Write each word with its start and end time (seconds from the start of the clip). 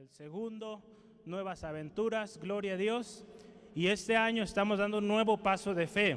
el 0.00 0.08
segundo, 0.08 0.82
nuevas 1.26 1.62
aventuras, 1.62 2.38
gloria 2.40 2.72
a 2.72 2.76
Dios. 2.78 3.26
Y 3.74 3.88
este 3.88 4.16
año 4.16 4.42
estamos 4.42 4.78
dando 4.78 4.96
un 4.96 5.06
nuevo 5.06 5.36
paso 5.36 5.74
de 5.74 5.86
fe. 5.86 6.16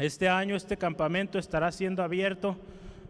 Este 0.00 0.28
año 0.28 0.56
este 0.56 0.76
campamento 0.76 1.38
estará 1.38 1.70
siendo 1.70 2.02
abierto 2.02 2.56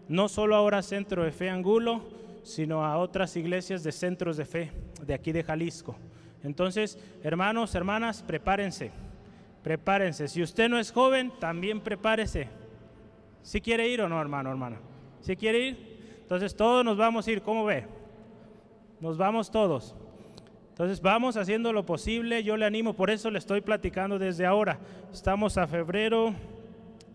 no 0.06 0.29
solo 0.29 0.56
ahora 0.56 0.82
Centro 0.82 1.24
de 1.24 1.32
Fe 1.32 1.48
Angulo, 1.48 2.03
sino 2.43 2.85
a 2.85 2.98
otras 2.98 3.35
iglesias 3.37 3.82
de 3.82 3.93
centros 3.93 4.37
de 4.37 4.45
fe 4.45 4.72
de 5.06 5.14
aquí 5.14 5.32
de 5.32 5.43
Jalisco. 5.43 5.96
Entonces, 6.43 6.98
hermanos, 7.23 7.75
hermanas, 7.75 8.23
prepárense, 8.23 8.91
prepárense. 9.62 10.29
Si 10.29 10.43
usted 10.43 10.68
no 10.68 10.79
es 10.79 10.93
joven, 10.93 11.32
también 11.41 11.80
prepárese. 11.80 12.48
Si 13.41 13.62
quiere 13.62 13.89
ir 13.89 14.02
o 14.02 14.09
no, 14.09 14.20
hermano, 14.20 14.50
hermana. 14.50 14.80
Si 15.23 15.34
quiere 15.34 15.61
ir, 15.61 16.18
entonces 16.20 16.55
todos 16.55 16.84
nos 16.84 16.98
vamos 16.98 17.27
a 17.27 17.30
ir, 17.30 17.41
¿cómo 17.41 17.64
ve? 17.64 17.96
Nos 19.00 19.16
vamos 19.16 19.50
todos. 19.50 19.94
Entonces 20.70 21.00
vamos 21.00 21.36
haciendo 21.36 21.72
lo 21.72 21.84
posible, 21.84 22.43
yo 22.44 22.56
le 22.56 22.64
animo, 22.64 22.94
por 22.94 23.11
eso 23.11 23.30
le 23.30 23.39
estoy 23.39 23.61
platicando 23.61 24.18
desde 24.18 24.46
ahora. 24.46 24.79
Estamos 25.12 25.58
a 25.58 25.66
febrero 25.66 26.34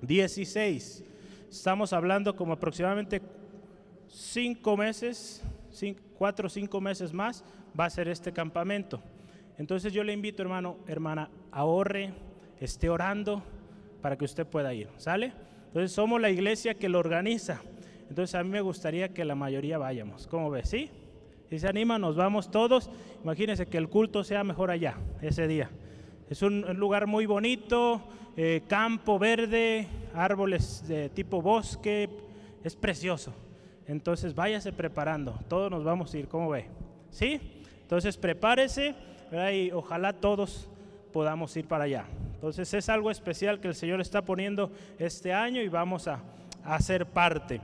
16, 0.02 1.04
estamos 1.50 1.94
hablando 1.94 2.36
como 2.36 2.54
aproximadamente 2.54 3.22
cinco 4.10 4.76
meses, 4.76 5.42
cuatro 6.18 6.48
o 6.48 6.50
cinco 6.50 6.82
meses 6.82 7.14
más 7.14 7.44
va 7.80 7.86
a 7.86 7.90
ser 7.90 8.10
este 8.10 8.34
campamento. 8.34 9.02
Entonces 9.58 9.94
yo 9.94 10.04
le 10.04 10.12
invito, 10.12 10.42
hermano, 10.42 10.78
hermana, 10.88 11.30
ahorre, 11.52 12.14
esté 12.60 12.90
orando 12.90 13.44
para 14.02 14.18
que 14.18 14.26
usted 14.26 14.46
pueda 14.46 14.74
ir, 14.74 14.90
¿sale? 14.98 15.32
Entonces 15.68 15.94
somos 15.94 16.20
la 16.20 16.30
iglesia 16.30 16.74
que 16.76 16.90
lo 16.90 17.00
organiza. 17.00 17.62
Entonces 18.10 18.36
a 18.36 18.44
mí 18.44 18.50
me 18.50 18.62
gustaría 18.62 19.14
que 19.14 19.24
la 19.24 19.36
mayoría 19.36 19.78
vayamos. 19.78 20.28
¿Cómo 20.28 20.50
ves? 20.50 20.70
¿Sí? 20.70 20.90
Si 21.54 21.60
se 21.60 21.68
anima, 21.68 22.00
nos 22.00 22.16
vamos 22.16 22.50
todos. 22.50 22.90
Imagínense 23.24 23.68
que 23.68 23.78
el 23.78 23.88
culto 23.88 24.24
sea 24.24 24.44
mejor 24.44 24.72
allá, 24.72 24.96
ese 25.22 25.48
día. 25.48 25.70
Es 26.28 26.42
un 26.42 26.62
lugar 26.80 27.06
muy 27.06 27.28
bonito, 27.28 28.02
eh, 28.36 28.64
campo 28.68 29.20
verde, 29.20 29.88
árboles 30.16 30.88
de 30.88 31.10
tipo 31.10 31.44
bosque, 31.44 32.10
es 32.64 32.76
precioso. 32.76 33.36
Entonces 33.86 34.34
váyase 34.34 34.74
preparando, 34.74 35.38
todos 35.48 35.70
nos 35.70 35.84
vamos 35.84 36.12
a 36.12 36.18
ir, 36.18 36.28
¿cómo 36.28 36.50
ve? 36.50 36.66
¿Sí? 37.12 37.40
Entonces 37.84 38.18
prepárese 38.18 38.96
y 39.54 39.70
ojalá 39.74 40.14
todos 40.14 40.68
podamos 41.12 41.56
ir 41.56 41.68
para 41.68 41.84
allá. 41.84 42.06
Entonces 42.34 42.74
es 42.74 42.90
algo 42.90 43.12
especial 43.12 43.60
que 43.60 43.68
el 43.68 43.76
Señor 43.76 44.02
está 44.02 44.24
poniendo 44.24 44.72
este 44.98 45.32
año 45.32 45.62
y 45.62 45.68
vamos 45.68 46.08
a, 46.08 46.20
a 46.64 46.74
hacer 46.74 47.06
parte. 47.06 47.62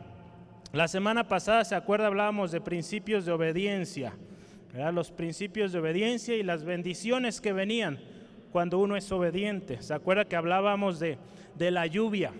La 0.72 0.88
semana 0.88 1.28
pasada, 1.28 1.66
¿se 1.66 1.74
acuerda? 1.74 2.06
Hablábamos 2.06 2.52
de 2.52 2.62
principios 2.62 3.26
de 3.26 3.32
obediencia, 3.32 4.14
los 4.94 5.10
principios 5.10 5.72
de 5.72 5.80
obediencia 5.80 6.36
y 6.36 6.44
las 6.44 6.64
bendiciones 6.64 7.42
que 7.42 7.54
venían 7.54 7.98
cuando 8.52 8.78
uno 8.78 8.96
es 8.96 9.12
obediente. 9.12 9.82
¿Se 9.82 9.96
acuerda 9.96 10.26
que 10.26 10.36
hablábamos 10.36 11.00
de, 11.00 11.18
de 11.56 11.72
la 11.72 11.88
lluvia, 11.88 12.34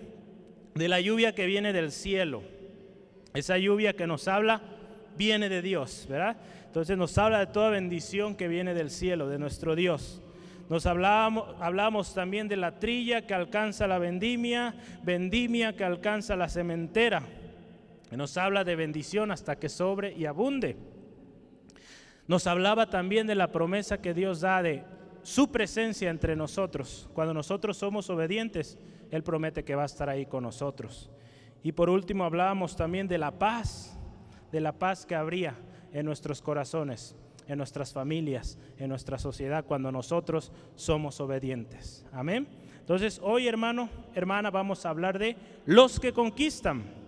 de 0.76 0.86
la 0.86 1.00
lluvia 1.00 1.34
que 1.34 1.46
viene 1.46 1.72
del 1.72 1.90
cielo? 1.90 2.42
Esa 3.34 3.58
lluvia 3.58 3.94
que 3.94 4.06
nos 4.06 4.28
habla 4.28 4.62
viene 5.16 5.48
de 5.48 5.60
Dios, 5.60 6.06
¿verdad? 6.08 6.36
Entonces 6.66 6.96
nos 6.96 7.18
habla 7.18 7.40
de 7.40 7.48
toda 7.48 7.70
bendición 7.70 8.36
que 8.36 8.46
viene 8.46 8.74
del 8.74 8.90
cielo, 8.90 9.28
de 9.28 9.40
nuestro 9.40 9.74
Dios. 9.74 10.22
Nos 10.68 10.86
hablábamos, 10.86 11.56
hablamos 11.58 12.14
también 12.14 12.46
de 12.46 12.56
la 12.56 12.78
trilla 12.78 13.26
que 13.26 13.34
alcanza 13.34 13.88
la 13.88 13.98
vendimia, 13.98 14.76
vendimia 15.02 15.74
que 15.74 15.82
alcanza 15.82 16.36
la 16.36 16.48
cementera 16.48 17.24
nos 18.16 18.36
habla 18.36 18.64
de 18.64 18.76
bendición 18.76 19.30
hasta 19.30 19.56
que 19.56 19.68
sobre 19.68 20.12
y 20.12 20.26
abunde. 20.26 20.76
Nos 22.26 22.46
hablaba 22.46 22.88
también 22.88 23.26
de 23.26 23.34
la 23.34 23.50
promesa 23.50 24.00
que 24.00 24.14
Dios 24.14 24.40
da 24.40 24.62
de 24.62 24.84
su 25.22 25.50
presencia 25.50 26.10
entre 26.10 26.36
nosotros. 26.36 27.08
Cuando 27.12 27.34
nosotros 27.34 27.76
somos 27.76 28.08
obedientes, 28.10 28.78
Él 29.10 29.22
promete 29.22 29.64
que 29.64 29.74
va 29.74 29.82
a 29.82 29.86
estar 29.86 30.08
ahí 30.08 30.26
con 30.26 30.44
nosotros. 30.44 31.10
Y 31.62 31.72
por 31.72 31.90
último 31.90 32.24
hablábamos 32.24 32.76
también 32.76 33.06
de 33.06 33.18
la 33.18 33.38
paz, 33.38 33.98
de 34.50 34.60
la 34.60 34.72
paz 34.72 35.04
que 35.04 35.14
habría 35.14 35.56
en 35.92 36.06
nuestros 36.06 36.40
corazones, 36.40 37.16
en 37.46 37.58
nuestras 37.58 37.92
familias, 37.92 38.58
en 38.78 38.88
nuestra 38.88 39.18
sociedad, 39.18 39.64
cuando 39.64 39.92
nosotros 39.92 40.52
somos 40.74 41.20
obedientes. 41.20 42.06
Amén. 42.12 42.48
Entonces, 42.78 43.20
hoy 43.22 43.46
hermano, 43.46 43.88
hermana, 44.14 44.50
vamos 44.50 44.86
a 44.86 44.90
hablar 44.90 45.18
de 45.18 45.36
los 45.66 46.00
que 46.00 46.12
conquistan. 46.12 46.99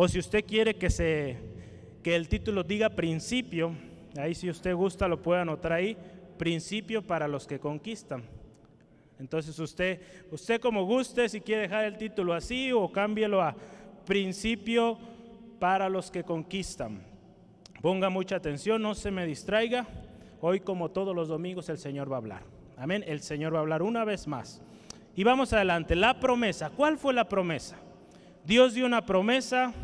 O 0.00 0.06
si 0.06 0.20
usted 0.20 0.44
quiere 0.44 0.76
que, 0.76 0.90
se, 0.90 1.36
que 2.04 2.14
el 2.14 2.28
título 2.28 2.62
diga 2.62 2.88
principio, 2.88 3.72
ahí 4.16 4.32
si 4.32 4.48
usted 4.48 4.72
gusta 4.72 5.08
lo 5.08 5.20
puede 5.20 5.40
anotar 5.40 5.72
ahí, 5.72 5.96
principio 6.38 7.02
para 7.02 7.26
los 7.26 7.48
que 7.48 7.58
conquistan. 7.58 8.22
Entonces 9.18 9.58
usted, 9.58 10.00
usted 10.30 10.60
como 10.60 10.84
guste, 10.84 11.28
si 11.28 11.40
quiere 11.40 11.62
dejar 11.62 11.84
el 11.84 11.98
título 11.98 12.32
así 12.32 12.70
o 12.70 12.92
cámbielo 12.92 13.42
a 13.42 13.56
principio 14.06 14.96
para 15.58 15.88
los 15.88 16.12
que 16.12 16.22
conquistan. 16.22 17.02
Ponga 17.82 18.08
mucha 18.08 18.36
atención, 18.36 18.80
no 18.80 18.94
se 18.94 19.10
me 19.10 19.26
distraiga. 19.26 19.84
Hoy 20.40 20.60
como 20.60 20.92
todos 20.92 21.12
los 21.12 21.26
domingos 21.26 21.68
el 21.70 21.78
Señor 21.78 22.08
va 22.08 22.14
a 22.14 22.20
hablar. 22.20 22.42
Amén, 22.76 23.02
el 23.08 23.20
Señor 23.20 23.52
va 23.52 23.58
a 23.58 23.62
hablar 23.62 23.82
una 23.82 24.04
vez 24.04 24.28
más. 24.28 24.62
Y 25.16 25.24
vamos 25.24 25.52
adelante, 25.52 25.96
la 25.96 26.20
promesa. 26.20 26.70
¿Cuál 26.70 26.98
fue 26.98 27.12
la 27.12 27.28
promesa? 27.28 27.76
Dios 28.44 28.72
dio 28.74 28.86
una 28.86 29.04
promesa, 29.04 29.74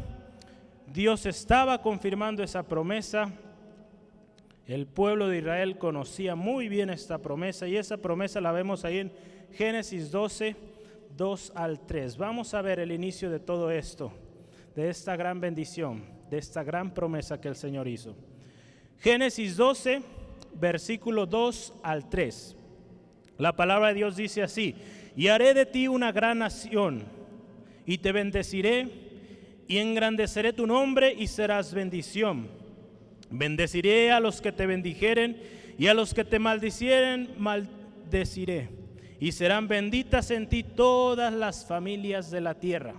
Dios 0.92 1.26
estaba 1.26 1.80
confirmando 1.80 2.42
esa 2.42 2.62
promesa. 2.62 3.32
El 4.66 4.86
pueblo 4.86 5.28
de 5.28 5.38
Israel 5.38 5.78
conocía 5.78 6.34
muy 6.34 6.68
bien 6.68 6.90
esta 6.90 7.18
promesa 7.18 7.66
y 7.66 7.76
esa 7.76 7.96
promesa 7.96 8.40
la 8.40 8.52
vemos 8.52 8.84
ahí 8.84 8.98
en 8.98 9.12
Génesis 9.52 10.10
12, 10.10 10.56
2 11.16 11.52
al 11.54 11.80
3. 11.86 12.16
Vamos 12.16 12.54
a 12.54 12.62
ver 12.62 12.78
el 12.78 12.92
inicio 12.92 13.30
de 13.30 13.40
todo 13.40 13.70
esto, 13.70 14.12
de 14.74 14.88
esta 14.88 15.16
gran 15.16 15.40
bendición, 15.40 16.04
de 16.30 16.38
esta 16.38 16.62
gran 16.62 16.92
promesa 16.92 17.40
que 17.40 17.48
el 17.48 17.56
Señor 17.56 17.88
hizo. 17.88 18.16
Génesis 19.00 19.56
12, 19.56 20.02
versículo 20.54 21.26
2 21.26 21.74
al 21.82 22.08
3. 22.08 22.56
La 23.38 23.54
palabra 23.54 23.88
de 23.88 23.94
Dios 23.94 24.16
dice 24.16 24.42
así, 24.42 24.74
y 25.16 25.28
haré 25.28 25.54
de 25.54 25.66
ti 25.66 25.88
una 25.88 26.12
gran 26.12 26.38
nación 26.38 27.04
y 27.84 27.98
te 27.98 28.12
bendeciré 28.12 29.04
y 29.66 29.78
engrandeceré 29.78 30.52
tu 30.52 30.66
nombre 30.66 31.12
y 31.12 31.26
serás 31.26 31.72
bendición. 31.72 32.48
Bendeciré 33.30 34.12
a 34.12 34.20
los 34.20 34.40
que 34.40 34.52
te 34.52 34.66
bendijeren 34.66 35.40
y 35.78 35.86
a 35.86 35.94
los 35.94 36.14
que 36.14 36.24
te 36.24 36.38
maldicieren, 36.38 37.34
maldeciré. 37.38 38.68
Y 39.20 39.32
serán 39.32 39.68
benditas 39.68 40.30
en 40.30 40.48
ti 40.48 40.62
todas 40.62 41.32
las 41.32 41.66
familias 41.66 42.30
de 42.30 42.40
la 42.40 42.54
tierra. 42.54 42.94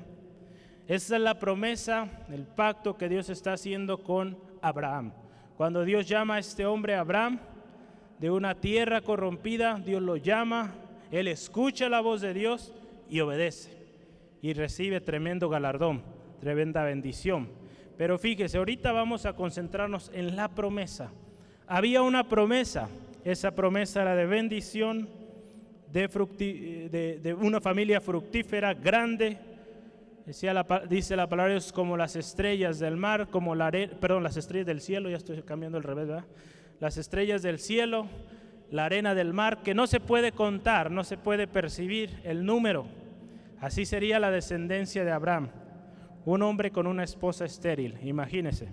Esa 0.88 1.16
es 1.16 1.22
la 1.22 1.40
promesa, 1.40 2.10
el 2.30 2.44
pacto 2.44 2.98
que 2.98 3.10
Dios 3.10 3.30
está 3.30 3.54
haciendo 3.54 4.04
con 4.04 4.38
Abraham. 4.62 5.14
Cuando 5.58 5.84
Dios 5.84 6.08
llama 6.08 6.36
a 6.36 6.40
este 6.40 6.66
hombre 6.66 6.96
Abraham 6.96 7.40
de 8.20 8.30
una 8.30 8.56
tierra 8.56 9.02
corrompida, 9.02 9.82
Dios 9.84 10.02
lo 10.02 10.18
llama, 10.18 10.74
él 11.12 11.28
escucha 11.28 11.90
la 11.90 12.02
voz 12.02 12.22
de 12.22 12.34
Dios 12.34 12.74
y 13.10 13.20
obedece 13.20 13.76
y 14.42 14.54
recibe 14.54 15.02
tremendo 15.02 15.50
galardón, 15.50 16.04
tremenda 16.40 16.84
bendición. 16.84 17.50
Pero 17.98 18.18
fíjese, 18.18 18.58
ahorita 18.58 18.92
vamos 18.92 19.26
a 19.26 19.34
concentrarnos 19.34 20.12
en 20.14 20.36
la 20.36 20.50
promesa. 20.50 21.12
Había 21.68 22.02
una 22.02 22.28
promesa, 22.28 22.90
esa 23.24 23.52
promesa 23.52 24.02
era 24.02 24.16
de 24.16 24.26
bendición, 24.26 25.10
de, 25.92 27.20
de, 27.22 27.34
una 27.34 27.62
familia 27.62 28.02
fructífera 28.02 28.74
grande. 28.74 29.38
Decía 30.26 30.54
la, 30.54 30.66
dice 30.90 31.16
la 31.16 31.28
palabra 31.30 31.58
como 31.74 31.96
las 31.96 32.16
estrellas 32.16 32.80
del 32.80 32.98
mar, 32.98 33.30
como 33.30 33.56
la 33.56 33.72
perdón, 33.72 34.24
las 34.24 34.38
estrellas 34.38 34.68
del 34.68 34.82
cielo, 34.82 35.10
ya 35.10 35.18
estoy 35.18 35.42
cambiando 35.44 35.78
el 35.78 35.84
revés. 35.84 36.24
Las 36.80 36.98
estrellas 36.98 37.42
del 37.42 37.60
cielo, 37.60 38.08
la 38.72 38.86
arena 38.86 39.16
del 39.16 39.34
mar, 39.34 39.64
que 39.64 39.74
no 39.74 39.88
se 39.88 40.00
puede 40.00 40.34
contar, 40.34 40.92
no 40.92 41.04
se 41.04 41.18
puede 41.18 41.48
percibir 41.48 42.20
el 42.24 42.46
número 42.46 42.88
Así 43.66 43.86
sería 43.86 44.20
la 44.20 44.32
descendencia 44.32 45.04
de 45.04 45.12
Abraham, 45.12 45.50
un 46.26 46.42
hombre 46.42 46.72
con 46.72 46.88
una 46.88 47.04
esposa 47.04 47.46
estéril, 47.46 47.98
imagínese. 48.04 48.70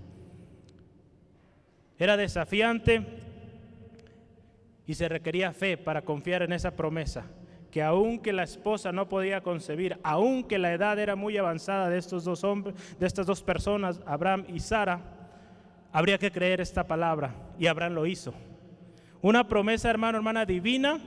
Era 1.99 2.17
desafiante 2.17 3.07
y 4.87 4.95
se 4.95 5.09
requería 5.09 5.53
fe 5.53 5.77
para 5.77 6.03
confiar 6.03 6.43
en 6.43 6.53
esa 6.53 6.75
promesa, 6.75 7.27
que 7.71 7.83
aunque 7.83 8.33
la 8.33 8.43
esposa 8.43 8.91
no 8.91 9.09
podía 9.09 9.43
concebir, 9.43 9.99
aunque 10.03 10.59
la 10.59 10.73
edad 10.73 10.99
era 10.99 11.15
muy 11.15 11.37
avanzada 11.37 11.89
de 11.89 11.99
estos 11.99 12.25
dos 12.25 12.43
hombres, 12.43 12.75
de 12.99 13.07
estas 13.07 13.27
dos 13.27 13.43
personas, 13.43 14.01
Abraham 14.07 14.45
y 14.49 14.59
Sara, 14.61 15.01
habría 15.93 16.19
que 16.19 16.31
creer 16.31 16.61
esta 16.61 16.87
palabra 16.87 17.35
y 17.59 17.67
Abraham 17.67 17.95
lo 17.95 18.07
hizo. 18.07 18.35
Una 19.21 19.47
promesa, 19.47 19.89
hermano, 19.91 20.19
hermana, 20.19 20.45
divina 20.45 20.99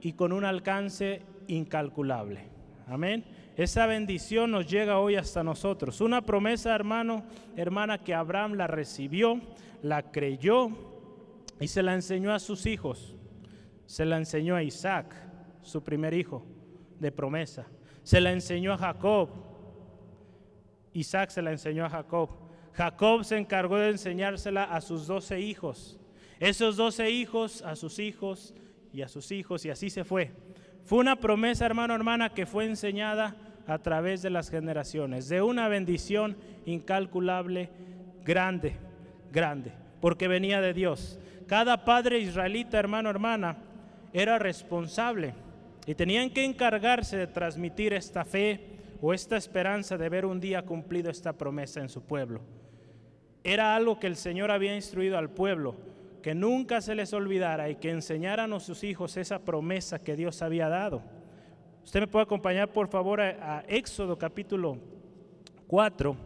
y 0.00 0.14
con 0.14 0.32
un 0.32 0.44
alcance 0.44 1.22
incalculable. 1.46 2.40
Amén. 2.88 3.24
Esa 3.56 3.86
bendición 3.86 4.50
nos 4.50 4.66
llega 4.66 4.98
hoy 4.98 5.16
hasta 5.16 5.42
nosotros. 5.42 6.02
Una 6.02 6.20
promesa, 6.20 6.74
hermano, 6.74 7.24
hermana, 7.56 8.04
que 8.04 8.12
Abraham 8.12 8.52
la 8.52 8.66
recibió, 8.66 9.40
la 9.80 10.10
creyó 10.12 10.68
y 11.58 11.68
se 11.68 11.82
la 11.82 11.94
enseñó 11.94 12.34
a 12.34 12.38
sus 12.38 12.66
hijos. 12.66 13.16
Se 13.86 14.04
la 14.04 14.18
enseñó 14.18 14.56
a 14.56 14.62
Isaac, 14.62 15.14
su 15.62 15.82
primer 15.82 16.12
hijo 16.12 16.44
de 17.00 17.10
promesa. 17.10 17.66
Se 18.02 18.20
la 18.20 18.30
enseñó 18.30 18.74
a 18.74 18.78
Jacob. 18.78 19.30
Isaac 20.92 21.30
se 21.30 21.40
la 21.40 21.50
enseñó 21.50 21.86
a 21.86 21.90
Jacob. 21.90 22.28
Jacob 22.74 23.24
se 23.24 23.38
encargó 23.38 23.78
de 23.78 23.88
enseñársela 23.88 24.64
a 24.64 24.82
sus 24.82 25.06
doce 25.06 25.40
hijos. 25.40 25.98
Esos 26.40 26.76
doce 26.76 27.10
hijos, 27.10 27.62
a 27.62 27.74
sus 27.74 28.00
hijos 28.00 28.54
y 28.92 29.00
a 29.00 29.08
sus 29.08 29.32
hijos, 29.32 29.64
y 29.64 29.70
así 29.70 29.88
se 29.88 30.04
fue. 30.04 30.30
Fue 30.84 30.98
una 30.98 31.16
promesa, 31.16 31.64
hermano, 31.64 31.94
hermana, 31.94 32.34
que 32.34 32.44
fue 32.44 32.66
enseñada 32.66 33.34
a 33.66 33.78
través 33.78 34.22
de 34.22 34.30
las 34.30 34.50
generaciones, 34.50 35.28
de 35.28 35.42
una 35.42 35.68
bendición 35.68 36.36
incalculable, 36.64 37.68
grande, 38.24 38.76
grande, 39.32 39.72
porque 40.00 40.28
venía 40.28 40.60
de 40.60 40.72
Dios. 40.72 41.18
Cada 41.46 41.84
padre 41.84 42.18
israelita, 42.18 42.78
hermano, 42.78 43.10
hermana, 43.10 43.58
era 44.12 44.38
responsable 44.38 45.34
y 45.86 45.94
tenían 45.94 46.30
que 46.30 46.44
encargarse 46.44 47.16
de 47.16 47.26
transmitir 47.26 47.92
esta 47.92 48.24
fe 48.24 48.60
o 49.00 49.12
esta 49.12 49.36
esperanza 49.36 49.96
de 49.96 50.08
ver 50.08 50.26
un 50.26 50.40
día 50.40 50.62
cumplido 50.62 51.10
esta 51.10 51.32
promesa 51.32 51.80
en 51.80 51.88
su 51.88 52.02
pueblo. 52.02 52.40
Era 53.44 53.76
algo 53.76 54.00
que 54.00 54.08
el 54.08 54.16
Señor 54.16 54.50
había 54.50 54.74
instruido 54.74 55.18
al 55.18 55.30
pueblo, 55.30 55.76
que 56.22 56.34
nunca 56.34 56.80
se 56.80 56.96
les 56.96 57.12
olvidara 57.12 57.70
y 57.70 57.76
que 57.76 57.90
enseñaran 57.90 58.52
a 58.52 58.58
sus 58.58 58.82
hijos 58.82 59.16
esa 59.16 59.38
promesa 59.38 60.00
que 60.00 60.16
Dios 60.16 60.42
había 60.42 60.68
dado. 60.68 61.02
Usted 61.86 62.00
me 62.00 62.08
puede 62.08 62.24
acompañar 62.24 62.72
por 62.72 62.88
favor 62.88 63.20
a, 63.20 63.64
Éxodo 63.68 64.18
capítulo 64.18 64.76
4. 65.68 66.16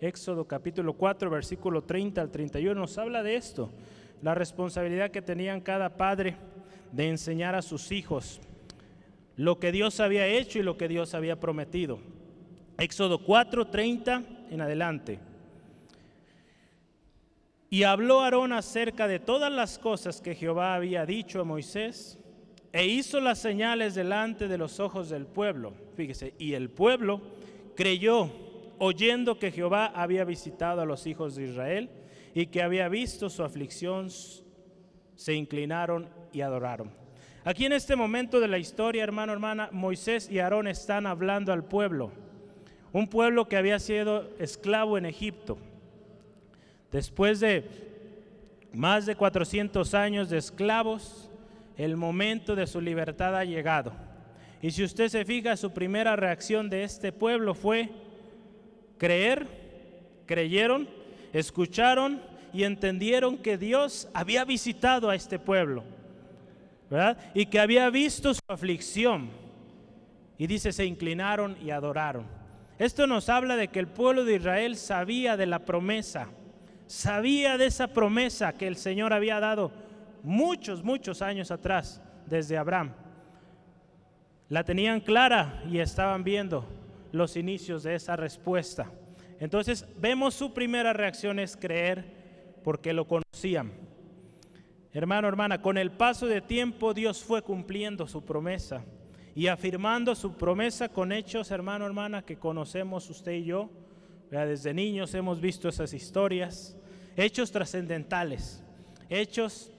Éxodo 0.00 0.44
capítulo 0.46 0.92
4, 0.92 1.28
versículo 1.30 1.82
30 1.82 2.20
al 2.20 2.30
31 2.30 2.80
nos 2.80 2.96
habla 2.96 3.24
de 3.24 3.34
esto, 3.34 3.72
la 4.22 4.36
responsabilidad 4.36 5.10
que 5.10 5.20
tenían 5.20 5.60
cada 5.60 5.96
padre 5.96 6.36
de 6.92 7.08
enseñar 7.08 7.56
a 7.56 7.62
sus 7.62 7.90
hijos 7.90 8.40
lo 9.36 9.58
que 9.58 9.72
Dios 9.72 9.98
había 9.98 10.28
hecho 10.28 10.60
y 10.60 10.62
lo 10.62 10.76
que 10.76 10.86
Dios 10.86 11.12
había 11.14 11.40
prometido. 11.40 11.98
Éxodo 12.78 13.18
4, 13.18 13.66
30 13.66 14.22
en 14.48 14.60
adelante. 14.60 15.18
Y 17.68 17.82
habló 17.82 18.20
Aarón 18.20 18.52
acerca 18.52 19.08
de 19.08 19.18
todas 19.18 19.50
las 19.50 19.76
cosas 19.76 20.20
que 20.20 20.36
Jehová 20.36 20.76
había 20.76 21.04
dicho 21.04 21.40
a 21.40 21.44
Moisés 21.44 22.16
e 22.74 22.86
hizo 22.86 23.20
las 23.20 23.38
señales 23.38 23.94
delante 23.94 24.48
de 24.48 24.58
los 24.58 24.80
ojos 24.80 25.08
del 25.08 25.26
pueblo. 25.26 25.74
Fíjese, 25.94 26.34
y 26.38 26.54
el 26.54 26.70
pueblo 26.70 27.20
creyó 27.76 28.28
oyendo 28.80 29.38
que 29.38 29.52
Jehová 29.52 29.92
había 29.94 30.24
visitado 30.24 30.80
a 30.80 30.84
los 30.84 31.06
hijos 31.06 31.36
de 31.36 31.44
Israel 31.44 31.88
y 32.34 32.46
que 32.46 32.62
había 32.62 32.88
visto 32.88 33.30
su 33.30 33.44
aflicción, 33.44 34.08
se 35.14 35.34
inclinaron 35.34 36.08
y 36.32 36.40
adoraron. 36.40 36.90
Aquí 37.44 37.64
en 37.64 37.74
este 37.74 37.94
momento 37.94 38.40
de 38.40 38.48
la 38.48 38.58
historia, 38.58 39.04
hermano, 39.04 39.32
hermana, 39.32 39.68
Moisés 39.70 40.28
y 40.28 40.40
Aarón 40.40 40.66
están 40.66 41.06
hablando 41.06 41.52
al 41.52 41.62
pueblo, 41.62 42.10
un 42.92 43.06
pueblo 43.06 43.46
que 43.46 43.56
había 43.56 43.78
sido 43.78 44.28
esclavo 44.40 44.98
en 44.98 45.06
Egipto. 45.06 45.58
Después 46.90 47.38
de 47.38 47.70
más 48.72 49.06
de 49.06 49.14
400 49.14 49.94
años 49.94 50.28
de 50.28 50.38
esclavos, 50.38 51.30
el 51.76 51.96
momento 51.96 52.54
de 52.54 52.66
su 52.66 52.80
libertad 52.80 53.36
ha 53.36 53.44
llegado. 53.44 53.92
Y 54.62 54.70
si 54.70 54.82
usted 54.82 55.08
se 55.08 55.24
fija, 55.24 55.56
su 55.56 55.72
primera 55.72 56.16
reacción 56.16 56.70
de 56.70 56.84
este 56.84 57.12
pueblo 57.12 57.54
fue 57.54 57.90
creer, 58.96 59.46
creyeron, 60.26 60.88
escucharon 61.32 62.22
y 62.52 62.62
entendieron 62.62 63.36
que 63.36 63.58
Dios 63.58 64.08
había 64.14 64.44
visitado 64.44 65.10
a 65.10 65.14
este 65.14 65.38
pueblo, 65.38 65.84
¿verdad? 66.88 67.18
Y 67.34 67.46
que 67.46 67.60
había 67.60 67.90
visto 67.90 68.32
su 68.32 68.40
aflicción. 68.48 69.28
Y 70.38 70.46
dice, 70.46 70.72
se 70.72 70.86
inclinaron 70.86 71.56
y 71.62 71.70
adoraron. 71.70 72.26
Esto 72.78 73.06
nos 73.06 73.28
habla 73.28 73.56
de 73.56 73.68
que 73.68 73.80
el 73.80 73.86
pueblo 73.86 74.24
de 74.24 74.36
Israel 74.36 74.76
sabía 74.76 75.36
de 75.36 75.46
la 75.46 75.60
promesa, 75.60 76.28
sabía 76.86 77.58
de 77.58 77.66
esa 77.66 77.88
promesa 77.88 78.52
que 78.52 78.66
el 78.66 78.76
Señor 78.76 79.12
había 79.12 79.40
dado 79.40 79.83
muchos, 80.24 80.82
muchos 80.82 81.22
años 81.22 81.52
atrás, 81.52 82.02
desde 82.26 82.56
Abraham. 82.56 82.92
La 84.48 84.64
tenían 84.64 85.00
clara 85.00 85.62
y 85.70 85.78
estaban 85.78 86.24
viendo 86.24 86.66
los 87.12 87.36
inicios 87.36 87.84
de 87.84 87.94
esa 87.94 88.16
respuesta. 88.16 88.90
Entonces 89.38 89.86
vemos 90.00 90.34
su 90.34 90.52
primera 90.52 90.92
reacción 90.92 91.38
es 91.38 91.56
creer 91.56 92.04
porque 92.64 92.92
lo 92.92 93.06
conocían. 93.06 93.72
Hermano, 94.92 95.28
hermana, 95.28 95.60
con 95.60 95.76
el 95.76 95.90
paso 95.90 96.26
de 96.26 96.40
tiempo 96.40 96.94
Dios 96.94 97.22
fue 97.22 97.42
cumpliendo 97.42 98.06
su 98.06 98.24
promesa 98.24 98.84
y 99.34 99.48
afirmando 99.48 100.14
su 100.14 100.36
promesa 100.36 100.88
con 100.88 101.12
hechos, 101.12 101.50
hermano, 101.50 101.84
hermana, 101.84 102.22
que 102.22 102.38
conocemos 102.38 103.10
usted 103.10 103.32
y 103.32 103.44
yo. 103.44 103.70
Desde 104.30 104.72
niños 104.72 105.14
hemos 105.14 105.40
visto 105.40 105.68
esas 105.68 105.92
historias, 105.92 106.76
hechos 107.16 107.52
trascendentales, 107.52 108.62
hechos 109.08 109.73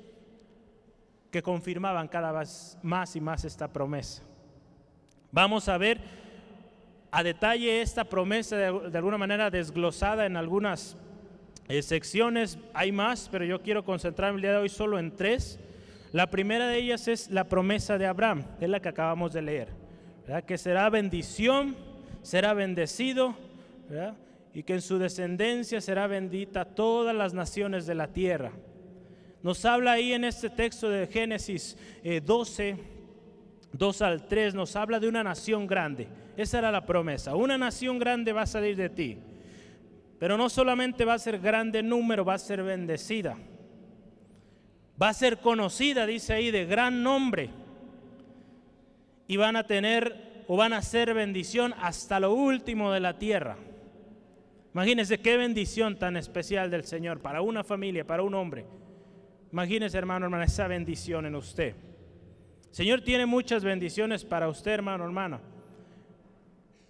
que 1.35 1.43
confirmaban 1.43 2.07
cada 2.07 2.31
vez 2.31 2.77
más 2.81 3.13
y 3.17 3.19
más 3.19 3.43
esta 3.43 3.67
promesa. 3.67 4.23
Vamos 5.33 5.67
a 5.67 5.77
ver 5.77 5.99
a 7.11 7.23
detalle 7.23 7.81
esta 7.81 8.05
promesa 8.05 8.55
de, 8.55 8.97
alguna 8.97 9.17
manera 9.17 9.51
desglosada 9.51 10.27
en 10.27 10.37
algunas 10.37 10.95
eh, 11.67 11.81
secciones. 11.81 12.57
Hay 12.73 12.93
más, 12.93 13.27
pero 13.29 13.43
yo 13.43 13.61
quiero 13.61 13.83
concentrarme 13.83 14.37
el 14.37 14.43
día 14.43 14.51
de 14.51 14.59
hoy 14.59 14.69
solo 14.69 14.97
en 14.97 15.13
tres. 15.13 15.59
La 16.13 16.29
primera 16.29 16.69
de 16.69 16.77
ellas 16.77 17.09
es 17.09 17.29
la 17.29 17.49
promesa 17.49 17.97
de 17.97 18.05
Abraham, 18.07 18.45
es 18.61 18.69
la 18.69 18.79
que 18.79 18.87
acabamos 18.87 19.33
de 19.33 19.41
leer, 19.41 19.73
que 20.47 20.57
será 20.57 20.89
bendición, 20.89 21.75
será 22.21 22.53
bendecido, 22.53 23.35
y 24.53 24.63
que 24.63 24.75
en 24.75 24.81
su 24.81 24.99
descendencia 24.99 25.81
será 25.81 26.07
bendita 26.07 26.63
todas 26.63 27.13
las 27.13 27.33
naciones 27.33 27.85
de 27.85 27.95
la 27.95 28.07
tierra. 28.07 28.53
Nos 29.45 29.63
habla 29.63 29.91
ahí 29.91 30.11
en 30.11 30.23
este 30.23 30.49
texto 30.49 30.89
de 30.89 31.05
Génesis 31.05 31.77
12, 32.23 32.69
eh, 32.69 32.77
2 33.73 34.01
al 34.01 34.27
3, 34.27 34.55
nos 34.55 34.75
habla 34.75 34.99
de 34.99 35.07
una 35.07 35.23
nación 35.23 35.67
grande. 35.67 36.07
Esa 36.35 36.57
era 36.57 36.71
la 36.71 36.83
promesa. 36.83 37.35
Una 37.35 37.55
nación 37.55 37.99
grande 37.99 38.33
va 38.33 38.41
a 38.41 38.47
salir 38.47 38.75
de 38.75 38.89
ti. 38.89 39.19
Pero 40.17 40.35
no 40.35 40.49
solamente 40.49 41.05
va 41.05 41.13
a 41.13 41.19
ser 41.19 41.37
grande 41.37 41.83
número, 41.83 42.25
va 42.25 42.33
a 42.33 42.39
ser 42.39 42.63
bendecida. 42.63 43.37
Va 44.99 45.09
a 45.09 45.13
ser 45.13 45.37
conocida, 45.37 46.07
dice 46.07 46.33
ahí, 46.33 46.49
de 46.49 46.65
gran 46.65 47.03
nombre. 47.03 47.51
Y 49.27 49.37
van 49.37 49.57
a 49.57 49.67
tener 49.67 50.43
o 50.47 50.57
van 50.57 50.73
a 50.73 50.81
ser 50.81 51.13
bendición 51.13 51.75
hasta 51.79 52.19
lo 52.19 52.33
último 52.33 52.91
de 52.91 52.99
la 52.99 53.19
tierra. 53.19 53.57
Imagínense 54.73 55.19
qué 55.19 55.37
bendición 55.37 55.99
tan 55.99 56.17
especial 56.17 56.71
del 56.71 56.83
Señor 56.83 57.21
para 57.21 57.43
una 57.43 57.63
familia, 57.63 58.07
para 58.07 58.23
un 58.23 58.33
hombre. 58.33 58.65
Imagínese, 59.55 59.97
hermano, 59.97 60.25
hermana, 60.25 60.43
esa 60.43 60.67
bendición 60.67 61.25
en 61.25 61.33
usted. 61.33 61.75
Señor 62.71 62.99
tiene 62.99 63.25
muchas 63.25 63.63
bendiciones 63.63 64.25
para 64.25 64.49
usted, 64.49 64.71
hermano, 64.71 65.05
hermana. 65.05 65.39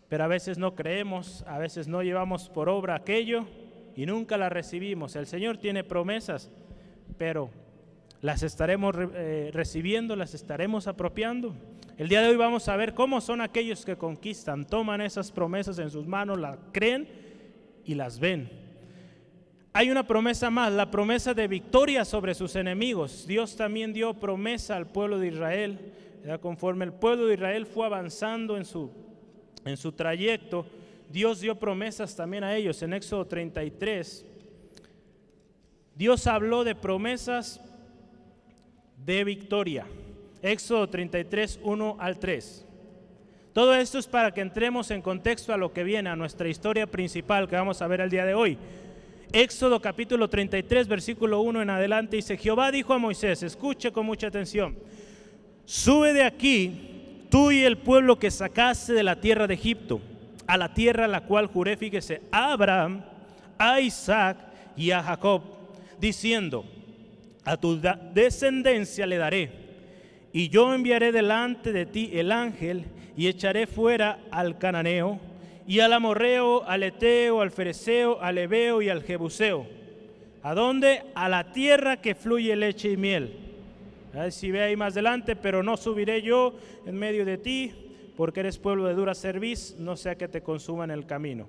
Pero 0.10 0.24
a 0.24 0.28
veces 0.28 0.58
no 0.58 0.74
creemos, 0.74 1.44
a 1.46 1.60
veces 1.60 1.88
no 1.88 2.02
llevamos 2.02 2.50
por 2.50 2.68
obra 2.68 2.96
aquello 2.96 3.46
y 3.96 4.08
nunca 4.08 4.36
la 4.36 4.50
recibimos. 4.50 5.16
El 5.16 5.28
Señor 5.28 5.60
tiene 5.60 5.84
promesas, 5.84 6.52
pero 7.20 7.52
las 8.22 8.42
estaremos 8.42 8.96
eh, 9.14 9.52
recibiendo, 9.54 10.16
las 10.16 10.34
estaremos 10.34 10.88
apropiando. 10.88 11.56
El 12.00 12.10
día 12.10 12.24
de 12.24 12.30
hoy 12.30 12.36
vamos 12.36 12.68
a 12.68 12.76
ver 12.78 12.96
cómo 12.96 13.22
son 13.22 13.42
aquellos 13.42 13.86
que 13.86 13.96
conquistan, 13.96 14.66
toman 14.66 15.02
esas 15.02 15.32
promesas 15.32 15.78
en 15.78 15.92
sus 15.92 16.08
manos, 16.08 16.40
las 16.40 16.58
creen 16.72 17.08
y 17.86 17.94
las 17.94 18.20
ven 18.20 18.65
hay 19.78 19.92
una 19.92 20.08
promesa 20.08 20.50
más, 20.50 20.72
la 20.72 20.90
promesa 20.90 21.34
de 21.34 21.50
victoria 21.50 22.06
sobre 22.06 22.34
sus 22.34 22.56
enemigos. 22.56 23.28
Dios 23.28 23.58
también 23.58 23.92
dio 23.92 24.14
promesa 24.14 24.78
al 24.78 24.88
pueblo 24.88 25.20
de 25.20 25.28
Israel. 25.28 25.92
Conforme 26.40 26.86
el 26.86 26.94
pueblo 26.94 27.26
de 27.26 27.34
Israel 27.34 27.66
fue 27.66 27.86
avanzando 27.86 28.56
en 28.56 28.64
su, 28.64 28.90
en 29.66 29.76
su 29.76 29.92
trayecto, 29.92 30.66
Dios 31.12 31.42
dio 31.42 31.60
promesas 31.60 32.16
también 32.16 32.46
a 32.46 32.56
ellos. 32.56 32.82
En 32.84 32.94
Éxodo 32.94 33.28
33, 33.28 34.26
Dios 35.94 36.26
habló 36.26 36.64
de 36.64 36.74
promesas 36.74 37.60
de 39.06 39.26
victoria. 39.26 39.86
Éxodo 40.42 40.88
33, 40.88 41.60
1 41.62 41.98
al 42.00 42.18
3. 42.18 42.66
Todo 43.52 43.76
esto 43.76 44.00
es 44.00 44.08
para 44.08 44.34
que 44.34 44.40
entremos 44.40 44.90
en 44.90 45.02
contexto 45.02 45.54
a 45.54 45.58
lo 45.58 45.74
que 45.74 45.84
viene, 45.84 46.10
a 46.10 46.16
nuestra 46.16 46.48
historia 46.48 46.88
principal 46.88 47.50
que 47.50 47.58
vamos 47.58 47.82
a 47.82 47.88
ver 47.88 48.00
el 48.00 48.10
día 48.10 48.26
de 48.26 48.36
hoy. 48.36 48.58
Éxodo 49.32 49.82
capítulo 49.82 50.30
33, 50.30 50.88
versículo 50.88 51.42
1 51.42 51.62
en 51.62 51.70
adelante 51.70 52.16
dice, 52.18 52.38
Jehová 52.38 52.72
dijo 52.72 52.94
a 52.94 52.98
Moisés, 52.98 53.44
escuche 53.44 53.92
con 53.92 54.06
mucha 54.06 54.28
atención, 54.28 54.78
sube 55.66 56.14
de 56.14 56.24
aquí 56.24 57.28
tú 57.30 57.52
y 57.52 57.64
el 57.64 57.78
pueblo 57.78 58.18
que 58.18 58.32
sacaste 58.32 58.94
de 58.94 59.04
la 59.04 59.20
tierra 59.20 59.48
de 59.48 59.56
Egipto, 59.56 60.00
a 60.48 60.58
la 60.58 60.74
tierra 60.74 61.06
a 61.06 61.10
la 61.10 61.22
cual 61.22 61.48
juré, 61.48 61.76
fíjese, 61.76 62.22
a 62.32 62.54
Abraham, 62.54 63.04
a 63.58 63.82
Isaac 63.82 64.38
y 64.78 64.92
a 64.92 65.02
Jacob, 65.02 65.42
diciendo, 66.00 66.66
a 67.44 67.58
tu 67.58 67.80
descendencia 68.14 69.06
le 69.06 69.18
daré. 69.18 69.52
Y 70.34 70.50
yo 70.50 70.74
enviaré 70.74 71.12
delante 71.12 71.72
de 71.72 71.86
ti 71.86 72.12
el 72.14 72.32
ángel 72.32 72.86
y 73.16 73.28
echaré 73.28 73.68
fuera 73.68 74.20
al 74.32 74.58
cananeo 74.58 75.20
y 75.68 75.80
al 75.80 75.94
amorreo, 75.94 76.64
al 76.64 76.84
eteo, 76.84 77.42
al 77.42 77.52
fereceo, 77.52 78.22
al 78.22 78.38
ebeo 78.38 78.82
y 78.82 78.90
al 78.90 79.04
jebuseo. 79.04 79.68
¿A 80.44 80.54
dónde? 80.54 81.04
A 81.16 81.28
la 81.28 81.52
tierra 81.52 81.98
que 81.98 82.14
fluye 82.14 82.56
leche 82.56 82.92
y 82.92 82.98
miel. 82.98 83.40
Si 84.30 84.52
ve 84.52 84.62
ahí 84.62 84.76
más 84.76 84.94
adelante, 84.94 85.36
pero 85.36 85.64
no 85.64 85.76
subiré 85.76 86.22
yo 86.22 86.54
en 86.86 86.96
medio 86.96 87.26
de 87.26 87.38
ti, 87.38 87.74
porque 88.16 88.42
eres 88.42 88.58
pueblo 88.58 88.86
de 88.86 88.94
dura 88.94 89.16
cerviz, 89.16 89.76
no 89.78 89.98
sea 89.98 90.16
que 90.16 90.28
te 90.28 90.42
consuma 90.42 90.84
en 90.84 90.92
el 90.92 91.06
camino. 91.06 91.48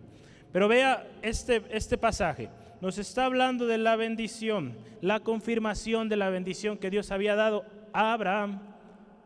Pero 0.50 0.66
vea 0.66 1.06
este, 1.22 1.62
este 1.70 1.98
pasaje 1.98 2.48
nos 2.80 2.98
está 2.98 3.24
hablando 3.24 3.66
de 3.66 3.78
la 3.78 3.96
bendición, 3.96 4.76
la 5.00 5.20
confirmación 5.20 6.08
de 6.08 6.16
la 6.16 6.30
bendición 6.30 6.78
que 6.78 6.90
Dios 6.90 7.10
había 7.10 7.34
dado 7.34 7.64
a 7.92 8.12
Abraham, 8.12 8.60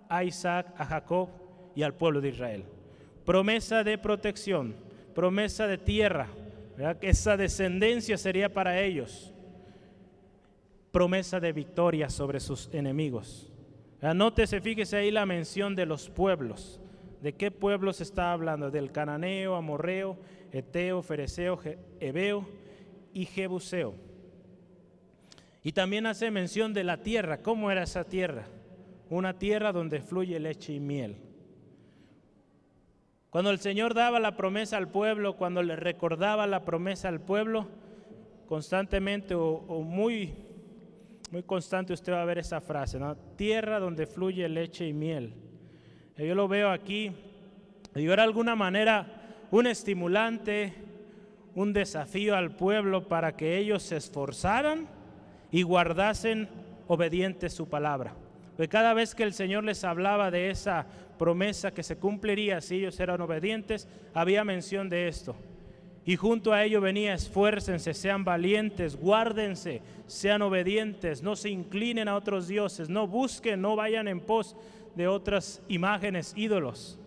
a 0.08 0.24
Isaac, 0.24 0.72
a 0.76 0.84
Jacob 0.84 1.28
y 1.74 1.82
al 1.82 1.94
pueblo 1.94 2.20
de 2.20 2.28
Israel. 2.28 2.64
Promesa 3.30 3.84
de 3.84 3.96
protección, 3.96 4.74
promesa 5.14 5.68
de 5.68 5.78
tierra, 5.78 6.26
que 7.00 7.10
esa 7.10 7.36
descendencia 7.36 8.18
sería 8.18 8.52
para 8.52 8.80
ellos. 8.80 9.32
Promesa 10.90 11.38
de 11.38 11.52
victoria 11.52 12.10
sobre 12.10 12.40
sus 12.40 12.68
enemigos. 12.72 13.48
Anótese, 14.02 14.60
fíjese 14.60 14.96
ahí 14.96 15.12
la 15.12 15.26
mención 15.26 15.76
de 15.76 15.86
los 15.86 16.10
pueblos. 16.10 16.80
¿De 17.22 17.32
qué 17.32 17.52
pueblos 17.52 18.00
está 18.00 18.32
hablando? 18.32 18.72
Del 18.72 18.90
cananeo, 18.90 19.54
amorreo, 19.54 20.18
eteo, 20.50 21.00
fereceo, 21.00 21.60
ebeo 22.00 22.48
y 23.14 23.26
Jebuseo. 23.26 23.94
Y 25.62 25.70
también 25.70 26.06
hace 26.06 26.32
mención 26.32 26.74
de 26.74 26.82
la 26.82 27.04
tierra. 27.04 27.42
¿Cómo 27.42 27.70
era 27.70 27.84
esa 27.84 28.02
tierra? 28.02 28.48
Una 29.08 29.38
tierra 29.38 29.70
donde 29.70 30.00
fluye 30.00 30.40
leche 30.40 30.72
y 30.72 30.80
miel. 30.80 31.29
Cuando 33.30 33.50
el 33.50 33.60
Señor 33.60 33.94
daba 33.94 34.18
la 34.18 34.36
promesa 34.36 34.76
al 34.76 34.88
pueblo, 34.88 35.36
cuando 35.36 35.62
le 35.62 35.76
recordaba 35.76 36.48
la 36.48 36.64
promesa 36.64 37.08
al 37.08 37.20
pueblo, 37.20 37.68
constantemente 38.48 39.36
o, 39.36 39.82
muy, 39.84 40.34
muy 41.30 41.44
constante 41.44 41.92
usted 41.92 42.12
va 42.12 42.22
a 42.22 42.24
ver 42.24 42.38
esa 42.38 42.60
frase, 42.60 42.98
¿no? 42.98 43.16
Tierra 43.36 43.78
donde 43.78 44.06
fluye 44.06 44.48
leche 44.48 44.88
y 44.88 44.92
miel. 44.92 45.32
Yo 46.16 46.34
lo 46.34 46.48
veo 46.48 46.70
aquí, 46.70 47.12
y 47.94 48.04
era 48.04 48.16
de 48.16 48.22
alguna 48.22 48.56
manera 48.56 49.06
un 49.52 49.68
estimulante, 49.68 50.74
un 51.54 51.72
desafío 51.72 52.34
al 52.34 52.56
pueblo 52.56 53.06
para 53.06 53.36
que 53.36 53.58
ellos 53.58 53.84
se 53.84 53.96
esforzaran 53.96 54.88
y 55.52 55.62
guardasen 55.62 56.48
obediente 56.88 57.48
su 57.48 57.68
palabra. 57.68 58.12
Porque 58.56 58.68
cada 58.68 58.92
vez 58.92 59.14
que 59.14 59.22
el 59.22 59.32
Señor 59.32 59.62
les 59.62 59.84
hablaba 59.84 60.32
de 60.32 60.50
esa 60.50 60.86
promesa 61.20 61.70
que 61.70 61.82
se 61.82 61.98
cumpliría 61.98 62.62
si 62.62 62.76
ellos 62.76 62.98
eran 62.98 63.20
obedientes, 63.20 63.86
había 64.14 64.42
mención 64.42 64.88
de 64.88 65.06
esto. 65.06 65.36
Y 66.06 66.16
junto 66.16 66.54
a 66.54 66.64
ello 66.64 66.80
venía, 66.80 67.12
esfuércense, 67.12 67.92
sean 67.92 68.24
valientes, 68.24 68.96
guárdense, 68.96 69.82
sean 70.06 70.40
obedientes, 70.40 71.22
no 71.22 71.36
se 71.36 71.50
inclinen 71.50 72.08
a 72.08 72.16
otros 72.16 72.48
dioses, 72.48 72.88
no 72.88 73.06
busquen, 73.06 73.60
no 73.60 73.76
vayan 73.76 74.08
en 74.08 74.20
pos 74.20 74.56
de 74.94 75.08
otras 75.08 75.62
imágenes, 75.68 76.32
ídolos. 76.38 76.98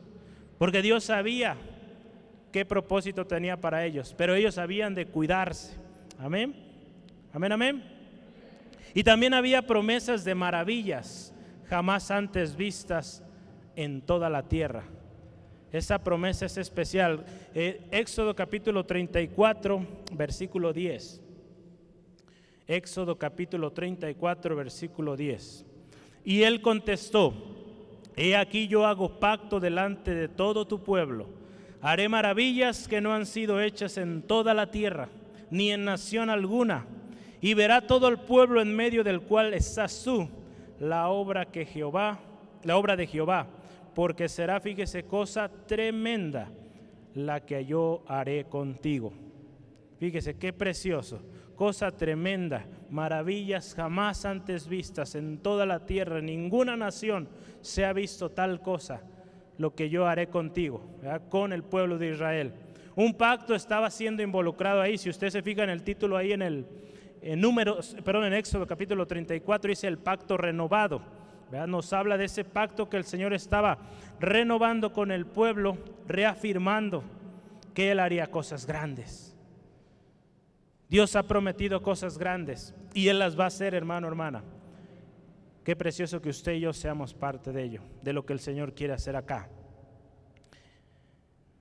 Porque 0.60 0.84
Dios 0.84 1.05
sabía 1.05 1.58
qué 2.51 2.65
propósito 2.65 3.25
tenía 3.25 3.60
para 3.60 3.84
ellos, 3.84 4.13
pero 4.15 4.36
ellos 4.36 4.60
habían 4.60 4.93
de 4.93 5.08
cuidarse. 5.08 5.75
Amén. 6.20 6.53
Amén, 7.34 7.51
amén. 7.51 7.84
Y 8.93 9.03
también 9.03 9.34
había 9.34 9.63
promesas 9.63 10.24
de 10.24 10.36
maravillas 10.36 11.34
jamás 11.67 12.12
antes 12.12 12.55
vistas 12.55 13.24
en 13.75 14.01
toda 14.01 14.30
la 14.30 14.44
tierra. 14.48 14.84
Esa 15.72 16.03
promesa 16.03 16.46
es 16.46 16.58
especial. 16.58 17.25
Eh, 17.56 17.82
Éxodo 17.92 18.36
capítulo 18.36 18.86
34, 18.86 19.86
versículo 20.13 20.74
10. 20.74 21.22
Éxodo 22.68 23.18
capítulo 23.18 23.72
34, 23.72 24.56
versículo 24.56 25.15
10. 25.15 25.65
Y 26.25 26.44
él 26.44 26.62
contestó, 26.62 27.34
he 28.15 28.36
aquí 28.36 28.68
yo 28.68 28.86
hago 28.86 29.20
pacto 29.20 29.60
delante 29.60 30.13
de 30.13 30.27
todo 30.27 30.65
tu 30.65 30.84
pueblo 30.84 31.44
Haré 31.86 32.08
maravillas 32.08 32.88
que 32.88 33.01
no 33.01 33.13
han 33.13 33.25
sido 33.25 33.60
hechas 33.60 33.98
en 33.98 34.22
toda 34.22 34.53
la 34.53 34.72
tierra, 34.72 35.10
ni 35.51 35.70
en 35.70 35.84
nación 35.84 36.30
alguna. 36.30 36.86
Y 37.42 37.56
verá 37.56 37.82
todo 37.82 38.08
el 38.08 38.20
pueblo 38.20 38.62
en 38.62 38.74
medio 38.74 39.03
del 39.03 39.20
cual 39.20 39.53
estás 39.53 40.01
tú, 40.01 40.30
la 40.80 41.10
obra 41.10 41.44
que 41.44 41.65
Jehová, 41.65 42.22
la 42.63 42.77
obra 42.77 42.96
de 42.96 43.06
Jehová, 43.06 43.48
porque 43.94 44.30
será, 44.30 44.60
fíjese, 44.60 45.04
cosa 45.04 45.50
tremenda 45.50 46.52
la 47.14 47.46
que 47.46 47.66
yo 47.66 48.04
haré 48.08 48.46
contigo. 48.46 49.14
Fíjese 50.00 50.36
qué 50.36 50.52
precioso, 50.52 51.22
cosa 51.56 51.92
tremenda, 51.92 52.66
maravillas 52.90 53.74
jamás 53.76 54.26
antes 54.26 54.68
vistas 54.68 55.16
en 55.16 55.38
toda 55.38 55.66
la 55.66 55.86
tierra, 55.86 56.22
ninguna 56.22 56.76
nación 56.76 57.30
se 57.62 57.86
ha 57.86 57.94
visto 57.94 58.30
tal 58.30 58.62
cosa 58.62 59.02
lo 59.58 59.76
que 59.76 59.90
yo 59.90 60.08
haré 60.08 60.28
contigo, 60.28 60.82
con 61.30 61.54
el 61.54 61.64
pueblo 61.64 61.98
de 61.98 62.12
Israel. 62.12 62.54
Un 62.96 63.14
pacto 63.14 63.56
estaba 63.56 63.90
siendo 63.90 64.22
involucrado 64.22 64.82
ahí. 64.82 64.98
Si 64.98 65.10
usted 65.10 65.30
se 65.30 65.42
fija 65.42 65.64
en 65.64 65.70
el 65.70 65.84
título 65.84 66.18
ahí 66.18 66.32
en 66.32 66.42
el 66.42 66.66
en 67.22 67.40
números, 67.40 67.96
perdón, 68.04 68.26
en 68.26 68.34
Éxodo 68.34 68.68
capítulo 68.68 69.08
34 69.08 69.70
dice 69.70 69.88
el 69.88 69.98
pacto 69.98 70.36
renovado. 70.36 71.02
Nos 71.67 71.93
habla 71.93 72.17
de 72.17 72.25
ese 72.25 72.43
pacto 72.43 72.89
que 72.89 72.98
el 72.98 73.03
Señor 73.03 73.33
estaba 73.33 73.77
renovando 74.19 74.91
con 74.91 75.12
el 75.12 75.25
pueblo, 75.25 75.77
reafirmando 76.07 77.03
que 77.74 77.91
Él 77.91 78.00
haría 78.00 78.27
cosas 78.27 78.65
grandes. 78.65 79.36
Dios 80.89 81.15
ha 81.15 81.24
prometido 81.24 81.81
cosas 81.81 82.17
grandes 82.17 82.74
y 82.93 83.07
Él 83.07 83.19
las 83.19 83.39
va 83.39 83.45
a 83.45 83.48
hacer, 83.48 83.75
hermano, 83.75 84.07
hermana. 84.07 84.43
Qué 85.63 85.75
precioso 85.75 86.22
que 86.22 86.29
usted 86.29 86.53
y 86.53 86.62
yo 86.62 86.74
seamos 86.74 87.13
parte 87.13 87.51
de 87.51 87.63
ello, 87.63 87.81
de 88.01 88.13
lo 88.13 88.25
que 88.25 88.33
el 88.33 88.39
Señor 88.39 88.74
quiere 88.74 88.93
hacer 88.93 89.15
acá. 89.15 89.48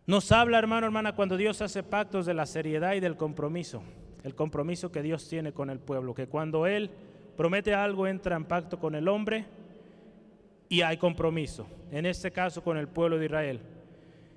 Nos 0.06 0.32
habla, 0.32 0.58
hermano, 0.58 0.86
hermana, 0.86 1.14
cuando 1.14 1.36
Dios 1.36 1.62
hace 1.62 1.82
pactos 1.82 2.26
de 2.26 2.34
la 2.34 2.46
seriedad 2.46 2.94
y 2.94 3.00
del 3.00 3.16
compromiso, 3.16 3.82
el 4.24 4.34
compromiso 4.34 4.90
que 4.90 5.02
Dios 5.02 5.28
tiene 5.28 5.52
con 5.52 5.70
el 5.70 5.78
pueblo, 5.78 6.14
que 6.14 6.26
cuando 6.26 6.66
Él 6.66 6.90
promete 7.36 7.74
algo 7.74 8.06
entra 8.06 8.36
en 8.36 8.44
pacto 8.44 8.78
con 8.78 8.94
el 8.94 9.06
hombre 9.06 9.46
y 10.72 10.82
hay 10.82 10.96
compromiso, 10.96 11.66
en 11.90 12.06
este 12.06 12.30
caso 12.30 12.62
con 12.62 12.76
el 12.78 12.88
pueblo 12.88 13.18
de 13.18 13.26
Israel. 13.26 13.60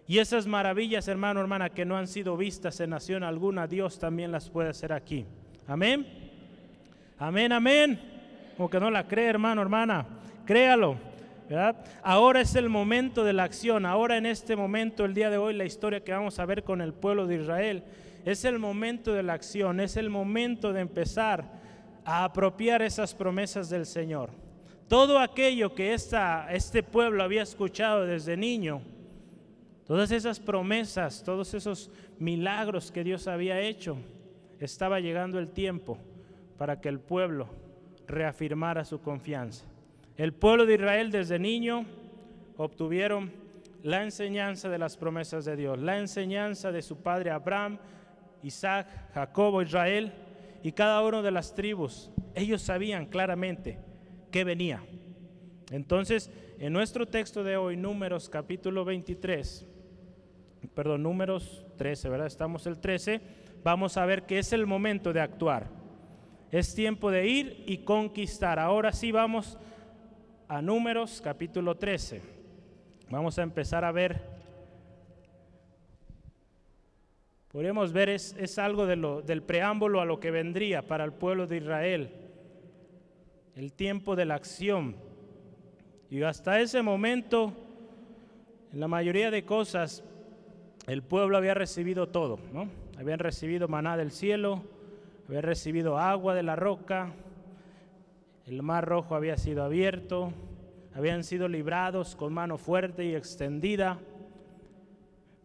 Y 0.08 0.20
esas 0.20 0.46
maravillas, 0.46 1.08
hermano, 1.08 1.39
hermana, 1.39 1.70
que 1.70 1.86
no 1.86 1.98
han 1.98 2.08
sido 2.08 2.36
vistas 2.38 2.80
en 2.80 2.89
nación 2.92 3.24
alguna, 3.24 3.68
Dios 3.68 3.98
también 3.98 4.32
las 4.32 4.50
puede 4.50 4.70
hacer 4.70 4.94
aquí. 4.94 5.25
Amén. 5.68 6.06
Amén, 7.18 7.51
amén 7.51 8.15
como 8.56 8.70
que 8.70 8.80
no 8.80 8.89
la 8.89 9.08
cree, 9.08 9.27
hermano, 9.27 9.62
hermana, 9.62 10.06
créalo. 10.46 10.98
¿verdad? 11.50 11.75
Ahora 12.01 12.42
es 12.42 12.56
el 12.56 12.70
momento 12.70 13.24
de 13.24 13.34
la 13.34 13.44
acción, 13.44 13.86
ahora 13.86 14.18
en 14.18 14.25
este 14.25 14.56
momento, 14.56 15.06
el 15.06 15.13
día 15.13 15.30
de 15.30 15.38
hoy, 15.38 15.54
la 15.54 15.65
historia 15.65 16.04
que 16.04 16.12
vamos 16.12 16.39
a 16.39 16.46
ver 16.46 16.63
con 16.63 16.82
el 16.82 16.92
pueblo 16.92 17.27
de 17.27 17.36
Israel, 17.36 17.84
es 18.25 18.46
el 18.46 18.58
momento 18.58 19.13
de 19.13 19.22
la 19.22 19.34
acción, 19.34 19.80
es 19.80 19.96
el 19.96 20.10
momento 20.10 20.74
de 20.74 20.82
empezar 20.82 21.46
a 22.04 22.24
apropiar 22.24 22.82
esas 22.82 23.13
promesas 23.13 23.70
del 23.70 23.86
Señor. 23.86 24.32
Todo 24.88 25.18
aquello 25.20 25.74
que 25.74 25.94
este 25.94 26.84
pueblo 26.84 27.24
había 27.24 27.42
escuchado 27.42 28.06
desde 28.06 28.38
niño, 28.38 28.82
todas 29.88 30.12
esas 30.12 30.39
promesas, 30.39 31.24
todos 31.24 31.56
esos 31.56 31.89
milagros 32.20 32.92
que 32.92 33.04
Dios 33.04 33.27
había 33.27 33.60
hecho, 33.60 33.98
estaba 34.60 35.00
llegando 35.00 35.39
el 35.39 35.50
tiempo 35.50 35.98
para 36.58 36.80
que 36.80 36.89
el 36.89 37.00
pueblo 37.00 37.50
reafirmara 38.08 38.86
su 38.86 39.01
confianza. 39.01 39.65
El 40.18 40.34
pueblo 40.34 40.68
de 40.68 40.75
Israel 40.75 41.12
desde 41.12 41.39
niño 41.39 41.86
obtuvieron 42.56 43.32
la 43.82 44.04
enseñanza 44.04 44.70
de 44.70 44.77
las 44.77 44.98
promesas 44.98 45.46
de 45.46 45.56
Dios, 45.56 45.80
la 45.80 45.98
enseñanza 45.98 46.72
de 46.72 46.84
su 46.84 46.98
padre 46.98 47.32
Abraham, 47.32 47.80
Isaac, 48.44 48.88
Jacobo, 49.15 49.63
Israel 49.63 50.13
y 50.62 50.72
cada 50.72 51.01
uno 51.01 51.24
de 51.24 51.32
las 51.32 51.56
tribus. 51.56 52.12
Ellos 52.36 52.62
sabían 52.62 53.08
claramente 53.08 53.80
que 54.36 54.44
venía. 54.44 54.84
Entonces, 55.72 56.30
en 56.60 56.74
nuestro 56.74 57.06
texto 57.06 57.42
de 57.42 57.56
hoy, 57.56 57.77
Números 57.77 58.27
capítulo 58.27 58.84
23, 58.84 59.65
perdón, 60.74 61.04
Números 61.04 61.65
13, 61.77 62.10
¿verdad? 62.10 62.27
Estamos 62.27 62.68
el 62.68 62.82
13, 62.82 63.22
vamos 63.63 63.96
a 63.96 64.06
ver 64.06 64.24
que 64.24 64.38
es 64.38 64.51
el 64.51 64.65
momento 64.65 65.13
de 65.13 65.22
actuar. 65.22 65.70
Es 66.51 66.75
tiempo 66.75 67.12
de 67.12 67.25
ir 67.25 67.63
y 67.65 67.77
conquistar. 67.86 68.60
Ahora 68.60 68.92
sí 68.92 69.13
vamos 69.13 69.58
a 70.50 70.62
números 70.62 71.22
capítulo 71.24 71.75
13. 71.75 72.22
Vamos 73.10 73.39
a 73.39 73.44
empezar 73.44 73.86
a 73.86 73.94
ver. 73.94 74.22
Podríamos 77.54 77.94
ver, 77.94 78.10
es, 78.10 78.60
algo 78.60 78.86
de 78.86 78.98
lo, 78.98 79.22
del 79.22 79.44
preámbulo 79.44 80.01
a 80.01 80.06
lo 80.06 80.20
que 80.20 80.30
vendría 80.30 80.82
para 80.82 81.06
el 81.06 81.13
pueblo 81.13 81.48
de 81.48 81.56
Israel. 81.56 82.25
El 83.55 83.71
tiempo 83.71 84.15
de 84.15 84.25
la 84.25 84.35
acción. 84.35 84.95
Y 86.09 86.21
hasta 86.24 86.59
ese 86.59 86.81
momento, 86.81 87.53
en 88.74 88.79
la 88.79 88.88
mayoría 88.88 89.31
de 89.31 89.45
cosas, 89.45 90.03
el 90.88 91.01
pueblo 91.01 91.38
había 91.38 91.53
recibido 91.53 92.09
todo, 92.09 92.38
¿no? 92.53 92.67
Habían 92.97 93.19
recibido 93.19 93.67
maná 93.67 93.97
del 93.97 94.12
cielo, 94.12 94.62
habían 95.27 95.43
recibido 95.43 95.97
agua 95.97 96.35
de 96.35 96.43
la 96.43 96.55
roca, 96.55 97.13
el 98.45 98.62
mar 98.62 98.85
rojo 98.85 99.15
había 99.15 99.38
sido 99.38 99.63
abierto, 99.63 100.31
habían 100.93 101.24
sido 101.24 101.47
librados 101.47 102.15
con 102.15 102.33
mano 102.33 102.57
fuerte 102.57 103.05
y 103.05 103.15
extendida. 103.15 104.00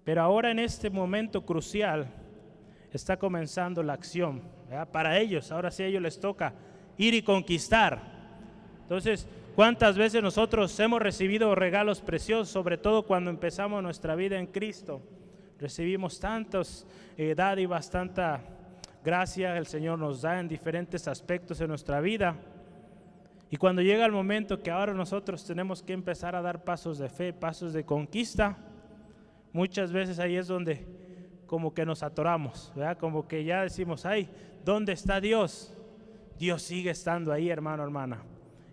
Pero 0.04 0.22
ahora 0.22 0.50
en 0.50 0.58
este 0.58 0.90
momento 0.90 1.46
crucial 1.46 2.08
está 2.92 3.16
comenzando 3.16 3.82
la 3.82 3.94
acción. 3.94 4.42
Para 4.92 5.18
ellos, 5.18 5.50
ahora 5.50 5.70
sí 5.70 5.84
a 5.84 5.86
ellos 5.86 6.02
les 6.02 6.20
toca 6.20 6.54
ir 7.00 7.14
y 7.14 7.22
conquistar. 7.22 7.98
Entonces, 8.82 9.26
¿cuántas 9.56 9.96
veces 9.96 10.22
nosotros 10.22 10.78
hemos 10.80 11.00
recibido 11.00 11.54
regalos 11.54 12.02
preciosos, 12.02 12.50
sobre 12.50 12.76
todo 12.76 13.04
cuando 13.04 13.30
empezamos 13.30 13.82
nuestra 13.82 14.14
vida 14.14 14.38
en 14.38 14.46
Cristo? 14.46 15.00
Recibimos 15.58 16.20
tantas 16.20 16.86
eh, 17.16 17.34
dádivas, 17.34 17.90
tanta 17.90 18.42
gracia 19.02 19.56
el 19.56 19.66
Señor 19.66 19.98
nos 19.98 20.20
da 20.20 20.40
en 20.40 20.48
diferentes 20.48 21.08
aspectos 21.08 21.58
de 21.58 21.68
nuestra 21.68 22.02
vida. 22.02 22.36
Y 23.50 23.56
cuando 23.56 23.80
llega 23.80 24.04
el 24.04 24.12
momento 24.12 24.62
que 24.62 24.70
ahora 24.70 24.92
nosotros 24.92 25.44
tenemos 25.44 25.82
que 25.82 25.94
empezar 25.94 26.36
a 26.36 26.42
dar 26.42 26.64
pasos 26.64 26.98
de 26.98 27.08
fe, 27.08 27.32
pasos 27.32 27.72
de 27.72 27.84
conquista, 27.84 28.58
muchas 29.54 29.90
veces 29.90 30.18
ahí 30.18 30.36
es 30.36 30.48
donde 30.48 30.86
como 31.46 31.72
que 31.72 31.86
nos 31.86 32.02
atoramos, 32.02 32.70
¿verdad? 32.76 32.98
Como 32.98 33.26
que 33.26 33.42
ya 33.42 33.62
decimos, 33.62 34.04
ay, 34.04 34.28
¿dónde 34.64 34.92
está 34.92 35.18
Dios? 35.18 35.74
Dios 36.40 36.62
sigue 36.62 36.88
estando 36.88 37.32
ahí, 37.32 37.50
hermano, 37.50 37.82
hermana. 37.82 38.22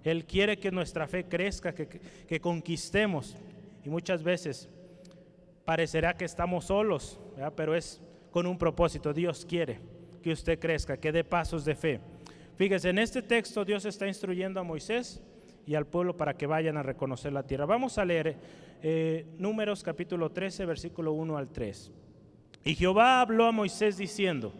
Él 0.06 0.24
quiere 0.24 0.58
que 0.58 0.72
nuestra 0.72 1.06
fe 1.06 1.26
crezca, 1.26 1.76
que, 1.76 1.86
que, 1.86 2.40
conquistemos. 2.40 3.36
Y 3.84 3.90
muchas 3.90 4.24
veces 4.24 4.70
parecerá 5.66 6.16
que 6.16 6.24
estamos 6.24 6.64
solos, 6.64 7.20
pero 7.58 7.76
es 7.76 8.02
con 8.32 8.46
un 8.48 8.58
propósito. 8.58 9.12
Dios 9.12 9.46
quiere 9.46 9.82
que 10.24 10.32
usted 10.32 10.58
crezca, 10.58 10.96
que 10.96 11.12
dé 11.12 11.26
pasos 11.26 11.66
de 11.66 11.76
fe. 11.76 12.00
Fíjese, 12.56 12.90
en 12.90 13.00
este 13.00 13.22
texto 13.22 13.66
Dios 13.66 13.84
está 13.84 14.08
instruyendo 14.08 14.62
a 14.62 14.64
Moisés 14.64 15.22
y 15.66 15.76
al 15.76 15.86
pueblo 15.86 16.16
para 16.16 16.38
que 16.38 16.48
vayan 16.48 16.78
a 16.78 16.84
reconocer 16.84 17.34
la 17.34 17.44
tierra. 17.44 17.66
Vamos 17.66 17.98
a 17.98 18.06
leer 18.06 18.38
eh, 18.82 19.26
Números 19.38 19.84
capítulo 19.84 20.32
13, 20.32 20.66
versículo 20.66 21.12
1 21.12 21.38
al 21.38 21.50
3. 21.50 21.92
Y 22.64 22.76
Jehová 22.76 23.20
habló 23.20 23.46
a 23.46 23.52
Moisés 23.52 23.98
diciendo, 23.98 24.54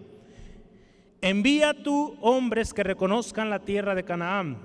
envía 1.22 1.74
tú 1.74 2.18
hombres 2.22 2.74
que 2.74 2.84
reconozcan 2.84 3.50
la 3.50 3.60
tierra 3.60 3.96
de 3.96 4.04
Canaán, 4.04 4.58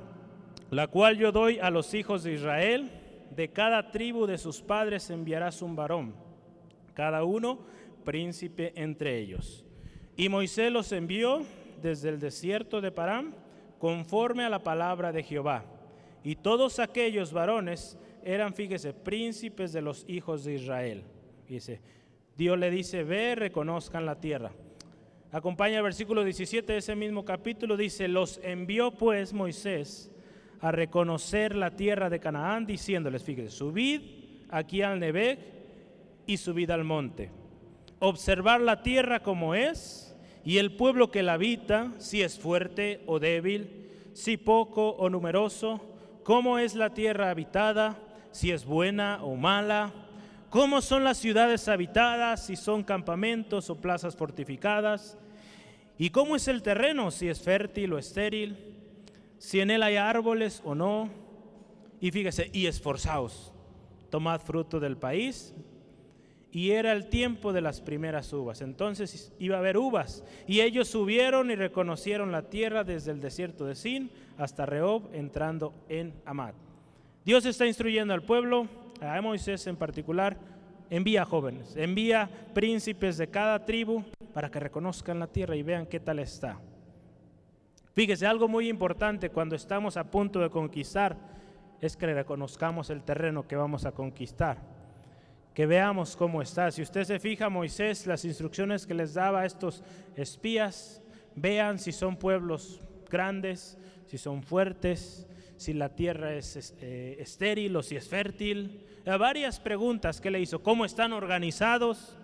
la 0.71 0.87
cual 0.87 1.19
yo 1.19 1.33
doy 1.33 1.59
a 1.59 1.71
los 1.71 1.95
hijos 1.95 2.23
de 2.23 2.35
Israel. 2.35 2.91
De 3.31 3.49
cada 3.49 3.91
tribu 3.91 4.27
de 4.27 4.37
sus 4.37 4.61
padres 4.61 5.09
enviarás 5.09 5.63
un 5.63 5.75
varón, 5.75 6.15
cada 6.93 7.25
uno 7.25 7.61
príncipe 8.05 8.73
entre 8.77 9.19
ellos. 9.19 9.65
Y 10.17 10.29
Moisés 10.29 10.71
los 10.71 10.93
envió 10.93 11.43
desde 11.81 12.11
el 12.11 12.21
desierto 12.21 12.81
de 12.81 12.93
Parán, 12.93 13.35
conforme 13.79 14.45
a 14.45 14.51
la 14.51 14.63
palabra 14.63 15.13
de 15.13 15.23
Jehová. 15.23 15.65
Y 16.23 16.37
todos 16.37 16.79
aquellos 16.79 17.33
varones 17.33 17.99
eran, 18.25 18.55
fíjese, 18.55 18.93
príncipes 18.93 19.73
de 19.73 19.83
los 19.83 20.05
hijos 20.09 20.45
de 20.45 20.55
Israel. 20.55 21.03
Dice, 21.49 21.81
Dios 22.37 22.59
le 22.59 22.71
dice, 22.71 23.03
ve, 23.03 23.35
reconozcan 23.35 24.07
la 24.07 24.21
tierra. 24.21 24.53
Acompaña 25.33 25.79
el 25.79 25.83
versículo 25.83 26.25
17 26.25 26.75
de 26.75 26.79
ese 26.79 26.95
mismo 26.95 27.25
capítulo, 27.25 27.79
dice, 27.79 28.07
los 28.07 28.39
envió 28.43 28.91
pues 28.91 29.33
Moisés 29.33 30.11
a 30.61 30.71
reconocer 30.73 31.57
la 31.57 31.71
tierra 31.71 32.11
de 32.11 32.21
Canaán, 32.21 32.67
diciéndoles, 32.67 33.25
fíjese, 33.25 33.49
subid 33.49 34.03
aquí 34.51 34.83
al 34.83 35.01
Nebec 35.01 35.39
y 36.27 36.37
subid 36.37 36.69
al 36.69 36.85
monte. 36.85 37.31
Observar 37.99 38.61
la 38.61 38.83
tierra 38.83 39.23
como 39.23 39.55
es 39.55 40.15
y 40.45 40.59
el 40.59 40.77
pueblo 40.77 41.11
que 41.11 41.23
la 41.23 41.33
habita, 41.33 41.93
si 41.97 42.21
es 42.21 42.39
fuerte 42.39 43.03
o 43.07 43.19
débil, 43.19 43.89
si 44.13 44.37
poco 44.37 44.91
o 44.91 45.09
numeroso, 45.09 45.81
cómo 46.25 46.59
es 46.59 46.75
la 46.75 46.93
tierra 46.93 47.31
habitada, 47.31 47.97
si 48.33 48.51
es 48.51 48.67
buena 48.67 49.25
o 49.25 49.35
mala, 49.37 49.95
cómo 50.51 50.83
son 50.83 51.05
las 51.05 51.17
ciudades 51.17 51.69
habitadas, 51.69 52.45
si 52.45 52.55
son 52.55 52.85
campamentos 52.85 53.71
o 53.71 53.81
plazas 53.81 54.15
fortificadas, 54.15 55.17
y 55.99 56.11
cómo 56.11 56.37
es 56.37 56.49
el 56.49 56.63
terreno, 56.63 57.11
si 57.11 57.29
es 57.29 57.41
fértil 57.41 57.93
o 57.93 57.99
estéril, 57.99 58.57
si 59.39 59.61
en 59.61 59.71
él 59.71 59.83
hay 59.83 59.97
árboles 59.97 60.63
o 60.65 60.75
no. 60.75 61.11
Y 62.01 62.11
fíjese, 62.11 62.51
y 62.53 62.67
esforzaos, 62.67 63.53
tomad 64.11 64.41
fruto 64.41 64.81
del 64.81 64.97
país, 64.97 65.55
y 66.53 66.73
era 66.73 66.93
el 66.93 67.09
tiempo 67.09 67.53
de 67.53 67.63
las 67.63 67.81
primeras 67.81 68.33
uvas. 68.33 68.61
Entonces 68.61 69.33
iba 69.39 69.57
a 69.57 69.61
haber 69.61 69.79
uvas. 69.79 70.23
Y 70.47 70.61
ellos 70.61 70.87
subieron 70.87 71.51
y 71.51 71.55
reconocieron 71.55 72.31
la 72.31 72.51
tierra 72.51 72.85
desde 72.85 73.11
el 73.11 73.21
desierto 73.21 73.65
de 73.65 73.75
Sin 73.75 74.11
hasta 74.37 74.67
Rehob, 74.67 75.15
entrando 75.15 75.73
en 75.89 76.13
Amad. 76.27 76.53
Dios 77.25 77.47
está 77.47 77.67
instruyendo 77.67 78.13
al 78.13 78.23
pueblo, 78.23 78.69
a 79.01 79.21
Moisés 79.23 79.67
en 79.67 79.77
particular, 79.77 80.37
envía 80.93 81.25
jóvenes, 81.25 81.75
envía 81.75 82.29
príncipes 82.53 83.17
de 83.17 83.29
cada 83.29 83.65
tribu 83.65 84.05
para 84.35 84.51
que 84.51 84.61
reconozcan 84.61 85.19
la 85.19 85.27
tierra 85.27 85.57
y 85.57 85.63
vean 85.63 85.87
qué 85.87 85.99
tal 85.99 86.19
está. 86.19 86.61
Fíjese, 87.95 88.27
algo 88.27 88.47
muy 88.47 88.69
importante 88.69 89.31
cuando 89.31 89.57
estamos 89.57 89.97
a 89.97 90.05
punto 90.05 90.41
de 90.41 90.51
conquistar 90.51 91.17
es 91.81 91.97
que 91.97 92.13
reconozcamos 92.13 92.91
el 92.91 93.03
terreno 93.03 93.49
que 93.49 93.57
vamos 93.57 93.87
a 93.87 93.93
conquistar 93.93 94.59
que 95.55 95.67
veamos 95.67 96.17
cómo 96.17 96.41
está. 96.41 96.71
Si 96.71 96.83
usted 96.83 97.05
se 97.05 97.19
fija, 97.19 97.49
Moisés, 97.49 98.07
las 98.07 98.25
instrucciones 98.25 98.87
que 98.87 98.95
les 98.95 99.15
daba 99.15 99.41
a 99.41 99.47
estos 99.47 99.83
espías, 100.17 101.03
vean 101.35 101.79
si 101.79 101.93
son 101.93 102.17
pueblos 102.17 102.81
grandes, 103.11 103.77
si 104.07 104.17
son 104.17 104.43
fuertes, 104.43 105.27
si 105.63 105.73
la 105.73 105.91
tierra 105.91 106.35
es 106.35 106.75
eh, 106.81 107.17
estéril 107.21 107.77
o 107.77 107.83
si 107.83 107.95
es 107.95 108.09
fértil. 108.09 108.85
varias 109.05 109.61
preguntas 109.61 110.21
que 110.21 110.31
le 110.31 110.41
hizo. 110.41 110.61
¿Cómo 110.61 110.85
están 110.85 111.13
organizados? 111.13 112.17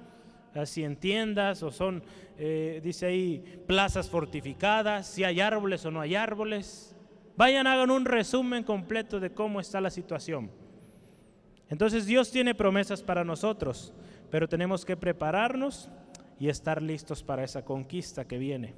Si 0.64 0.83
en 0.83 0.96
tiendas 0.96 1.62
o 1.62 1.70
son, 1.70 2.03
eh, 2.37 2.81
dice 2.83 3.07
ahí, 3.07 3.62
plazas 3.68 4.11
fortificadas, 4.11 5.07
si 5.07 5.22
hay 5.22 5.40
árboles 5.40 5.85
o 5.87 5.92
no 5.92 6.01
hay 6.01 6.16
árboles. 6.16 6.96
Vayan, 7.37 7.68
hagan 7.68 7.92
un 7.92 8.05
resumen 8.05 8.64
completo 8.64 9.20
de 9.20 9.31
cómo 9.31 9.61
está 9.61 9.81
la 9.81 9.90
situación. 9.90 10.51
Entonces 11.68 12.07
Dios 12.07 12.33
tiene 12.33 12.57
promesas 12.57 13.05
para 13.05 13.22
nosotros, 13.22 13.92
pero 14.33 14.48
tenemos 14.48 14.85
que 14.85 14.96
prepararnos 14.96 15.88
y 16.40 16.48
estar 16.48 16.83
listos 16.83 17.22
para 17.22 17.44
esa 17.44 17.64
conquista 17.64 18.27
que 18.27 18.38
viene. 18.38 18.74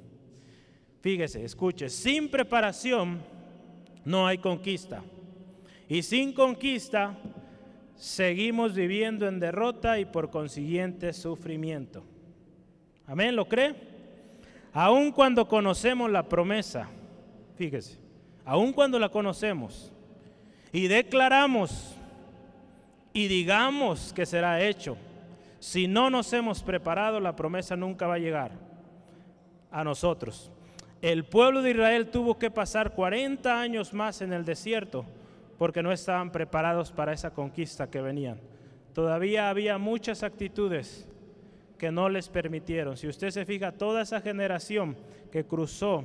Fíjese, 1.01 1.43
escuche, 1.43 1.89
sin 1.89 2.29
preparación 2.29 3.40
no 4.05 4.27
hay 4.27 4.37
conquista. 4.37 5.03
Y 5.87 6.03
sin 6.03 6.33
conquista 6.33 7.17
seguimos 7.95 8.73
viviendo 8.73 9.27
en 9.27 9.39
derrota 9.39 9.99
y 9.99 10.05
por 10.05 10.29
consiguiente 10.29 11.13
sufrimiento. 11.13 12.03
Amén, 13.05 13.35
¿lo 13.35 13.47
cree? 13.47 13.75
Aun 14.73 15.11
cuando 15.11 15.47
conocemos 15.47 16.09
la 16.09 16.23
promesa, 16.23 16.87
fíjese, 17.57 17.99
aun 18.45 18.71
cuando 18.71 18.97
la 18.97 19.09
conocemos 19.09 19.91
y 20.71 20.87
declaramos 20.87 21.95
y 23.13 23.27
digamos 23.27 24.13
que 24.13 24.25
será 24.25 24.61
hecho. 24.61 24.97
Si 25.59 25.87
no 25.87 26.09
nos 26.09 26.31
hemos 26.33 26.63
preparado, 26.63 27.19
la 27.19 27.35
promesa 27.35 27.75
nunca 27.75 28.07
va 28.07 28.15
a 28.15 28.19
llegar 28.19 28.51
a 29.69 29.83
nosotros. 29.83 30.51
El 31.01 31.25
pueblo 31.25 31.61
de 31.61 31.71
Israel 31.71 32.09
tuvo 32.09 32.37
que 32.37 32.51
pasar 32.51 32.93
40 32.93 33.59
años 33.59 33.93
más 33.93 34.21
en 34.21 34.33
el 34.33 34.45
desierto 34.45 35.05
porque 35.57 35.83
no 35.83 35.91
estaban 35.91 36.31
preparados 36.31 36.91
para 36.91 37.13
esa 37.13 37.31
conquista 37.33 37.89
que 37.89 38.01
venían. 38.01 38.39
Todavía 38.93 39.49
había 39.49 39.77
muchas 39.77 40.23
actitudes 40.23 41.07
que 41.77 41.91
no 41.91 42.09
les 42.09 42.29
permitieron. 42.29 42.97
Si 42.97 43.07
usted 43.07 43.31
se 43.31 43.45
fija, 43.45 43.71
toda 43.71 44.01
esa 44.03 44.21
generación 44.21 44.97
que 45.31 45.45
cruzó 45.45 46.03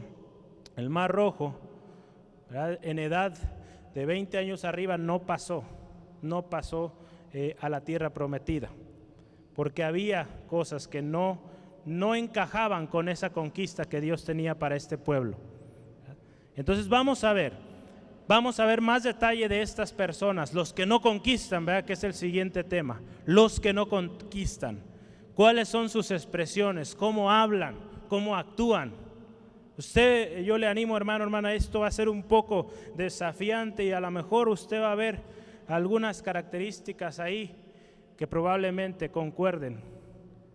el 0.77 0.89
Mar 0.89 1.11
Rojo, 1.11 1.59
en 2.51 2.99
edad 2.99 3.35
de 3.95 4.07
20 4.07 4.39
años 4.39 4.65
arriba, 4.65 4.97
no 4.97 5.21
pasó 5.27 5.65
no 6.23 6.49
pasó 6.51 6.93
eh, 7.33 7.57
a 7.61 7.69
la 7.69 7.83
tierra 7.83 8.11
prometida, 8.11 8.71
porque 9.55 9.85
había 9.85 10.29
cosas 10.49 10.89
que 10.89 11.03
no, 11.03 11.39
no 11.87 12.17
encajaban 12.17 12.89
con 12.89 13.09
esa 13.09 13.31
conquista 13.31 13.85
que 13.85 14.01
Dios 14.01 14.25
tenía 14.25 14.59
para 14.59 14.77
este 14.77 14.99
pueblo. 14.99 15.39
Entonces 16.57 16.89
vamos 16.89 17.23
a 17.23 17.33
ver, 17.33 17.53
vamos 18.27 18.59
a 18.59 18.67
ver 18.67 18.81
más 18.81 19.05
detalle 19.05 19.49
de 19.49 19.63
estas 19.63 19.93
personas, 19.93 20.53
los 20.53 20.73
que 20.73 20.85
no 20.85 21.01
conquistan, 21.01 21.65
¿verdad? 21.65 21.85
Que 21.85 21.93
es 21.93 22.05
el 22.05 22.15
siguiente 22.15 22.65
tema, 22.65 23.01
los 23.25 23.61
que 23.61 23.73
no 23.73 23.89
conquistan, 23.89 24.81
cuáles 25.35 25.69
son 25.69 25.89
sus 25.89 26.11
expresiones, 26.11 26.95
cómo 26.95 27.31
hablan, 27.31 27.77
cómo 28.09 28.37
actúan. 28.37 28.93
Usted, 29.79 30.43
yo 30.43 30.59
le 30.59 30.67
animo, 30.67 30.97
hermano, 30.97 31.23
hermana, 31.23 31.55
esto 31.55 31.81
va 31.81 31.87
a 31.87 31.93
ser 31.93 32.09
un 32.09 32.23
poco 32.23 32.69
desafiante 32.97 33.85
y 33.85 33.93
a 33.93 34.01
lo 34.01 34.11
mejor 34.11 34.49
usted 34.49 34.81
va 34.81 34.91
a 34.91 34.97
ver 34.97 35.21
algunas 35.69 36.23
características 36.23 37.21
ahí 37.21 37.55
que 38.17 38.27
probablemente 38.27 39.11
concuerden 39.11 39.96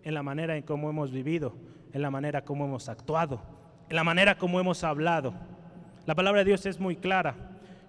en 0.04 0.14
la 0.14 0.22
manera 0.22 0.56
en 0.56 0.62
cómo 0.62 0.90
hemos 0.90 1.10
vivido, 1.10 1.54
en 1.92 2.02
la 2.02 2.10
manera 2.10 2.44
como 2.44 2.64
hemos 2.64 2.88
actuado, 2.88 3.42
en 3.88 3.96
la 3.96 4.04
manera 4.04 4.36
como 4.36 4.60
hemos 4.60 4.84
hablado. 4.84 5.34
La 6.06 6.14
palabra 6.14 6.40
de 6.40 6.46
Dios 6.46 6.66
es 6.66 6.80
muy 6.80 6.96
clara. 6.96 7.34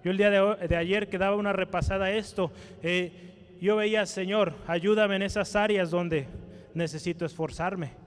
Yo 0.04 0.10
el 0.10 0.16
día 0.16 0.30
de, 0.30 0.76
ayer 0.76 1.08
que 1.08 1.18
daba 1.18 1.36
una 1.36 1.52
repasada 1.52 2.06
a 2.06 2.10
esto, 2.12 2.52
eh, 2.82 3.56
yo 3.60 3.76
veía, 3.76 4.04
Señor, 4.06 4.54
ayúdame 4.66 5.16
en 5.16 5.22
esas 5.22 5.56
áreas 5.56 5.90
donde 5.90 6.28
necesito 6.74 7.24
esforzarme 7.24 8.04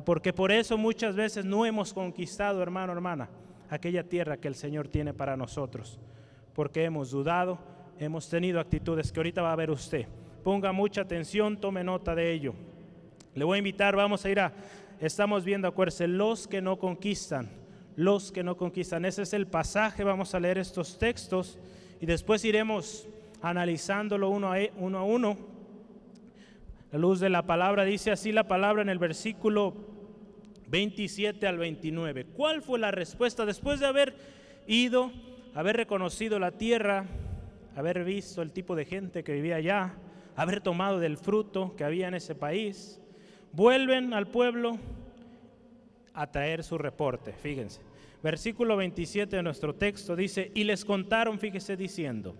porque 0.00 0.32
por 0.32 0.50
eso 0.50 0.78
muchas 0.78 1.14
veces 1.14 1.44
no 1.44 1.66
hemos 1.66 1.92
conquistado, 1.92 2.62
hermano, 2.62 2.92
hermana, 2.92 3.28
aquella 3.68 4.02
tierra 4.02 4.38
que 4.38 4.48
el 4.48 4.54
Señor 4.54 4.88
tiene 4.88 5.12
para 5.12 5.36
nosotros. 5.36 6.00
Porque 6.54 6.84
hemos 6.84 7.10
dudado, 7.10 7.58
hemos 7.98 8.28
tenido 8.28 8.58
actitudes 8.58 9.12
que 9.12 9.20
ahorita 9.20 9.42
va 9.42 9.52
a 9.52 9.56
ver 9.56 9.70
usted. 9.70 10.06
Ponga 10.42 10.72
mucha 10.72 11.02
atención, 11.02 11.58
tome 11.60 11.84
nota 11.84 12.14
de 12.14 12.32
ello. 12.32 12.54
Le 13.34 13.44
voy 13.44 13.56
a 13.56 13.58
invitar, 13.58 13.96
vamos 13.96 14.24
a 14.24 14.30
ir 14.30 14.40
a, 14.40 14.52
estamos 15.00 15.44
viendo, 15.44 15.66
acuérdense, 15.66 16.06
los 16.06 16.46
que 16.46 16.60
no 16.60 16.78
conquistan, 16.78 17.48
los 17.96 18.30
que 18.30 18.42
no 18.42 18.56
conquistan. 18.56 19.04
Ese 19.04 19.22
es 19.22 19.32
el 19.32 19.46
pasaje, 19.46 20.04
vamos 20.04 20.34
a 20.34 20.40
leer 20.40 20.58
estos 20.58 20.98
textos 20.98 21.58
y 22.00 22.06
después 22.06 22.44
iremos 22.44 23.08
analizándolo 23.40 24.28
uno 24.28 24.52
a 24.52 24.60
e, 24.60 24.72
uno. 24.76 24.98
A 24.98 25.04
uno 25.04 25.36
la 26.92 26.98
luz 26.98 27.20
de 27.20 27.30
la 27.30 27.46
palabra 27.46 27.84
dice 27.84 28.10
así 28.10 28.32
la 28.32 28.46
palabra 28.46 28.82
en 28.82 28.90
el 28.90 28.98
versículo 28.98 29.74
27 30.68 31.46
al 31.46 31.56
29. 31.56 32.26
¿Cuál 32.36 32.60
fue 32.60 32.78
la 32.78 32.90
respuesta 32.90 33.46
después 33.46 33.80
de 33.80 33.86
haber 33.86 34.14
ido, 34.66 35.10
haber 35.54 35.76
reconocido 35.76 36.38
la 36.38 36.52
tierra, 36.52 37.06
haber 37.76 38.04
visto 38.04 38.42
el 38.42 38.52
tipo 38.52 38.76
de 38.76 38.84
gente 38.84 39.24
que 39.24 39.32
vivía 39.32 39.56
allá, 39.56 39.94
haber 40.36 40.60
tomado 40.60 40.98
del 40.98 41.16
fruto 41.16 41.74
que 41.76 41.84
había 41.84 42.08
en 42.08 42.14
ese 42.14 42.34
país? 42.34 43.01
Vuelven 43.52 44.14
al 44.14 44.26
pueblo 44.26 44.78
a 46.14 46.30
traer 46.30 46.64
su 46.64 46.78
reporte, 46.78 47.32
fíjense. 47.32 47.80
Versículo 48.22 48.76
27 48.76 49.36
de 49.36 49.42
nuestro 49.42 49.74
texto 49.74 50.14
dice, 50.14 50.50
y 50.54 50.64
les 50.64 50.84
contaron, 50.84 51.38
fíjese 51.38 51.76
diciendo, 51.76 52.34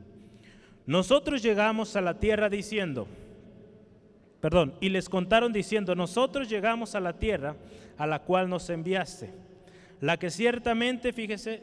nosotros 0.86 1.42
llegamos 1.42 1.96
a 1.96 2.00
la 2.00 2.18
tierra 2.18 2.48
diciendo, 2.48 3.06
perdón, 4.40 4.74
y 4.80 4.88
les 4.88 5.08
contaron 5.08 5.52
diciendo, 5.52 5.94
nosotros 5.94 6.48
llegamos 6.48 6.94
a 6.94 7.00
la 7.00 7.18
tierra 7.18 7.56
a 7.98 8.06
la 8.06 8.20
cual 8.20 8.48
nos 8.48 8.70
enviaste, 8.70 9.30
la 10.00 10.16
que 10.18 10.30
ciertamente, 10.30 11.12
fíjese, 11.12 11.62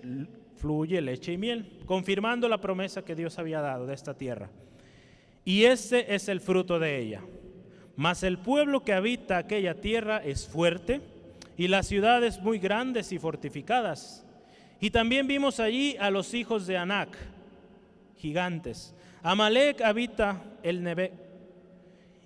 fluye 0.58 1.02
leche 1.02 1.34
y 1.34 1.38
miel, 1.38 1.80
confirmando 1.86 2.48
la 2.50 2.60
promesa 2.60 3.04
que 3.04 3.16
Dios 3.16 3.40
había 3.40 3.62
dado 3.62 3.88
de 3.88 3.94
esta 3.94 4.14
tierra. 4.14 4.50
Y 5.46 5.64
este 5.64 6.14
es 6.14 6.28
el 6.28 6.42
fruto 6.42 6.78
de 6.78 7.00
ella. 7.00 7.22
Mas 8.00 8.24
el 8.24 8.38
pueblo 8.38 8.86
que 8.86 8.94
habita 8.94 9.38
aquella 9.38 9.74
tierra 9.74 10.24
es 10.24 10.48
fuerte 10.48 11.02
y 11.58 11.68
las 11.68 11.86
ciudades 11.86 12.42
muy 12.42 12.58
grandes 12.58 13.12
y 13.12 13.20
fortificadas. 13.20 14.26
Y 14.80 14.92
también 14.92 15.28
vimos 15.28 15.60
allí 15.60 15.98
a 16.00 16.10
los 16.10 16.34
hijos 16.34 16.66
de 16.66 16.78
Anac, 16.78 17.10
gigantes. 18.16 18.96
Amalek 19.22 19.82
habita 19.82 20.42
el 20.64 20.82
Nebe 20.82 21.12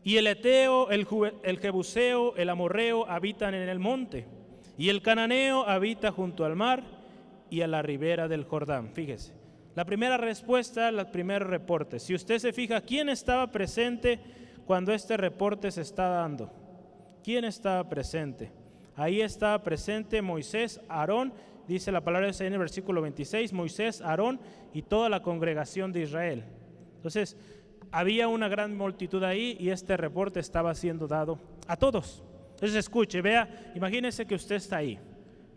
y 0.03 0.17
el 0.17 0.27
Eteo, 0.27 0.91
el, 0.91 1.07
el 1.41 1.57
Jebuseo, 1.57 2.35
el 2.35 2.49
Amorreo 2.49 3.09
habitan 3.09 3.55
en 3.55 3.67
el 3.67 3.79
monte. 3.79 4.27
Y 4.77 4.89
el 4.89 5.01
Cananeo 5.01 5.67
habita 5.67 6.11
junto 6.11 6.45
al 6.45 6.55
mar 6.55 6.83
y 7.49 7.61
a 7.61 7.67
la 7.67 7.81
ribera 7.81 8.27
del 8.27 8.43
Jordán. 8.43 8.91
Fíjese. 8.93 9.33
La 9.73 9.85
primera 9.85 10.17
respuesta, 10.17 10.89
el 10.89 11.07
primer 11.07 11.45
reporte. 11.45 11.97
Si 11.97 12.13
usted 12.13 12.37
se 12.37 12.53
fija, 12.53 12.81
¿quién 12.81 13.09
estaba 13.09 13.51
presente 13.51 14.19
cuando 14.65 14.93
este 14.93 15.17
reporte 15.17 15.71
se 15.71 15.81
está 15.81 16.07
dando? 16.07 16.51
¿Quién 17.23 17.45
estaba 17.45 17.87
presente? 17.87 18.51
Ahí 18.95 19.21
estaba 19.21 19.63
presente 19.63 20.21
Moisés, 20.21 20.79
Aarón, 20.87 21.33
dice 21.67 21.91
la 21.91 22.01
palabra 22.01 22.31
de 22.31 22.45
en 22.45 22.53
el 22.53 22.59
versículo 22.59 23.01
26, 23.01 23.53
Moisés, 23.53 24.01
Aarón 24.01 24.39
y 24.73 24.83
toda 24.83 25.09
la 25.09 25.21
congregación 25.21 25.91
de 25.91 26.01
Israel. 26.01 26.43
Entonces, 26.95 27.37
había 27.91 28.27
una 28.27 28.47
gran 28.47 28.75
multitud 28.75 29.23
ahí 29.23 29.57
y 29.59 29.69
este 29.69 29.97
reporte 29.97 30.39
estaba 30.39 30.73
siendo 30.75 31.07
dado 31.07 31.39
a 31.67 31.77
todos. 31.77 32.23
Entonces 32.55 32.75
escuche, 32.75 33.21
vea, 33.21 33.71
imagínese 33.75 34.25
que 34.25 34.35
usted 34.35 34.55
está 34.55 34.77
ahí. 34.77 34.99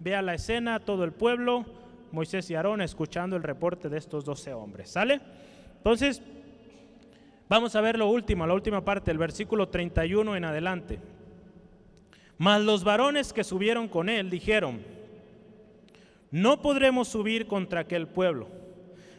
Vea 0.01 0.23
la 0.23 0.35
escena, 0.35 0.81
todo 0.81 1.05
el 1.05 1.13
pueblo, 1.13 1.65
Moisés 2.13 2.51
y 2.51 2.55
Aarón 2.55 2.83
escuchando 2.83 3.37
el 3.37 3.43
reporte 3.43 3.89
de 3.89 3.99
estos 3.99 4.25
doce 4.25 4.53
hombres. 4.53 4.91
¿Sale? 4.91 5.21
Entonces, 5.77 6.23
vamos 7.49 7.77
a 7.77 7.81
ver 7.81 7.99
lo 7.99 8.09
último, 8.09 8.47
la 8.47 8.55
última 8.55 8.85
parte, 8.85 9.11
el 9.11 9.19
versículo 9.19 9.69
31 9.69 10.37
en 10.37 10.45
adelante. 10.45 11.01
Mas 12.39 12.63
los 12.63 12.85
varones 12.85 13.33
que 13.33 13.45
subieron 13.45 13.89
con 13.89 14.09
él 14.09 14.31
dijeron, 14.31 14.81
no 16.31 16.61
podremos 16.61 17.09
subir 17.09 17.47
contra 17.47 17.81
aquel 17.81 18.09
pueblo, 18.09 18.49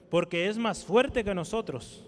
porque 0.10 0.48
es 0.48 0.58
más 0.58 0.86
fuerte 0.86 1.24
que 1.24 1.34
nosotros 1.34 2.08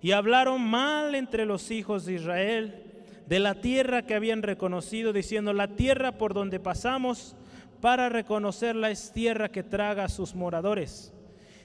y 0.00 0.12
hablaron 0.12 0.62
mal 0.62 1.14
entre 1.14 1.44
los 1.44 1.70
hijos 1.70 2.04
de 2.04 2.14
Israel 2.14 2.84
de 3.26 3.40
la 3.40 3.56
tierra 3.56 4.06
que 4.06 4.14
habían 4.14 4.42
reconocido, 4.42 5.12
diciendo, 5.12 5.52
la 5.52 5.76
tierra 5.76 6.12
por 6.12 6.32
donde 6.32 6.60
pasamos 6.60 7.36
para 7.80 8.08
reconocerla 8.08 8.90
es 8.90 9.12
tierra 9.12 9.50
que 9.50 9.62
traga 9.62 10.04
a 10.04 10.08
sus 10.08 10.34
moradores. 10.34 11.12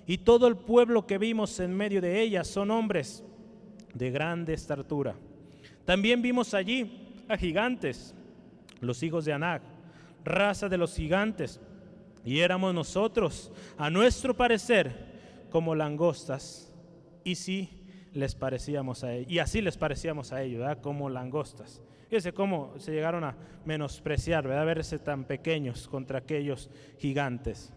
Y 0.06 0.18
todo 0.18 0.48
el 0.48 0.58
pueblo 0.58 1.08
que 1.08 1.18
vimos 1.18 1.62
en 1.62 1.74
medio 1.74 2.02
de 2.02 2.22
ella 2.22 2.44
son 2.44 2.70
hombres 2.70 3.24
de 3.94 4.12
grande 4.12 4.54
estatura. 4.54 5.16
También 5.86 6.22
vimos 6.22 6.54
allí 6.54 7.24
a 7.28 7.38
gigantes, 7.38 8.16
los 8.82 9.04
hijos 9.04 9.26
de 9.26 9.34
Anac, 9.34 9.62
raza 10.24 10.70
de 10.70 10.78
los 10.78 10.96
gigantes, 10.96 11.60
y 12.26 12.40
éramos 12.40 12.74
nosotros, 12.74 13.52
a 13.78 13.90
nuestro 13.90 14.36
parecer, 14.36 15.14
como 15.50 15.76
langostas. 15.76 16.74
Y 17.24 17.36
sí, 17.36 17.70
les 18.14 18.36
parecíamos 18.36 19.04
a 19.04 19.14
ellos, 19.14 19.32
y 19.32 19.40
así 19.40 19.62
les 19.62 19.78
parecíamos 19.78 20.32
a 20.32 20.42
ellos, 20.42 20.78
como 20.82 21.10
langostas. 21.10 21.82
Fíjense 22.10 22.34
cómo 22.34 22.74
se 22.78 22.92
llegaron 22.92 23.24
a 23.24 23.36
menospreciar, 23.66 24.48
¿verdad? 24.48 24.66
verse 24.66 25.00
tan 25.00 25.24
pequeños 25.24 25.88
contra 25.88 26.20
aquellos 26.20 26.70
gigantes. 27.00 27.74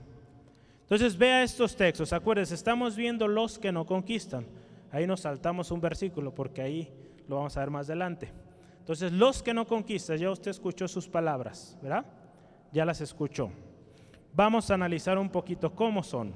Entonces 0.83 1.17
vea 1.17 1.43
estos 1.43 1.75
textos, 1.75 2.13
acuérdense, 2.13 2.55
estamos 2.55 2.95
viendo 2.95 3.27
los 3.27 3.59
que 3.59 3.73
no 3.73 3.87
conquistan. 3.87 4.47
Ahí 4.97 5.07
nos 5.07 5.21
saltamos 5.21 5.71
un 5.71 5.81
versículo 5.83 6.35
porque 6.35 6.63
ahí 6.63 6.91
lo 7.29 7.37
vamos 7.37 7.55
a 7.55 7.61
ver 7.61 7.69
más 7.69 7.87
adelante. 7.87 8.33
Entonces, 8.79 9.13
los 9.13 9.43
que 9.43 9.53
no 9.53 9.67
conquistan, 9.67 10.17
ya 10.17 10.31
usted 10.31 10.51
escuchó 10.51 10.89
sus 10.89 11.07
palabras, 11.07 11.77
¿verdad? 11.83 12.07
Ya 12.73 12.87
las 12.87 13.03
escuchó. 13.03 13.51
Vamos 14.33 14.71
a 14.71 14.75
analizar 14.75 15.19
un 15.19 15.29
poquito 15.29 15.75
cómo 15.75 16.03
son. 16.03 16.33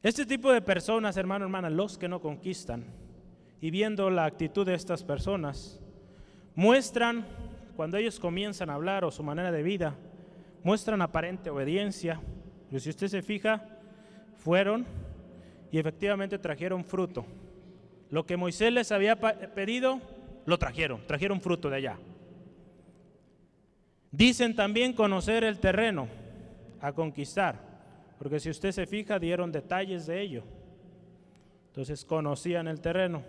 Este 0.00 0.24
tipo 0.24 0.52
de 0.52 0.62
personas, 0.62 1.16
hermano, 1.16 1.44
hermana, 1.44 1.70
los 1.70 1.98
que 1.98 2.06
no 2.06 2.20
conquistan, 2.20 2.84
y 3.60 3.72
viendo 3.72 4.08
la 4.08 4.24
actitud 4.24 4.64
de 4.64 4.74
estas 4.74 5.02
personas, 5.02 5.80
muestran, 6.54 7.26
cuando 7.74 7.96
ellos 7.96 8.20
comienzan 8.20 8.70
a 8.70 8.74
hablar 8.74 9.04
o 9.04 9.10
su 9.10 9.24
manera 9.24 9.50
de 9.50 9.64
vida, 9.64 9.96
muestran 10.62 11.02
aparente 11.02 11.50
obediencia. 11.50 12.20
Y 12.70 12.78
si 12.78 12.90
usted 12.90 13.08
se 13.08 13.22
fija, 13.22 13.66
fueron 14.36 14.86
y 15.70 15.78
efectivamente 15.78 16.38
trajeron 16.38 16.84
fruto. 16.84 17.24
Lo 18.10 18.24
que 18.24 18.36
Moisés 18.36 18.72
les 18.72 18.90
había 18.90 19.16
pedido, 19.16 20.00
lo 20.46 20.58
trajeron, 20.58 21.00
trajeron 21.06 21.40
fruto 21.40 21.68
de 21.68 21.76
allá. 21.76 21.98
Dicen 24.10 24.56
también 24.56 24.94
conocer 24.94 25.44
el 25.44 25.58
terreno 25.58 26.08
a 26.80 26.92
conquistar. 26.92 27.68
Porque 28.18 28.40
si 28.40 28.50
usted 28.50 28.72
se 28.72 28.86
fija, 28.86 29.18
dieron 29.18 29.52
detalles 29.52 30.06
de 30.06 30.20
ello. 30.20 30.42
Entonces 31.68 32.04
conocían 32.04 32.66
el 32.66 32.80
terreno. 32.80 33.22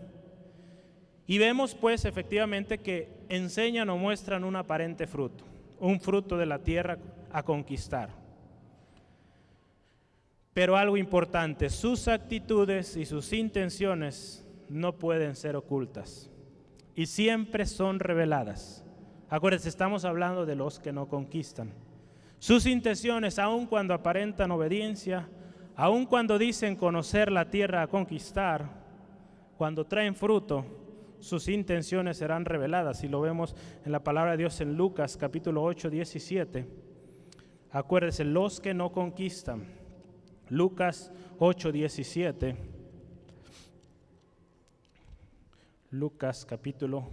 Y 1.27 1.37
vemos 1.37 1.75
pues 1.75 2.05
efectivamente 2.05 2.79
que 2.79 3.09
enseñan 3.29 3.89
o 3.89 3.97
muestran 3.97 4.43
un 4.43 4.55
aparente 4.55 5.05
fruto, 5.05 5.43
un 5.79 5.99
fruto 5.99 6.37
de 6.37 6.47
la 6.47 6.57
tierra 6.59 6.97
a 7.31 7.43
conquistar. 7.43 8.09
Pero 10.59 10.75
algo 10.75 10.97
importante, 10.97 11.69
sus 11.69 12.09
actitudes 12.09 12.97
y 12.97 13.05
sus 13.05 13.31
intenciones 13.31 14.45
no 14.67 14.91
pueden 14.97 15.37
ser 15.37 15.55
ocultas 15.55 16.29
y 16.93 17.05
siempre 17.05 17.65
son 17.65 17.97
reveladas. 18.01 18.85
Acuérdense, 19.29 19.69
estamos 19.69 20.03
hablando 20.03 20.45
de 20.45 20.57
los 20.57 20.77
que 20.77 20.91
no 20.91 21.07
conquistan. 21.07 21.71
Sus 22.39 22.65
intenciones, 22.65 23.39
aun 23.39 23.67
cuando 23.67 23.93
aparentan 23.93 24.51
obediencia, 24.51 25.29
aun 25.77 26.05
cuando 26.05 26.37
dicen 26.37 26.75
conocer 26.75 27.31
la 27.31 27.49
tierra 27.49 27.83
a 27.83 27.87
conquistar, 27.87 28.69
cuando 29.57 29.85
traen 29.85 30.13
fruto, 30.13 30.65
sus 31.19 31.47
intenciones 31.47 32.17
serán 32.17 32.43
reveladas. 32.43 33.01
Y 33.05 33.07
lo 33.07 33.21
vemos 33.21 33.55
en 33.85 33.93
la 33.93 34.03
palabra 34.03 34.31
de 34.31 34.39
Dios 34.39 34.59
en 34.59 34.75
Lucas 34.75 35.15
capítulo 35.15 35.63
8, 35.63 35.89
17. 35.89 36.67
Acuérdese, 37.71 38.25
los 38.25 38.59
que 38.59 38.73
no 38.73 38.91
conquistan. 38.91 39.78
Lucas 40.49 41.11
8, 41.37 41.71
17. 41.71 42.55
Lucas 45.91 46.45
capítulo 46.45 47.07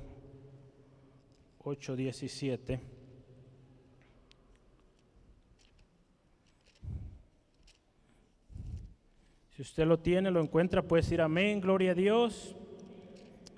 8, 1.62 1.96
17. 1.96 2.80
Si 9.54 9.62
usted 9.62 9.86
lo 9.86 9.98
tiene, 9.98 10.30
lo 10.30 10.40
encuentra, 10.40 10.82
puede 10.82 11.02
decir 11.02 11.20
amén, 11.20 11.60
gloria 11.60 11.92
a 11.92 11.94
Dios. 11.94 12.56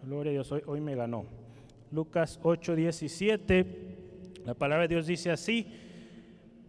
Gloria 0.03 0.31
a 0.31 0.33
Dios, 0.33 0.53
hoy, 0.53 0.63
hoy 0.67 0.81
me 0.81 0.95
ganó. 0.97 1.25
Lucas 1.93 2.41
8, 2.43 2.75
17. 2.75 3.67
La 4.45 4.55
palabra 4.55 4.83
de 4.83 4.95
Dios 4.95 5.07
dice 5.07 5.31
así, 5.31 5.67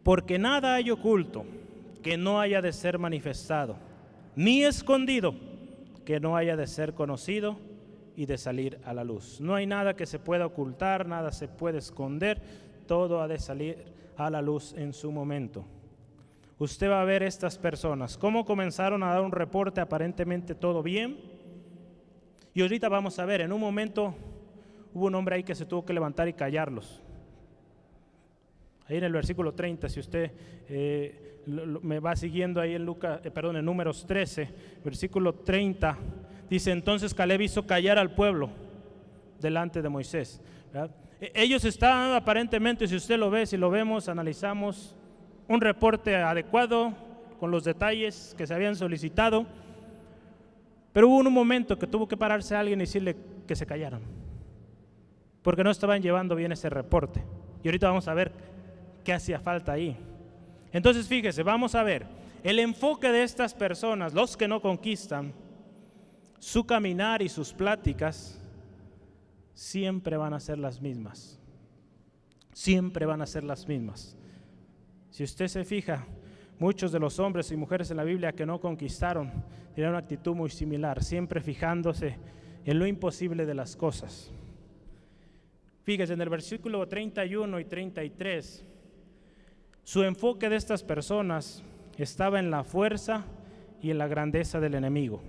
porque 0.03 0.37
nada 0.37 0.75
hay 0.75 0.91
oculto 0.91 1.45
que 2.01 2.17
no 2.17 2.39
haya 2.39 2.61
de 2.61 2.73
ser 2.73 2.97
manifestado, 2.99 3.75
ni 4.35 4.63
escondido 4.63 5.35
que 6.05 6.19
no 6.19 6.35
haya 6.35 6.55
de 6.55 6.67
ser 6.67 6.93
conocido 6.93 7.57
y 8.15 8.25
de 8.25 8.37
salir 8.37 8.79
a 8.83 8.93
la 8.93 9.03
luz. 9.03 9.39
No 9.41 9.55
hay 9.55 9.65
nada 9.65 9.95
que 9.95 10.05
se 10.05 10.19
pueda 10.19 10.45
ocultar, 10.45 11.07
nada 11.07 11.31
se 11.31 11.47
puede 11.47 11.77
esconder, 11.77 12.41
todo 12.87 13.21
ha 13.21 13.27
de 13.27 13.39
salir 13.39 13.85
a 14.17 14.29
la 14.29 14.41
luz 14.41 14.73
en 14.73 14.93
su 14.93 15.11
momento 15.11 15.65
usted 16.59 16.89
va 16.89 17.01
a 17.01 17.05
ver 17.05 17.23
estas 17.23 17.57
personas, 17.57 18.17
cómo 18.17 18.45
comenzaron 18.45 19.01
a 19.01 19.13
dar 19.13 19.21
un 19.21 19.31
reporte 19.31 19.81
aparentemente 19.81 20.53
todo 20.53 20.83
bien. 20.83 21.17
Y 22.53 22.61
ahorita 22.61 22.89
vamos 22.89 23.17
a 23.17 23.25
ver, 23.25 23.41
en 23.41 23.53
un 23.53 23.61
momento 23.61 24.13
hubo 24.93 25.07
un 25.07 25.15
hombre 25.15 25.37
ahí 25.37 25.43
que 25.43 25.55
se 25.55 25.65
tuvo 25.65 25.85
que 25.85 25.93
levantar 25.93 26.27
y 26.27 26.33
callarlos. 26.33 27.01
Ahí 28.89 28.97
en 28.97 29.03
el 29.03 29.13
versículo 29.13 29.53
30, 29.53 29.87
si 29.87 29.99
usted 29.99 30.31
eh, 30.67 31.37
me 31.45 31.99
va 31.99 32.15
siguiendo 32.15 32.59
ahí 32.59 32.73
en 32.73 32.85
Lucas, 32.85 33.21
eh, 33.23 33.29
perdón, 33.29 33.57
en 33.57 33.65
Números 33.65 34.03
13, 34.07 34.49
versículo 34.83 35.31
30, 35.33 35.95
dice 36.49 36.71
entonces 36.71 37.13
Caleb 37.13 37.41
hizo 37.41 37.67
callar 37.67 37.99
al 37.99 38.15
pueblo 38.15 38.49
delante 39.39 39.83
de 39.83 39.89
Moisés. 39.89 40.41
E, 41.21 41.31
ellos 41.35 41.65
estaban 41.65 42.13
aparentemente, 42.13 42.87
si 42.87 42.95
usted 42.95 43.19
lo 43.19 43.29
ve, 43.29 43.45
si 43.45 43.57
lo 43.57 43.69
vemos, 43.69 44.09
analizamos, 44.09 44.95
un 45.47 45.61
reporte 45.61 46.15
adecuado 46.15 46.91
con 47.39 47.51
los 47.51 47.65
detalles 47.65 48.33
que 48.39 48.47
se 48.47 48.55
habían 48.55 48.75
solicitado, 48.75 49.45
pero 50.93 51.09
hubo 51.09 51.17
un 51.17 51.31
momento 51.31 51.77
que 51.77 51.85
tuvo 51.85 52.07
que 52.07 52.17
pararse 52.17 52.55
alguien 52.55 52.79
y 52.79 52.83
decirle 52.83 53.15
que 53.45 53.55
se 53.55 53.67
callaran, 53.67 54.01
porque 55.43 55.63
no 55.63 55.69
estaban 55.69 56.01
llevando 56.01 56.35
bien 56.35 56.51
ese 56.51 56.71
reporte. 56.71 57.23
Y 57.63 57.67
ahorita 57.67 57.87
vamos 57.87 58.07
a 58.07 58.15
ver 58.15 58.31
hacía 59.13 59.39
falta 59.39 59.73
ahí. 59.73 59.97
Entonces 60.71 61.07
fíjese, 61.07 61.43
vamos 61.43 61.75
a 61.75 61.83
ver, 61.83 62.05
el 62.43 62.59
enfoque 62.59 63.11
de 63.11 63.23
estas 63.23 63.53
personas, 63.53 64.13
los 64.13 64.37
que 64.37 64.47
no 64.47 64.61
conquistan, 64.61 65.33
su 66.39 66.65
caminar 66.65 67.21
y 67.21 67.29
sus 67.29 67.53
pláticas 67.53 68.41
siempre 69.53 70.15
van 70.15 70.33
a 70.33 70.39
ser 70.39 70.57
las 70.57 70.81
mismas. 70.81 71.39
Siempre 72.53 73.05
van 73.05 73.21
a 73.21 73.25
ser 73.25 73.43
las 73.43 73.67
mismas. 73.67 74.17
Si 75.09 75.23
usted 75.23 75.47
se 75.47 75.65
fija, 75.65 76.07
muchos 76.59 76.91
de 76.91 76.99
los 76.99 77.19
hombres 77.19 77.51
y 77.51 77.57
mujeres 77.57 77.91
en 77.91 77.97
la 77.97 78.03
Biblia 78.03 78.31
que 78.31 78.45
no 78.45 78.59
conquistaron 78.59 79.31
tienen 79.73 79.91
una 79.91 79.99
actitud 79.99 80.35
muy 80.35 80.49
similar, 80.49 81.03
siempre 81.03 81.41
fijándose 81.41 82.17
en 82.65 82.79
lo 82.79 82.85
imposible 82.85 83.45
de 83.45 83.53
las 83.53 83.75
cosas. 83.75 84.31
Fíjese 85.83 86.13
en 86.13 86.21
el 86.21 86.29
versículo 86.29 86.87
31 86.87 87.59
y 87.59 87.65
33, 87.65 88.65
su 89.89 90.03
enfoque 90.03 90.49
de 90.49 90.55
estas 90.55 90.83
personas 90.83 91.63
estaba 91.97 92.37
en 92.37 92.51
la 92.51 92.63
fuerza 92.63 93.25
y 93.81 93.89
en 93.89 93.97
la 93.97 94.07
grandeza 94.07 94.59
del 94.59 94.75
enemigo. 94.75 95.19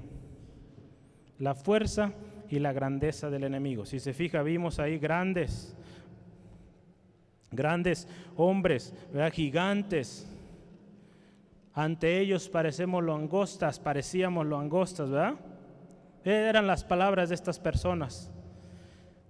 La 1.38 1.54
fuerza 1.54 2.12
y 2.50 2.58
la 2.58 2.74
grandeza 2.74 3.30
del 3.30 3.44
enemigo. 3.44 3.86
Si 3.86 3.98
se 3.98 4.12
fija, 4.12 4.42
vimos 4.42 4.78
ahí 4.78 4.98
grandes 4.98 5.74
grandes 7.50 8.06
hombres, 8.36 8.92
gigantes. 9.32 10.28
Ante 11.72 12.20
ellos 12.20 12.50
parecemos 12.50 13.02
langostas, 13.02 13.80
parecíamos 13.80 14.46
langostas, 14.46 15.08
¿verdad? 15.08 15.36
Eran 16.22 16.66
las 16.66 16.84
palabras 16.84 17.30
de 17.30 17.34
estas 17.34 17.58
personas. 17.58 18.30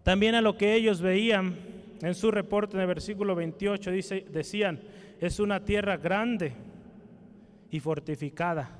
También 0.02 0.34
a 0.34 0.40
lo 0.40 0.58
que 0.58 0.74
ellos 0.74 1.00
veían 1.00 1.54
en 2.02 2.16
su 2.16 2.32
reporte 2.32 2.76
en 2.76 2.80
el 2.80 2.88
versículo 2.88 3.36
28 3.36 3.92
dice, 3.92 4.26
decían, 4.28 4.80
es 5.20 5.38
una 5.38 5.62
tierra 5.64 5.98
grande 5.98 6.54
y 7.70 7.78
fortificada. 7.78 8.70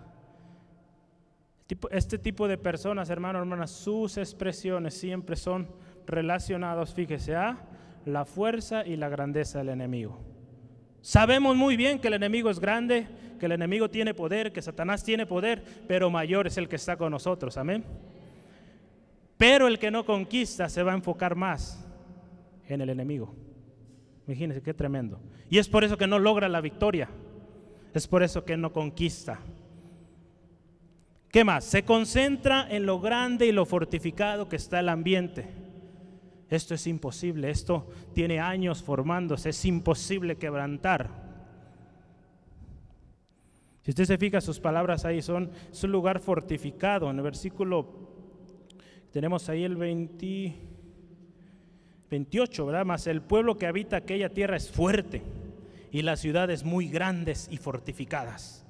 Este 1.91 2.19
tipo 2.19 2.49
de 2.49 2.59
personas, 2.59 3.11
hermanos, 3.11 3.41
hermanas, 3.41 3.71
sus 3.71 4.17
expresiones 4.17 4.95
siempre 4.95 5.37
son 5.37 5.69
relacionados, 6.07 6.95
fíjese, 6.95 7.37
a 7.37 7.59
la 8.07 8.25
fuerza 8.25 8.85
y 8.85 8.97
la 8.97 9.09
grandeza 9.09 9.59
del 9.59 9.69
enemigo. 9.69 10.19
Sabemos 11.03 11.57
muy 11.57 11.77
bien 11.77 11.99
que 11.99 12.09
el 12.09 12.15
enemigo 12.15 12.51
es 12.51 12.59
grande, 12.59 13.07
que 13.39 13.47
el 13.47 13.53
enemigo 13.53 13.89
tiene 13.91 14.15
poder, 14.15 14.51
que 14.51 14.63
Satanás 14.63 15.05
tiene 15.05 15.27
poder, 15.27 15.63
pero 15.87 16.11
mayor 16.11 16.47
es 16.47 16.57
el 16.57 16.69
que 16.69 16.77
está 16.77 16.97
con 16.97 17.13
nosotros. 17.13 17.57
Amén. 17.59 17.85
Pero 19.37 19.69
el 19.69 19.79
que 19.79 19.91
no 19.91 20.05
conquista 20.05 20.69
se 20.69 20.83
va 20.83 20.93
a 20.93 20.97
enfocar 20.97 21.37
más 21.37 21.87
en 22.67 22.81
el 22.81 22.91
enemigo. 22.91 23.35
Imagínense 24.27 24.63
qué 24.63 24.75
tremendo. 24.75 25.21
Y 25.51 25.59
es 25.59 25.69
por 25.69 25.83
eso 25.83 25.99
que 25.99 26.07
no 26.07 26.21
logra 26.21 26.49
la 26.49 26.61
victoria. 26.61 27.09
Es 27.93 28.07
por 28.07 28.23
eso 28.23 28.45
que 28.45 28.57
no 28.57 28.73
conquista. 28.73 29.41
¿Qué 31.31 31.45
más? 31.45 31.65
Se 31.65 31.85
concentra 31.85 32.69
en 32.71 32.87
lo 32.87 33.01
grande 33.01 33.47
y 33.47 33.53
lo 33.53 33.67
fortificado 33.67 34.49
que 34.49 34.55
está 34.57 34.79
el 34.79 34.89
ambiente. 34.89 35.49
Esto 36.49 36.75
es 36.75 36.87
imposible, 36.87 37.51
esto 37.51 37.89
tiene 38.13 38.39
años 38.41 38.83
formándose, 38.83 39.51
es 39.51 39.65
imposible 39.65 40.37
quebrantar. 40.37 41.11
Si 43.83 43.91
usted 43.91 44.05
se 44.05 44.19
fija, 44.19 44.41
sus 44.41 44.61
palabras 44.61 45.05
ahí 45.05 45.23
son, 45.23 45.51
es 45.71 45.85
un 45.85 45.93
lugar 45.93 46.19
fortificado. 46.21 47.11
En 47.11 47.17
el 47.17 47.23
versículo, 47.23 48.09
tenemos 49.13 49.49
ahí 49.49 49.65
el 49.65 49.77
28, 49.77 52.67
¿verdad? 52.67 52.87
Más 52.87 53.07
el 53.07 53.23
pueblo 53.23 53.57
que 53.57 53.67
habita 53.67 53.97
aquella 53.97 54.31
tierra 54.31 54.57
es 54.57 54.71
fuerte 54.71 55.23
y 55.91 56.03
las 56.03 56.21
ciudades 56.21 56.65
muy 56.65 56.89
grandes 56.89 57.49
y 57.51 57.57
fortificadas. 57.57 58.65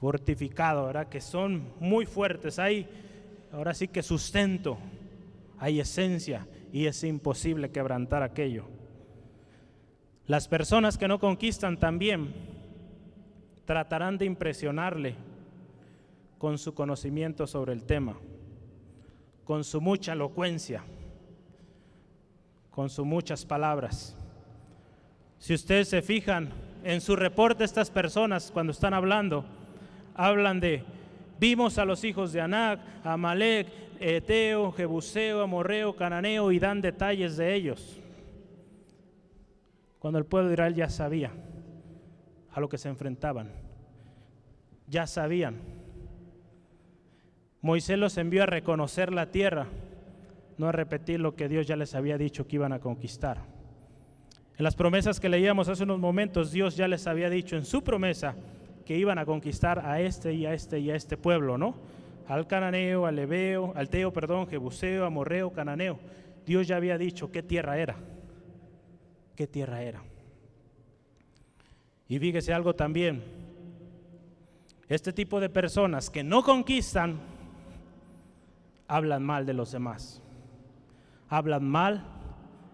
Fortificado, 0.00 0.86
¿verdad? 0.86 1.08
Que 1.08 1.20
son 1.20 1.72
muy 1.80 2.06
fuertes. 2.06 2.58
Hay 2.58 2.88
ahora 3.52 3.72
sí 3.72 3.88
que 3.88 4.02
sustento 4.02 4.78
hay 5.58 5.80
esencia 5.80 6.46
y 6.72 6.86
es 6.86 7.02
imposible 7.04 7.70
quebrantar 7.70 8.22
aquello. 8.22 8.66
Las 10.26 10.48
personas 10.48 10.98
que 10.98 11.08
no 11.08 11.18
conquistan 11.18 11.78
también 11.78 12.34
tratarán 13.64 14.18
de 14.18 14.26
impresionarle 14.26 15.16
con 16.38 16.58
su 16.58 16.74
conocimiento 16.74 17.46
sobre 17.46 17.72
el 17.72 17.84
tema, 17.84 18.16
con 19.44 19.64
su 19.64 19.80
mucha 19.80 20.12
elocuencia, 20.12 20.84
con 22.70 22.90
sus 22.90 23.06
muchas 23.06 23.46
palabras. 23.46 24.16
Si 25.44 25.52
ustedes 25.52 25.88
se 25.88 26.00
fijan 26.00 26.48
en 26.84 27.02
su 27.02 27.16
reporte, 27.16 27.64
estas 27.64 27.90
personas 27.90 28.50
cuando 28.50 28.72
están 28.72 28.94
hablando, 28.94 29.44
hablan 30.14 30.58
de, 30.58 30.84
vimos 31.38 31.76
a 31.76 31.84
los 31.84 32.02
hijos 32.02 32.32
de 32.32 32.40
Anac, 32.40 32.80
Amalek, 33.04 33.66
Eteo, 34.00 34.72
Jebuseo, 34.72 35.42
Amorreo, 35.42 35.94
Cananeo 35.96 36.50
y 36.50 36.58
dan 36.58 36.80
detalles 36.80 37.36
de 37.36 37.54
ellos. 37.54 38.00
Cuando 39.98 40.18
el 40.18 40.24
pueblo 40.24 40.48
de 40.48 40.54
Israel 40.54 40.74
ya 40.74 40.88
sabía 40.88 41.30
a 42.50 42.58
lo 42.58 42.70
que 42.70 42.78
se 42.78 42.88
enfrentaban, 42.88 43.50
ya 44.86 45.06
sabían. 45.06 45.56
Moisés 47.60 47.98
los 47.98 48.16
envió 48.16 48.44
a 48.44 48.46
reconocer 48.46 49.12
la 49.12 49.30
tierra, 49.30 49.66
no 50.56 50.68
a 50.68 50.72
repetir 50.72 51.20
lo 51.20 51.36
que 51.36 51.50
Dios 51.50 51.66
ya 51.66 51.76
les 51.76 51.94
había 51.94 52.16
dicho 52.16 52.46
que 52.46 52.56
iban 52.56 52.72
a 52.72 52.80
conquistar. 52.80 53.53
En 54.56 54.64
las 54.64 54.76
promesas 54.76 55.20
que 55.20 55.28
leíamos 55.28 55.68
hace 55.68 55.82
unos 55.82 55.98
momentos, 55.98 56.52
Dios 56.52 56.76
ya 56.76 56.88
les 56.88 57.06
había 57.06 57.28
dicho 57.28 57.56
en 57.56 57.64
su 57.64 57.82
promesa 57.82 58.36
que 58.84 58.96
iban 58.96 59.18
a 59.18 59.24
conquistar 59.24 59.84
a 59.84 60.00
este 60.00 60.34
y 60.34 60.46
a 60.46 60.54
este 60.54 60.78
y 60.78 60.90
a 60.90 60.94
este 60.94 61.16
pueblo, 61.16 61.58
¿no? 61.58 61.74
al 62.26 62.46
cananeo, 62.46 63.06
al 63.06 63.18
ebeo, 63.18 63.72
al 63.76 63.88
teo, 63.88 64.12
perdón, 64.12 64.46
jebuseo, 64.46 65.04
amorreo, 65.04 65.52
cananeo. 65.52 65.98
Dios 66.46 66.66
ya 66.66 66.76
había 66.76 66.98
dicho 66.98 67.30
qué 67.30 67.42
tierra 67.42 67.78
era. 67.78 67.96
¿Qué 69.36 69.46
tierra 69.46 69.82
era? 69.82 70.02
Y 72.08 72.18
fíjese 72.18 72.52
algo 72.52 72.74
también. 72.74 73.22
Este 74.88 75.12
tipo 75.12 75.40
de 75.40 75.48
personas 75.48 76.10
que 76.10 76.22
no 76.22 76.42
conquistan 76.42 77.18
hablan 78.86 79.22
mal 79.22 79.46
de 79.46 79.54
los 79.54 79.72
demás. 79.72 80.22
Hablan 81.28 81.64
mal 81.64 82.04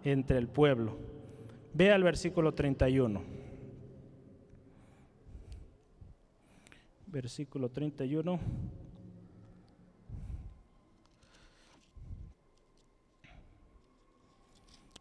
entre 0.04 0.38
el 0.38 0.48
pueblo. 0.48 0.98
Ve 1.72 1.92
al 1.92 2.02
versículo 2.02 2.52
31. 2.52 3.22
Versículo 7.06 7.68
31. 7.68 8.38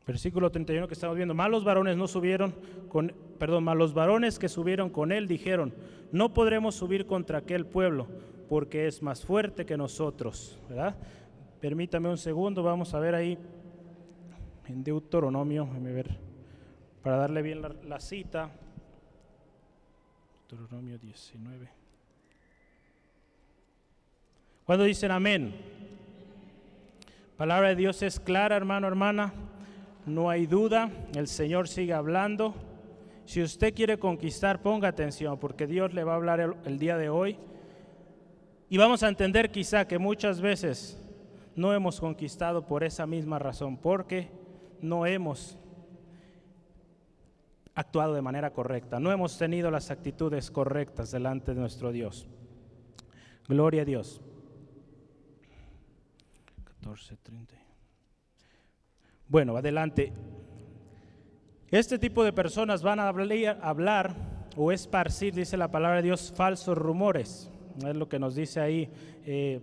Versículo 0.06 0.50
31 0.50 0.88
que 0.88 0.96
estamos 0.96 1.16
viendo, 1.16 1.36
malos 1.36 1.64
varones 1.64 1.96
no 1.96 2.08
subieron 2.08 2.56
con, 2.88 3.14
perdón, 3.38 3.64
malos 3.64 3.94
varones 3.94 4.40
que 4.40 4.50
subieron 4.50 4.90
con 4.90 5.12
él 5.12 5.28
dijeron, 5.28 5.72
no 6.12 6.34
podremos 6.34 6.74
subir 6.74 7.06
contra 7.06 7.38
aquel 7.38 7.68
pueblo 7.68 8.08
porque 8.50 8.88
es 8.88 9.04
más 9.04 9.24
fuerte 9.24 9.68
que 9.68 9.78
nosotros, 9.78 10.58
¿verdad? 10.68 10.96
Permítame 11.62 12.10
un 12.10 12.18
segundo, 12.18 12.64
vamos 12.64 12.96
a 12.96 13.00
ver 13.00 13.14
ahí 13.14 13.38
en 14.68 14.84
Deuteronomio, 14.84 15.70
a 15.72 15.80
ver 15.80 16.29
para 17.04 17.18
darle 17.18 17.42
bien 17.42 17.62
la, 17.62 18.00
cita. 18.00 18.50
Deuteronomio 20.50 20.98
19. 20.98 21.70
Cuando 24.66 24.84
dicen 24.84 25.12
amén? 25.12 25.56
Palabra 27.38 27.70
de 27.70 27.76
Dios 27.76 28.02
es 28.02 28.20
clara, 28.20 28.56
hermano, 28.56 28.88
hermana. 28.88 29.34
No 30.06 30.30
hay 30.30 30.46
duda, 30.46 30.92
el 31.16 31.28
Señor 31.28 31.68
sigue 31.68 31.94
hablando. 31.94 32.54
Si 33.26 33.42
usted 33.42 33.74
quiere 33.74 33.98
conquistar, 33.98 34.62
ponga 34.62 34.88
atención, 34.88 35.38
porque 35.38 35.68
Dios 35.68 35.94
le 35.94 36.04
va 36.04 36.14
a 36.14 36.16
hablar 36.16 36.40
el, 36.40 36.56
el 36.66 36.80
día 36.80 36.98
de 36.98 37.10
hoy. 37.10 37.38
Y 38.70 38.78
vamos 38.78 39.04
a 39.04 39.08
entender 39.08 39.52
quizá 39.52 39.88
que 39.88 40.00
muchas 40.00 40.42
veces 40.42 41.02
no 41.56 41.74
hemos 41.74 42.00
conquistado 42.00 42.66
por 42.66 42.84
esa 42.84 43.06
misma 43.06 43.40
razón, 43.40 43.78
porque 43.78 44.30
no 44.82 45.06
hemos 45.06 45.58
actuado 47.80 48.14
de 48.14 48.22
manera 48.22 48.52
correcta, 48.52 49.00
no 49.00 49.12
hemos 49.12 49.38
tenido 49.38 49.72
las 49.72 49.90
actitudes 49.90 50.52
correctas 50.52 51.12
delante 51.12 51.54
de 51.54 51.62
nuestro 51.62 51.92
Dios. 51.92 52.28
Gloria 53.48 53.84
a 53.84 53.86
Dios. 53.86 54.22
14:30. 56.82 57.56
Bueno, 59.28 59.56
adelante. 59.56 60.12
Este 61.72 62.00
tipo 62.00 62.24
de 62.24 62.34
personas 62.34 62.82
van 62.82 63.00
a 63.00 63.08
hablar 63.08 64.16
o 64.58 64.72
esparcir, 64.72 65.34
dice 65.36 65.56
la 65.56 65.70
palabra 65.70 65.98
de 65.98 66.04
Dios, 66.04 66.34
falsos 66.36 66.78
rumores. 66.78 67.52
Es 67.78 67.96
lo 67.96 68.10
que 68.10 68.20
nos 68.20 68.36
dice 68.36 68.60
ahí 68.60 68.90
eh, 69.24 69.62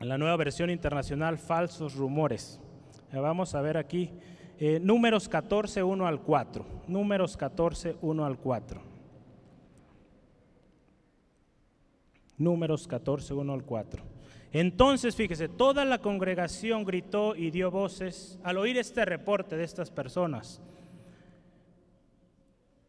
la 0.00 0.18
nueva 0.18 0.36
versión 0.36 0.68
internacional, 0.68 1.38
falsos 1.38 1.94
rumores. 1.94 2.60
Vamos 3.12 3.54
a 3.54 3.62
ver 3.62 3.78
aquí 3.78 4.12
eh, 4.60 4.80
números 4.80 5.28
14, 5.28 5.82
1 5.82 6.06
al 6.06 6.20
4. 6.20 6.66
Números 6.88 7.36
14, 7.36 7.96
1 8.00 8.24
al 8.24 8.38
4. 8.38 8.80
Números 12.38 12.88
14, 12.88 13.34
1 13.34 13.52
al 13.52 13.64
4. 13.64 14.02
Entonces, 14.52 15.14
fíjese, 15.14 15.48
toda 15.48 15.84
la 15.84 15.98
congregación 15.98 16.84
gritó 16.84 17.36
y 17.36 17.50
dio 17.50 17.70
voces 17.70 18.38
al 18.42 18.58
oír 18.58 18.78
este 18.78 19.04
reporte 19.04 19.56
de 19.56 19.64
estas 19.64 19.90
personas. 19.90 20.60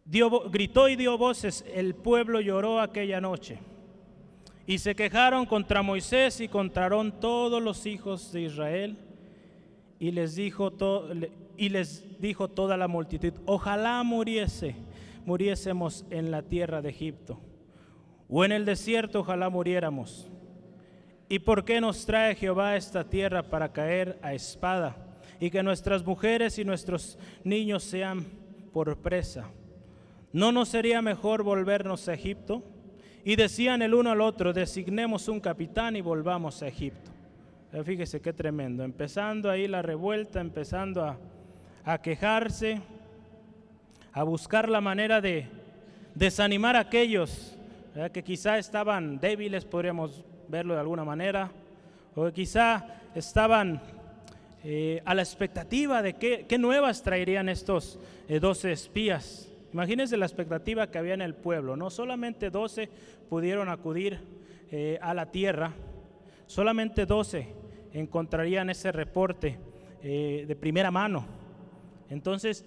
gritó 0.05 0.88
y 0.89 0.95
dio 0.95 1.17
voces, 1.17 1.65
el 1.71 1.93
pueblo 1.93 2.41
lloró 2.41 2.79
aquella 2.79 3.21
noche. 3.21 3.60
Y 4.65 4.79
se 4.79 4.95
quejaron 4.95 5.45
contra 5.45 5.82
Moisés 5.82 6.39
y 6.41 6.47
contra 6.47 6.89
todos 7.19 7.62
los 7.62 7.86
hijos 7.86 8.32
de 8.32 8.41
Israel. 8.41 8.97
Y 10.00 10.12
les 10.12 10.36
dijo, 10.36 10.72
y 11.58 11.70
les 11.70 12.20
dijo 12.20 12.48
toda 12.48 12.78
la 12.78 12.88
multitud, 12.88 13.34
ojalá 13.46 14.02
muriese, 14.04 14.76
muriésemos 15.26 16.06
en 16.10 16.32
la 16.32 16.42
tierra 16.42 16.82
de 16.82 16.90
Egipto. 16.90 17.40
O 18.30 18.46
en 18.46 18.52
el 18.52 18.64
desierto, 18.64 19.20
ojalá 19.20 19.50
muriéramos. 19.50 20.30
¿Y 21.28 21.40
por 21.40 21.66
qué 21.66 21.82
nos 21.82 22.06
trae 22.06 22.36
Jehová 22.36 22.76
esta 22.76 23.04
tierra 23.04 23.44
para 23.44 23.72
caer 23.72 24.18
a 24.22 24.34
espada? 24.34 24.96
Y 25.40 25.50
que 25.52 25.64
nuestras 25.64 26.06
mujeres 26.06 26.58
y 26.60 26.66
nuestros 26.66 27.18
niños 27.44 27.84
sean 27.84 28.26
por 28.72 28.98
presa. 28.98 29.50
¿No 30.32 30.52
nos 30.52 30.70
sería 30.70 31.02
mejor 31.02 31.44
volvernos 31.44 32.08
a 32.08 32.14
Egipto? 32.14 32.64
Y 33.26 33.36
decían 33.36 33.82
el 33.82 33.94
uno 33.94 34.12
al 34.12 34.22
otro, 34.22 34.54
designemos 34.54 35.28
un 35.28 35.40
capitán 35.40 35.96
y 35.96 36.02
volvamos 36.02 36.62
a 36.62 36.68
Egipto. 36.68 37.12
Fíjese 37.86 38.19
qué 38.19 38.34
tremendo. 38.34 38.84
Empezando 38.84 39.47
ahí 39.47 39.67
la 39.67 39.84
revuelta, 39.84 40.41
empezando 40.41 41.03
a, 41.86 42.01
quejarse, 42.01 42.82
a 44.12 44.23
buscar 44.23 44.67
la 44.67 44.82
manera 44.82 45.21
de 45.21 45.47
desanimar 46.15 46.75
a 46.75 46.79
aquellos 46.79 47.55
que 48.12 48.23
quizá 48.23 48.58
estaban 48.58 49.19
débiles, 49.19 49.65
podríamos 49.65 50.25
verlo 50.47 50.73
de 50.73 50.79
alguna 50.79 51.05
manera, 51.05 51.51
o 52.15 52.32
quizá 52.32 52.88
estaban 53.13 53.79
eh, 54.63 55.03
a 55.05 55.13
la 55.13 55.21
expectativa 55.21 56.01
de 56.01 56.13
qué, 56.15 56.58
nuevas 56.58 57.03
traerían 57.03 57.49
estos 57.49 57.99
eh, 58.27 58.39
doce 58.39 58.71
espías. 58.71 59.47
Imagínense 59.73 60.17
la 60.17 60.25
expectativa 60.25 60.89
que 60.89 60.97
había 60.97 61.13
en 61.13 61.21
el 61.21 61.36
pueblo, 61.36 61.75
no 61.75 61.91
solamente 61.91 62.49
doce 62.49 62.89
pudieron 63.29 63.69
acudir 63.69 64.19
eh, 64.71 64.97
a 65.03 65.13
la 65.13 65.27
tierra, 65.27 65.73
solamente 66.50 67.06
doce 67.06 67.54
encontrarían 67.94 68.72
ese 68.72 68.92
reporte 68.92 69.60
de 70.02 70.58
primera 70.60 70.90
mano. 70.90 71.28
Entonces, 72.10 72.66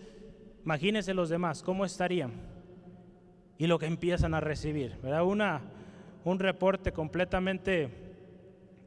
imagínense 0.64 1.12
los 1.12 1.29
demás, 1.29 1.64
¿cómo 1.64 1.85
estarían? 1.85 2.31
Y 3.59 3.66
lo 3.66 3.81
que 3.81 3.87
empiezan 3.87 4.35
a 4.35 4.40
recibir, 4.40 4.99
¿verdad? 5.03 5.25
Una, 5.25 5.62
un 6.25 6.38
reporte 6.38 6.92
completamente 6.92 7.88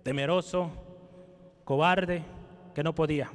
temeroso, 0.02 0.72
cobarde, 1.66 2.24
que 2.74 2.82
no 2.82 2.96
podía. 2.96 3.30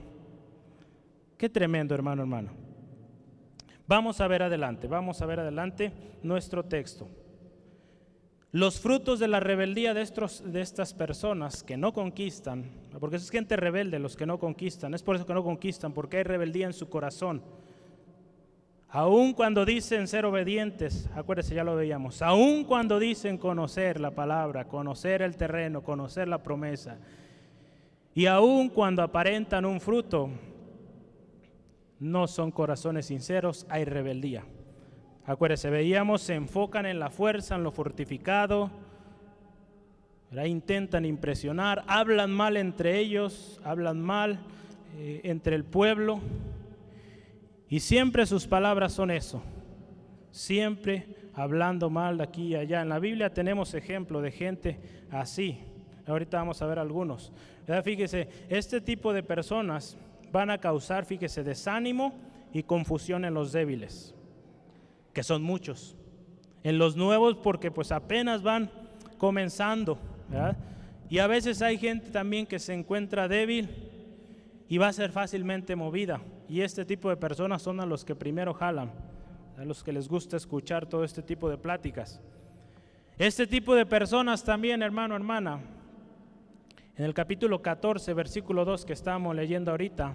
Qué 1.37 1.51
tremendo, 1.51 1.95
hermano, 1.95 2.23
hermano. 2.23 2.53
Vamos 3.87 4.19
a 4.23 4.29
ver 4.29 4.45
adelante, 4.45 4.87
vamos 4.87 5.21
a 5.21 5.27
ver 5.27 5.41
adelante 5.41 5.93
nuestro 6.23 6.65
texto. 6.65 7.07
Los 8.53 8.81
frutos 8.81 9.21
de 9.21 9.29
la 9.29 9.39
rebeldía 9.39 9.95
de, 9.95 10.03
estos, 10.03 10.43
de 10.45 10.61
estas 10.61 10.93
personas 10.93 11.63
que 11.63 11.77
no 11.77 11.93
conquistan, 11.93 12.69
porque 12.99 13.17
es 13.17 13.31
gente 13.31 13.57
rebelde 13.57 14.01
los 14.01 14.17
que 14.17 14.27
no 14.27 14.41
conquistan, 14.41 14.93
es 14.93 15.05
por 15.05 15.15
eso 15.15 15.25
que 15.25 15.35
no 15.35 15.45
conquistan, 15.45 15.93
porque 15.93 16.17
hay 16.17 16.23
rebeldía 16.25 16.67
en 16.67 16.73
su 16.73 16.89
corazón. 16.89 17.43
Aun 18.89 19.35
cuando 19.35 19.65
dicen 19.65 20.09
ser 20.09 20.25
obedientes, 20.25 21.09
acuérdense, 21.15 21.55
ya 21.55 21.63
lo 21.63 21.77
veíamos, 21.77 22.23
aun 22.23 22.65
cuando 22.65 22.99
dicen 22.99 23.39
conocer 23.39 24.01
la 24.01 24.11
palabra, 24.11 24.67
conocer 24.67 25.23
el 25.23 25.37
terreno, 25.37 25.85
conocer 25.85 26.27
la 26.27 26.43
promesa, 26.43 26.99
y 28.17 28.27
aun 28.27 28.69
cuando 28.69 29.05
aparentan 29.05 29.65
un 29.65 29.81
fruto, 29.81 30.29
no 32.01 32.27
son 32.27 32.51
corazones 32.51 33.07
sinceros, 33.07 33.65
hay 33.69 33.85
rebeldía. 33.85 34.43
Acuérdense, 35.27 35.71
veíamos, 35.71 36.23
se 36.23 36.35
enfocan 36.35 36.87
en 36.87 36.99
la 36.99 37.11
fuerza, 37.11 37.57
en 37.57 37.63
lo 37.63 37.71
fortificado, 37.71 38.71
intentan 40.47 41.05
impresionar, 41.05 41.85
hablan 41.87 42.31
mal 42.31 42.57
entre 42.57 42.99
ellos, 42.99 43.61
hablan 43.65 44.01
mal 44.01 44.39
eh, 44.99 45.21
entre 45.25 45.57
el 45.57 45.65
pueblo. 45.65 46.21
Y 47.69 47.81
siempre 47.81 48.27
sus 48.27 48.47
palabras 48.47 48.93
son 48.93 49.11
eso, 49.11 49.43
siempre 50.31 51.07
hablando 51.35 51.91
mal 51.91 52.19
de 52.19 52.25
aquí 52.25 52.49
y 52.49 52.57
allá. 52.57 52.83
En 52.83 52.89
la 52.89 52.99
Biblia 52.99 53.33
tenemos 53.33 53.75
ejemplo 53.75 54.21
de 54.21 54.33
gente 54.33 54.79
así. 55.11 55.59
Ahorita 56.07 56.39
vamos 56.39 56.61
a 56.63 56.67
ver 56.67 56.79
algunos. 56.79 57.33
Fíjese, 57.85 58.29
este 58.49 58.81
tipo 58.81 59.13
de 59.13 59.23
personas 59.23 59.97
van 60.33 60.51
a 60.51 60.59
causar, 60.59 61.05
fíjese, 61.05 61.45
desánimo 61.45 62.13
y 62.53 62.65
confusión 62.65 63.25
en 63.25 63.35
los 63.35 63.53
débiles, 63.53 64.15
que 65.13 65.23
son 65.23 65.43
muchos. 65.43 65.97
En 66.63 66.79
los 66.79 66.97
nuevos 66.97 67.37
porque 67.37 67.71
pues 67.71 67.93
apenas 67.93 68.43
van 68.43 68.71
comenzando. 69.19 69.99
Y 71.09 71.19
a 71.19 71.27
veces 71.27 71.63
hay 71.63 71.79
gente 71.79 72.11
también 72.11 72.47
que 72.47 72.59
se 72.59 72.73
encuentra 72.73 73.29
débil 73.29 73.69
y 74.69 74.79
va 74.79 74.89
a 74.89 74.93
ser 74.93 75.11
fácilmente 75.11 75.75
movida. 75.75 76.21
Y 76.49 76.61
este 76.61 76.85
tipo 76.85 77.09
de 77.11 77.17
personas 77.17 77.63
son 77.63 77.81
a 77.81 77.87
los 77.87 78.05
que 78.05 78.15
primero 78.15 78.55
jalan, 78.55 78.93
a 79.59 79.65
los 79.65 79.83
que 79.83 79.93
les 79.93 80.09
gusta 80.09 80.37
escuchar 80.37 80.87
todo 80.87 81.05
este 81.05 81.23
tipo 81.23 81.51
de 81.51 81.59
pláticas. 81.59 82.21
Este 83.19 83.47
tipo 83.47 83.75
de 83.75 83.85
personas 83.85 84.45
también, 84.45 84.83
hermano, 84.83 85.15
hermana, 85.15 85.61
en 86.97 87.05
el 87.05 87.15
capítulo 87.15 87.61
14, 87.61 88.15
versículo 88.15 88.65
2 88.65 88.85
que 88.85 88.93
estamos 88.93 89.35
leyendo 89.35 89.71
ahorita, 89.71 90.15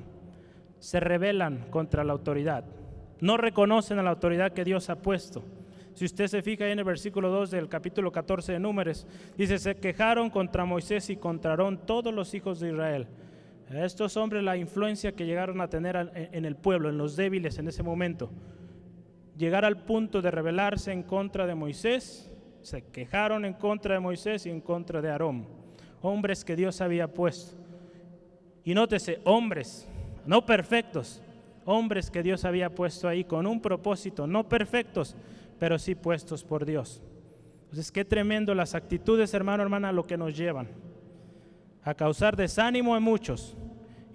se 0.80 1.00
rebelan 1.00 1.66
contra 1.70 2.04
la 2.04 2.14
autoridad. 2.14 2.64
No 3.26 3.38
reconocen 3.38 3.98
a 3.98 4.04
la 4.04 4.12
autoridad 4.12 4.54
que 4.54 4.64
Dios 4.64 4.90
ha 4.90 5.02
puesto. 5.02 5.44
Si 5.96 6.06
usted 6.06 6.28
se 6.28 6.44
fija 6.44 6.68
en 6.68 6.78
el 6.78 6.86
versículo 6.86 7.30
2 7.30 7.50
del 7.50 7.70
capítulo 7.70 8.12
14 8.12 8.54
de 8.54 8.60
Números, 8.60 9.08
dice, 9.36 9.58
se 9.58 9.76
quejaron 9.76 10.30
contra 10.30 10.66
Moisés 10.66 11.10
y 11.10 11.16
contra 11.16 11.58
todos 11.86 12.14
los 12.14 12.34
hijos 12.36 12.60
de 12.60 12.70
Israel 12.70 13.08
estos 13.74 14.16
hombres 14.16 14.44
la 14.44 14.58
influencia 14.58 15.14
que 15.14 15.26
llegaron 15.26 15.60
a 15.60 15.70
tener 15.70 16.12
en 16.14 16.46
el 16.46 16.56
pueblo, 16.56 16.90
en 16.90 17.00
los 17.00 17.16
débiles 17.16 17.58
en 17.58 17.68
ese 17.68 17.82
momento, 17.82 18.30
llegar 19.36 19.66
al 19.66 19.84
punto 19.86 20.22
de 20.22 20.30
rebelarse 20.30 20.92
en 20.92 21.04
contra 21.04 21.48
de 21.48 21.56
Moisés, 21.56 22.32
Se 22.62 22.84
quejaron 22.84 23.46
en 23.46 23.54
contra 23.54 23.94
de 23.94 24.00
Moisés 24.00 24.46
y 24.46 24.50
en 24.50 24.60
contra 24.62 25.02
de 25.02 25.10
Aarón, 25.10 25.48
hombres 26.02 26.44
que 26.44 26.56
Dios 26.56 26.82
había 26.82 27.08
puesto. 27.08 27.56
Y 28.64 28.74
nótese, 28.74 29.20
hombres, 29.24 29.88
no 30.26 30.46
perfectos, 30.48 31.22
hombres 31.66 32.12
que 32.12 32.24
Dios 32.24 32.46
había 32.46 32.74
puesto 32.74 33.08
ahí 33.08 33.24
con 33.24 33.46
un 33.48 33.62
propósito, 33.62 34.28
no 34.28 34.48
perfectos, 34.48 35.16
pero 35.60 35.78
sí 35.78 35.96
puestos 35.96 36.44
por 36.44 36.66
Dios. 36.66 37.02
Entonces, 37.64 37.92
qué 37.92 38.06
tremendo 38.06 38.56
las 38.56 38.76
actitudes, 38.76 39.34
hermano, 39.34 39.64
hermana, 39.64 39.92
lo 39.92 40.06
que 40.06 40.18
nos 40.18 40.38
llevan 40.38 40.70
a 41.84 41.94
causar 41.94 42.36
desánimo 42.36 42.96
en 42.96 43.04
muchos 43.04 43.58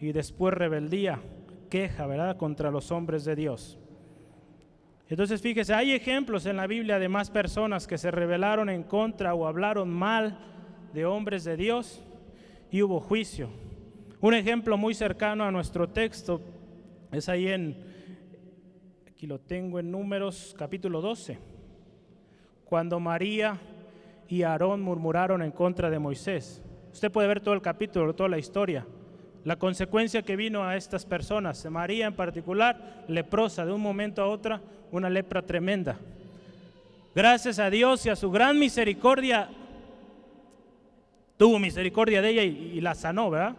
y 0.00 0.12
después 0.12 0.54
rebeldía, 0.54 1.20
queja, 1.68 2.06
¿verdad?, 2.06 2.36
contra 2.36 2.70
los 2.70 2.90
hombres 2.90 3.24
de 3.24 3.36
Dios. 3.36 3.78
Entonces, 5.08 5.42
fíjese, 5.42 5.74
hay 5.74 5.92
ejemplos 5.92 6.46
en 6.46 6.56
la 6.56 6.68
Biblia 6.68 6.98
de 6.98 7.08
más 7.08 7.30
personas 7.30 7.86
que 7.86 7.98
se 7.98 8.10
rebelaron 8.12 8.70
en 8.70 8.84
contra 8.84 9.34
o 9.34 9.46
hablaron 9.46 9.90
mal 9.90 10.38
de 10.94 11.04
hombres 11.04 11.44
de 11.44 11.56
Dios 11.56 12.02
y 12.70 12.82
hubo 12.82 13.00
juicio. 13.00 13.50
Un 14.20 14.34
ejemplo 14.34 14.76
muy 14.76 14.94
cercano 14.94 15.44
a 15.44 15.50
nuestro 15.50 15.88
texto 15.88 16.40
es 17.12 17.28
ahí 17.28 17.48
en, 17.48 17.76
aquí 19.08 19.26
lo 19.26 19.40
tengo 19.40 19.78
en 19.80 19.90
Números 19.90 20.54
capítulo 20.56 21.00
12, 21.00 21.38
cuando 22.64 23.00
María 23.00 23.58
y 24.28 24.42
Aarón 24.42 24.80
murmuraron 24.80 25.42
en 25.42 25.50
contra 25.50 25.90
de 25.90 25.98
Moisés. 25.98 26.62
Usted 26.92 27.10
puede 27.10 27.26
ver 27.26 27.40
todo 27.40 27.54
el 27.54 27.62
capítulo, 27.62 28.14
toda 28.14 28.28
la 28.28 28.38
historia. 28.38 28.86
La 29.44 29.56
consecuencia 29.56 30.22
que 30.22 30.36
vino 30.36 30.64
a 30.64 30.76
estas 30.76 31.04
personas, 31.04 31.64
María 31.68 32.06
en 32.06 32.14
particular, 32.14 33.04
leprosa 33.08 33.64
de 33.64 33.72
un 33.72 33.80
momento 33.80 34.22
a 34.22 34.28
otro, 34.28 34.60
una 34.92 35.10
lepra 35.10 35.42
tremenda. 35.42 35.98
Gracias 37.14 37.58
a 37.58 37.70
Dios 37.70 38.06
y 38.06 38.10
a 38.10 38.16
su 38.16 38.30
gran 38.30 38.56
misericordia, 38.58 39.48
tuvo 41.36 41.58
misericordia 41.58 42.22
de 42.22 42.28
ella 42.28 42.44
y, 42.44 42.72
y 42.74 42.80
la 42.80 42.94
sanó, 42.94 43.30
¿verdad? 43.30 43.56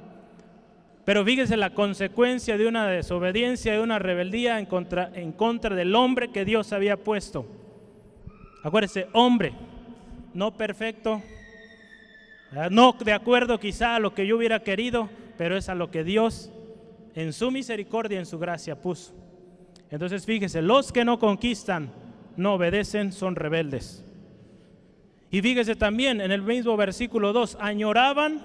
Pero 1.06 1.26
fíjese 1.26 1.58
la 1.58 1.72
consecuencia 1.72 2.58
de 2.58 2.68
una 2.68 2.88
desobediencia, 2.88 3.74
de 3.74 3.82
una 3.82 3.98
rebeldía 3.98 4.60
en 4.60 4.66
contra, 4.68 5.12
en 5.16 5.32
contra 5.32 5.76
del 5.76 5.96
hombre 5.96 6.32
que 6.32 6.46
Dios 6.46 6.74
había 6.74 6.98
puesto. 6.98 7.46
Acuérdese, 8.64 9.08
hombre, 9.14 9.54
no 10.34 10.56
perfecto, 10.56 11.22
no 12.70 12.96
de 13.04 13.14
acuerdo 13.14 13.60
quizá 13.60 13.96
a 13.96 14.00
lo 14.00 14.14
que 14.14 14.28
yo 14.28 14.38
hubiera 14.38 14.60
querido, 14.62 15.10
pero 15.38 15.58
es 15.58 15.70
a 15.70 15.76
lo 15.76 15.90
que 15.90 16.04
Dios 16.04 16.52
en 17.16 17.34
su 17.34 17.50
misericordia, 17.50 18.20
en 18.20 18.28
su 18.28 18.38
gracia 18.38 18.80
puso. 18.80 19.14
Entonces 19.90 20.26
fíjese, 20.26 20.62
los 20.62 20.92
que 20.92 21.04
no 21.04 21.18
conquistan, 21.18 21.92
no 22.38 22.54
obedecen, 22.54 23.12
son 23.12 23.36
rebeldes. 23.36 24.06
Y 25.32 25.42
fíjese 25.42 25.76
también 25.76 26.22
en 26.22 26.32
el 26.32 26.44
mismo 26.44 26.78
versículo 26.78 27.34
2, 27.34 27.58
añoraban 27.60 28.42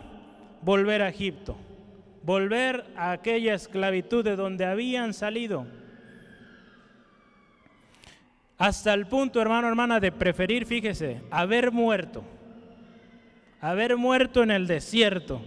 volver 0.63 1.03
a 1.03 1.09
Egipto 1.11 1.57
volver 2.27 2.85
a 2.97 3.13
aquella 3.13 3.55
esclavitud 3.55 4.25
de 4.25 4.35
donde 4.35 4.65
habían 4.65 5.15
salido. 5.15 5.65
Hasta 8.59 8.93
el 8.93 9.07
punto, 9.07 9.41
hermano, 9.41 9.69
hermana, 9.69 10.01
de 10.01 10.11
preferir, 10.11 10.67
fíjese, 10.67 11.23
haber 11.31 11.71
muerto, 11.71 12.25
haber 13.61 13.97
muerto 13.97 14.43
en 14.43 14.51
el 14.51 14.67
desierto, 14.67 15.41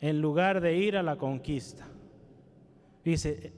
en 0.00 0.20
lugar 0.20 0.60
de 0.60 0.76
ir 0.76 0.96
a 0.96 1.02
la 1.02 1.16
conquista. 1.16 1.88
Fíjese, 3.02 3.52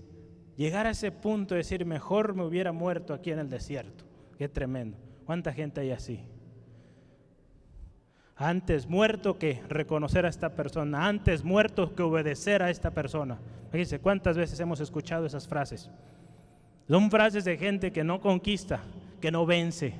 llegar 0.56 0.86
a 0.86 0.90
ese 0.90 1.12
punto 1.12 1.54
de 1.54 1.58
decir, 1.58 1.84
mejor 1.84 2.34
me 2.34 2.44
hubiera 2.44 2.72
muerto 2.72 3.12
aquí 3.12 3.32
en 3.32 3.40
el 3.40 3.50
desierto. 3.50 4.04
Qué 4.38 4.48
tremendo. 4.48 4.96
¿Cuánta 5.26 5.52
gente 5.52 5.82
hay 5.82 5.90
así? 5.90 6.20
Antes 8.36 8.86
muerto 8.86 9.38
que 9.38 9.62
reconocer 9.68 10.26
a 10.26 10.28
esta 10.28 10.50
persona, 10.50 11.06
antes 11.06 11.42
muerto 11.42 11.94
que 11.94 12.02
obedecer 12.02 12.62
a 12.62 12.70
esta 12.70 12.90
persona. 12.90 13.38
Fíjense 13.72 13.98
cuántas 13.98 14.36
veces 14.36 14.60
hemos 14.60 14.80
escuchado 14.80 15.24
esas 15.24 15.48
frases. 15.48 15.90
Son 16.86 17.10
frases 17.10 17.44
de 17.44 17.56
gente 17.56 17.92
que 17.92 18.04
no 18.04 18.20
conquista, 18.20 18.80
que 19.20 19.30
no 19.30 19.46
vence. 19.46 19.94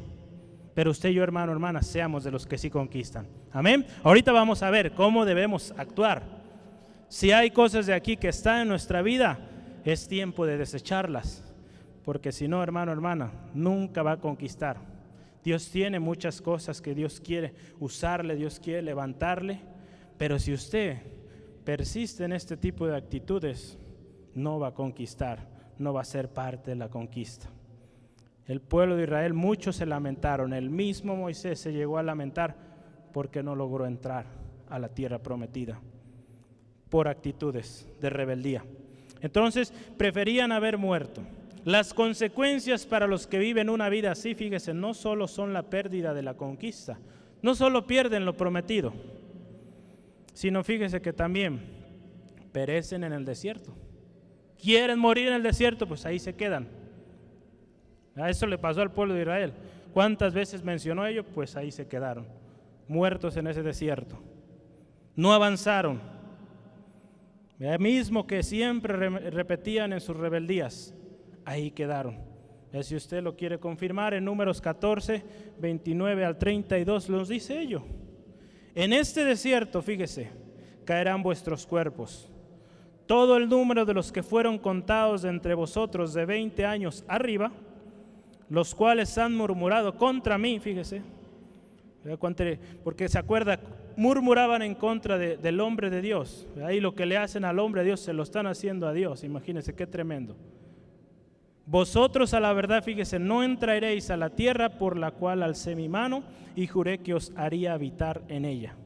Pero 0.75 0.91
usted 0.91 1.09
y 1.09 1.15
yo, 1.15 1.23
hermano, 1.23 1.51
hermana, 1.51 1.81
seamos 1.81 2.25
de 2.25 2.31
los 2.31 2.47
que 2.47 2.59
sí 2.59 2.69
conquistan. 2.69 3.27
Amén. 3.53 3.87
Ahorita 4.03 4.33
vamos 4.33 4.63
a 4.63 4.69
ver 4.69 4.93
cómo 4.93 5.25
debemos 5.25 5.73
actuar. 5.79 6.23
Si 7.09 7.33
hay 7.33 7.51
cosas 7.51 7.87
de 7.87 7.95
aquí 7.95 8.19
que 8.19 8.29
están 8.29 8.61
en 8.61 8.69
nuestra 8.69 9.01
vida, 9.01 9.39
es 9.85 10.07
tiempo 10.09 10.45
de 10.45 10.59
desecharlas. 10.59 11.43
Porque 12.05 12.33
si 12.33 12.49
no, 12.49 12.63
hermano, 12.63 12.93
hermana, 12.93 13.31
nunca 13.55 14.03
va 14.03 14.13
a 14.13 14.21
conquistar. 14.21 14.77
Dios 15.47 15.71
tiene 15.71 16.01
muchas 16.01 16.43
cosas 16.43 16.83
que 16.83 16.93
Dios 16.93 17.21
quiere 17.21 17.55
usarle, 17.79 18.35
Dios 18.35 18.59
quiere 18.59 18.83
levantarle, 18.83 19.61
pero 20.19 20.41
si 20.41 20.53
usted 20.53 20.97
persiste 21.63 22.25
en 22.25 22.33
este 22.33 22.57
tipo 22.57 22.85
de 22.89 22.97
actitudes, 22.97 23.79
no 24.35 24.59
va 24.59 24.67
a 24.67 24.75
conquistar, 24.75 25.47
no 25.79 25.93
va 25.93 26.01
a 26.01 26.05
ser 26.05 26.31
parte 26.31 26.73
de 26.73 26.77
la 26.77 26.89
conquista. 26.89 27.49
El 28.49 28.61
pueblo 28.61 28.97
de 28.97 29.05
Israel, 29.05 29.35
muchos 29.35 29.77
se 29.77 29.87
lamentaron, 29.87 30.53
el 30.53 30.69
mismo 30.69 31.15
Moisés 31.15 31.61
se 31.61 31.73
llegó 31.73 31.99
a 31.99 32.03
lamentar 32.03 32.57
porque 33.13 33.45
no 33.45 33.55
logró 33.55 33.87
entrar 33.87 34.27
a 34.69 34.81
la 34.81 34.89
tierra 34.89 35.21
prometida 35.21 35.81
por 36.91 37.07
actitudes 37.07 37.89
de 38.01 38.11
rebeldía. 38.11 38.65
Entonces 39.21 39.73
preferían 39.97 40.51
haber 40.51 40.77
muerto. 40.77 41.23
Las 41.67 41.93
consecuencias 41.93 42.87
para 42.87 43.09
los 43.09 43.27
que 43.27 43.41
viven 43.41 43.69
una 43.69 43.89
vida 43.89 44.13
así, 44.13 44.37
fíjese, 44.37 44.73
no 44.73 44.95
solo 44.95 45.27
son 45.27 45.53
la 45.53 45.65
pérdida 45.65 46.15
de 46.15 46.23
la 46.23 46.35
conquista, 46.35 46.97
no 47.43 47.57
solo 47.57 47.89
pierden 47.89 48.25
lo 48.25 48.37
prometido, 48.37 48.93
sino 50.33 50.63
fíjese 50.63 51.03
que 51.03 51.13
también 51.13 51.61
perecen 52.53 53.03
en 53.03 53.13
el 53.13 53.25
desierto. 53.25 53.75
Quieren 54.63 55.01
morir 55.01 55.27
en 55.27 55.35
el 55.35 55.43
desierto, 55.43 55.89
pues 55.89 56.07
ahí 56.07 56.21
se 56.21 56.37
quedan. 56.37 56.69
A 58.15 58.31
eso 58.31 58.47
le 58.47 58.59
pasó 58.59 58.81
al 58.81 58.93
pueblo 58.93 59.15
de 59.15 59.23
Israel. 59.23 59.53
¿Cuántas 59.93 60.35
veces 60.35 60.63
mencionó 60.63 61.05
ello? 61.05 61.25
Pues 61.25 61.57
ahí 61.57 61.73
se 61.73 61.89
quedaron, 61.89 62.29
muertos 62.87 63.37
en 63.37 63.49
ese 63.49 63.65
desierto. 63.65 64.21
No 65.17 65.33
avanzaron. 65.33 66.01
Mismo 67.81 68.25
que 68.25 68.45
siempre 68.45 69.11
repetían 69.31 69.93
en 69.93 70.01
sus 70.01 70.17
rebeldías, 70.17 70.95
ahí 71.47 71.71
quedaron. 71.71 72.19
Si 72.83 72.95
usted 72.95 73.23
lo 73.23 73.35
quiere 73.37 73.59
confirmar, 73.59 74.13
en 74.13 74.25
números 74.25 74.61
14, 74.61 75.23
29 75.59 76.25
al 76.27 76.37
32 76.37 77.09
nos 77.09 77.29
dice 77.29 77.59
ello. 77.59 77.83
En 78.75 78.93
este 78.93 79.25
desierto, 79.25 79.81
fíjese, 79.81 80.29
caerán 80.85 81.23
vuestros 81.23 81.67
cuerpos. 81.67 82.31
Todo 83.07 83.39
el 83.39 83.49
número 83.49 83.87
de 83.87 83.95
los 83.95 84.13
que 84.13 84.23
fueron 84.23 84.59
contados 84.59 85.25
entre 85.25 85.55
vosotros 85.55 86.13
de 86.13 86.27
20 86.27 86.67
años 86.67 87.03
arriba, 87.09 87.51
los 88.51 88.75
cuales 88.75 89.17
han 89.17 89.35
murmurado 89.35 89.97
contra 89.97 90.37
mí, 90.37 90.59
fíjese, 90.59 91.01
porque 92.85 93.09
se 93.09 93.19
acuerda, 93.19 93.59
murmuraban 93.97 94.61
en 94.61 94.75
contra 94.75 95.17
del 95.17 95.61
hombre 95.61 95.89
de 95.89 96.03
Dios. 96.03 96.47
Ahí 96.63 96.81
lo 96.81 96.95
que 96.95 97.07
le 97.07 97.17
hacen 97.17 97.45
al 97.45 97.59
hombre 97.59 97.81
de 97.81 97.87
Dios 97.87 98.01
se 98.01 98.13
lo 98.13 98.23
están 98.23 98.47
haciendo 98.47 98.87
a 98.87 98.93
Dios. 98.93 99.25
Imagínense 99.25 99.75
qué 99.75 99.87
tremendo. 99.87 100.37
Vosotros 101.67 102.33
a 102.33 102.39
la 102.39 102.53
verdad, 102.53 102.85
fíjese, 102.85 103.19
no 103.19 103.43
entraréis 103.43 104.11
a 104.11 104.17
la 104.17 104.31
tierra 104.31 104.79
por 104.79 104.97
la 104.97 105.11
cual 105.11 105.43
alcé 105.43 105.75
mi 105.75 105.89
mano 105.89 106.23
y 106.55 106.69
juré 106.69 106.99
que 106.99 107.13
os 107.13 107.33
haría 107.35 107.73
habitar 107.73 108.23
en 108.29 108.45
ella, 108.45 108.77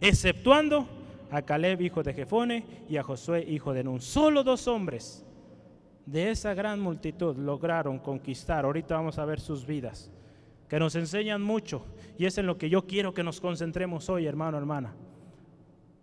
exceptuando 0.00 0.88
a 1.30 1.42
Caleb, 1.42 1.82
hijo 1.82 2.02
de 2.02 2.14
Jefone, 2.14 2.64
y 2.88 2.96
a 2.96 3.02
Josué, 3.02 3.44
hijo 3.46 3.74
de 3.74 3.84
Nun. 3.84 4.00
Solo 4.00 4.42
dos 4.42 4.66
hombres 4.66 5.24
de 6.06 6.30
esa 6.30 6.54
gran 6.54 6.80
multitud 6.80 7.36
lograron 7.36 7.98
conquistar. 7.98 8.64
Ahorita 8.64 8.96
vamos 8.96 9.18
a 9.18 9.24
ver 9.24 9.38
sus 9.38 9.66
vidas, 9.66 10.10
que 10.68 10.78
nos 10.78 10.94
enseñan 10.94 11.42
mucho, 11.42 11.84
y 12.18 12.24
es 12.24 12.38
en 12.38 12.46
lo 12.46 12.56
que 12.56 12.70
yo 12.70 12.86
quiero 12.86 13.12
que 13.12 13.22
nos 13.22 13.40
concentremos 13.40 14.08
hoy, 14.08 14.26
hermano, 14.26 14.56
hermana. 14.56 14.94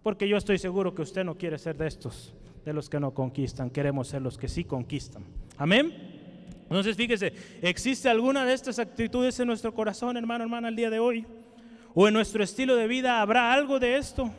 Porque 0.04 0.28
yo 0.28 0.38
estoy 0.38 0.60
seguro 0.60 0.94
que 0.94 1.02
usted 1.02 1.24
no 1.24 1.38
quiere 1.38 1.58
ser 1.58 1.76
de 1.76 1.88
estos, 1.88 2.36
de 2.66 2.74
los 2.74 2.88
que 2.88 3.00
no 3.00 3.14
conquistan, 3.14 3.70
queremos 3.72 4.08
ser 4.08 4.22
los 4.22 4.38
que 4.38 4.48
sí 4.48 4.64
conquistan. 4.64 5.24
Amén. 5.58 6.09
Entonces, 6.70 6.96
fíjese, 6.96 7.34
¿existe 7.64 8.10
alguna 8.10 8.46
de 8.46 8.54
estas 8.54 8.78
actitudes 8.78 9.40
en 9.40 9.48
nuestro 9.48 9.74
corazón, 9.74 10.18
hermano, 10.18 10.44
hermana, 10.44 10.70
el 10.70 10.76
día 10.76 10.92
de 10.92 11.00
hoy? 11.00 11.26
¿O 11.96 12.08
en 12.08 12.14
nuestro 12.14 12.44
estilo 12.44 12.76
de 12.76 12.88
vida 12.88 13.22
habrá 13.22 13.52
algo 13.52 13.80
de 13.80 13.98
esto? 13.98 14.32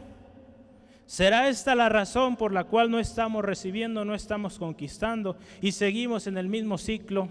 ¿Será 1.07 1.49
esta 1.49 1.75
la 1.75 1.89
razón 1.89 2.37
por 2.37 2.53
la 2.53 2.63
cual 2.63 2.89
no 2.89 3.01
estamos 3.01 3.45
recibiendo, 3.45 4.05
no 4.05 4.15
estamos 4.15 4.61
conquistando 4.61 5.37
y 5.61 5.73
seguimos 5.73 6.29
en 6.29 6.39
el 6.39 6.49
mismo 6.49 6.79
ciclo, 6.79 7.29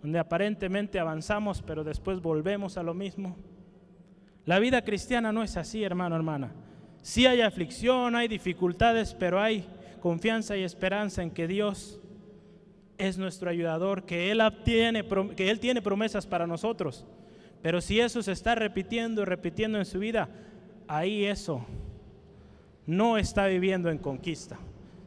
donde 0.00 0.20
aparentemente 0.20 1.00
avanzamos, 1.00 1.60
pero 1.62 1.82
después 1.82 2.20
volvemos 2.20 2.78
a 2.78 2.84
lo 2.84 2.94
mismo? 2.94 3.36
La 4.44 4.60
vida 4.60 4.82
cristiana 4.82 5.32
no 5.32 5.42
es 5.42 5.56
así, 5.56 5.82
hermano, 5.82 6.14
hermana. 6.14 6.52
Sí 7.02 7.26
hay 7.26 7.40
aflicción, 7.40 8.14
hay 8.14 8.28
dificultades, 8.28 9.12
pero 9.12 9.40
hay 9.40 9.66
confianza 10.00 10.56
y 10.56 10.62
esperanza 10.62 11.20
en 11.20 11.32
que 11.32 11.48
Dios 11.48 12.00
es 12.98 13.18
nuestro 13.18 13.50
ayudador, 13.50 14.04
que 14.04 14.30
Él, 14.30 14.42
tiene, 14.64 15.04
que 15.36 15.50
Él 15.50 15.60
tiene 15.60 15.82
promesas 15.82 16.26
para 16.26 16.46
nosotros. 16.46 17.04
Pero 17.62 17.80
si 17.80 18.00
eso 18.00 18.22
se 18.22 18.32
está 18.32 18.54
repitiendo 18.54 19.22
y 19.22 19.24
repitiendo 19.24 19.78
en 19.78 19.84
su 19.84 19.98
vida, 19.98 20.28
ahí 20.86 21.24
eso 21.24 21.64
no 22.86 23.16
está 23.18 23.46
viviendo 23.46 23.90
en 23.90 23.98
conquista. 23.98 24.58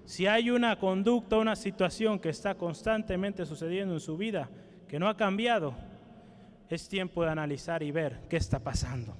Si 0.05 0.25
hay 0.25 0.49
una 0.49 0.79
conducta, 0.79 1.37
una 1.37 1.55
situación 1.55 2.17
que 2.19 2.29
está 2.29 2.55
constantemente 2.55 3.45
sucediendo 3.45 3.93
en 3.93 3.99
su 3.99 4.17
vida, 4.17 4.49
que 4.87 4.99
no 4.99 5.09
ha 5.09 5.17
cambiado, 5.17 5.75
es 6.69 6.87
tiempo 6.87 7.23
de 7.23 7.29
analizar 7.29 7.83
y 7.83 7.91
ver 7.91 8.21
qué 8.29 8.37
está 8.37 8.59
pasando. 8.59 9.15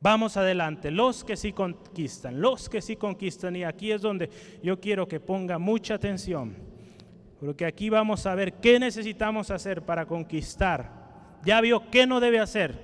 Vamos 0.00 0.36
adelante, 0.36 0.90
los 0.90 1.24
que 1.24 1.36
sí 1.36 1.52
conquistan, 1.52 2.40
los 2.40 2.68
que 2.68 2.82
sí 2.82 2.96
conquistan, 2.96 3.56
y 3.56 3.64
aquí 3.64 3.90
es 3.90 4.02
donde 4.02 4.28
yo 4.62 4.78
quiero 4.78 5.08
que 5.08 5.20
ponga 5.20 5.58
mucha 5.58 5.94
atención, 5.94 6.56
porque 7.40 7.66
aquí 7.66 7.90
vamos 7.90 8.26
a 8.26 8.34
ver 8.34 8.54
qué 8.54 8.78
necesitamos 8.78 9.50
hacer 9.50 9.82
para 9.82 10.06
conquistar. 10.06 11.04
Ya 11.44 11.60
vio 11.60 11.90
qué 11.90 12.06
no 12.06 12.20
debe 12.20 12.40
hacer 12.40 12.74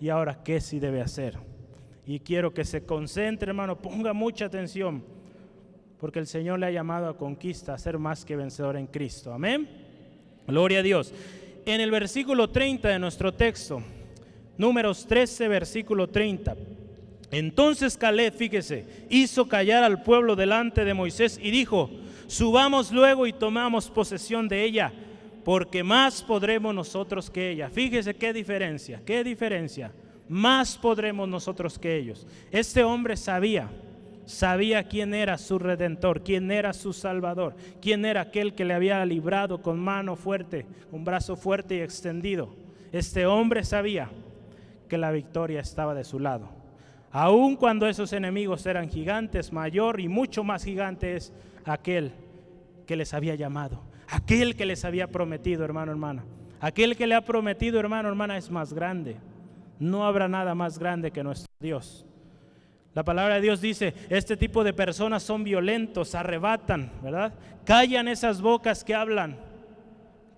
y 0.00 0.08
ahora 0.08 0.42
qué 0.42 0.60
sí 0.60 0.78
debe 0.78 1.00
hacer. 1.00 1.38
Y 2.06 2.20
quiero 2.20 2.52
que 2.52 2.64
se 2.64 2.84
concentre, 2.84 3.50
hermano, 3.50 3.78
ponga 3.78 4.12
mucha 4.12 4.46
atención, 4.46 5.02
porque 5.98 6.18
el 6.18 6.26
Señor 6.26 6.58
le 6.58 6.66
ha 6.66 6.70
llamado 6.70 7.08
a 7.08 7.16
conquista, 7.16 7.74
a 7.74 7.78
ser 7.78 7.98
más 7.98 8.24
que 8.24 8.36
vencedor 8.36 8.76
en 8.76 8.86
Cristo. 8.86 9.32
Amén. 9.32 9.68
Gloria 10.46 10.80
a 10.80 10.82
Dios. 10.82 11.12
En 11.64 11.80
el 11.80 11.90
versículo 11.90 12.50
30 12.50 12.88
de 12.88 12.98
nuestro 12.98 13.32
texto, 13.32 13.82
números 14.58 15.06
13, 15.06 15.48
versículo 15.48 16.08
30. 16.08 16.56
Entonces 17.30 17.96
Caleb, 17.96 18.34
fíjese, 18.34 18.84
hizo 19.08 19.48
callar 19.48 19.82
al 19.82 20.02
pueblo 20.02 20.36
delante 20.36 20.84
de 20.84 20.94
Moisés 20.94 21.40
y 21.42 21.50
dijo, 21.50 21.90
subamos 22.26 22.92
luego 22.92 23.26
y 23.26 23.32
tomamos 23.32 23.90
posesión 23.90 24.48
de 24.48 24.64
ella, 24.64 24.92
porque 25.44 25.82
más 25.82 26.22
podremos 26.22 26.74
nosotros 26.74 27.30
que 27.30 27.50
ella. 27.50 27.68
Fíjese 27.70 28.14
qué 28.14 28.32
diferencia, 28.32 29.02
qué 29.04 29.22
diferencia 29.22 29.92
más 30.28 30.76
podremos 30.76 31.28
nosotros 31.28 31.78
que 31.78 31.96
ellos. 31.96 32.26
Este 32.50 32.82
hombre 32.82 33.16
sabía, 33.16 33.68
sabía 34.24 34.84
quién 34.84 35.14
era 35.14 35.38
su 35.38 35.58
redentor, 35.58 36.22
quién 36.22 36.50
era 36.50 36.72
su 36.72 36.92
salvador, 36.92 37.54
quién 37.80 38.04
era 38.04 38.22
aquel 38.22 38.54
que 38.54 38.64
le 38.64 38.74
había 38.74 39.04
librado 39.04 39.60
con 39.60 39.78
mano 39.78 40.16
fuerte, 40.16 40.66
un 40.90 41.04
brazo 41.04 41.36
fuerte 41.36 41.76
y 41.76 41.80
extendido. 41.80 42.54
Este 42.92 43.26
hombre 43.26 43.64
sabía 43.64 44.08
que 44.88 44.98
la 44.98 45.10
victoria 45.10 45.60
estaba 45.60 45.94
de 45.94 46.04
su 46.04 46.18
lado. 46.18 46.48
Aun 47.10 47.56
cuando 47.56 47.86
esos 47.86 48.12
enemigos 48.12 48.66
eran 48.66 48.88
gigantes, 48.88 49.52
mayor 49.52 50.00
y 50.00 50.08
mucho 50.08 50.42
más 50.42 50.64
gigante 50.64 51.16
es 51.16 51.32
aquel 51.64 52.12
que 52.86 52.96
les 52.96 53.14
había 53.14 53.34
llamado, 53.34 53.82
aquel 54.08 54.56
que 54.56 54.66
les 54.66 54.84
había 54.84 55.08
prometido, 55.08 55.64
hermano, 55.64 55.92
hermana. 55.92 56.24
Aquel 56.60 56.96
que 56.96 57.06
le 57.06 57.14
ha 57.14 57.20
prometido, 57.20 57.78
hermano, 57.78 58.08
hermana, 58.08 58.38
es 58.38 58.50
más 58.50 58.72
grande. 58.72 59.16
No 59.78 60.06
habrá 60.06 60.28
nada 60.28 60.54
más 60.54 60.78
grande 60.78 61.10
que 61.10 61.22
nuestro 61.22 61.52
Dios. 61.60 62.06
La 62.94 63.04
palabra 63.04 63.34
de 63.34 63.40
Dios 63.42 63.60
dice, 63.60 63.92
este 64.08 64.36
tipo 64.36 64.62
de 64.64 64.72
personas 64.72 65.22
son 65.22 65.44
violentos, 65.44 66.14
arrebatan, 66.14 66.90
¿verdad? 67.02 67.34
Callan 67.64 68.08
esas 68.08 68.40
bocas 68.40 68.84
que 68.84 68.94
hablan, 68.94 69.36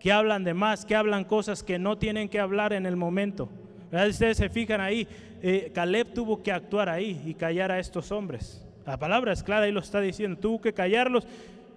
que 0.01 0.11
hablan 0.11 0.43
de 0.43 0.55
más, 0.55 0.85
que 0.85 0.97
hablan 0.97 1.25
cosas 1.25 1.63
que 1.63 1.79
no 1.79 1.97
tienen 1.97 2.29
que 2.29 2.41
hablar 2.41 2.73
en 2.73 2.87
el 2.87 2.97
momento. 2.97 3.49
¿verdad? 3.91 4.09
Ustedes 4.09 4.39
se 4.39 4.49
fijan 4.49 4.81
ahí, 4.81 5.07
eh, 5.43 5.71
Caleb 5.73 6.13
tuvo 6.13 6.43
que 6.43 6.51
actuar 6.51 6.89
ahí 6.89 7.23
y 7.25 7.35
callar 7.35 7.71
a 7.71 7.79
estos 7.79 8.11
hombres. 8.11 8.66
La 8.87 8.99
palabra 8.99 9.33
es 9.33 9.43
clara 9.43 9.69
y 9.69 9.73
lo 9.73 9.81
está 9.81 10.01
diciendo, 10.01 10.39
tuvo 10.39 10.61
que 10.61 10.73
callarlos 10.73 11.27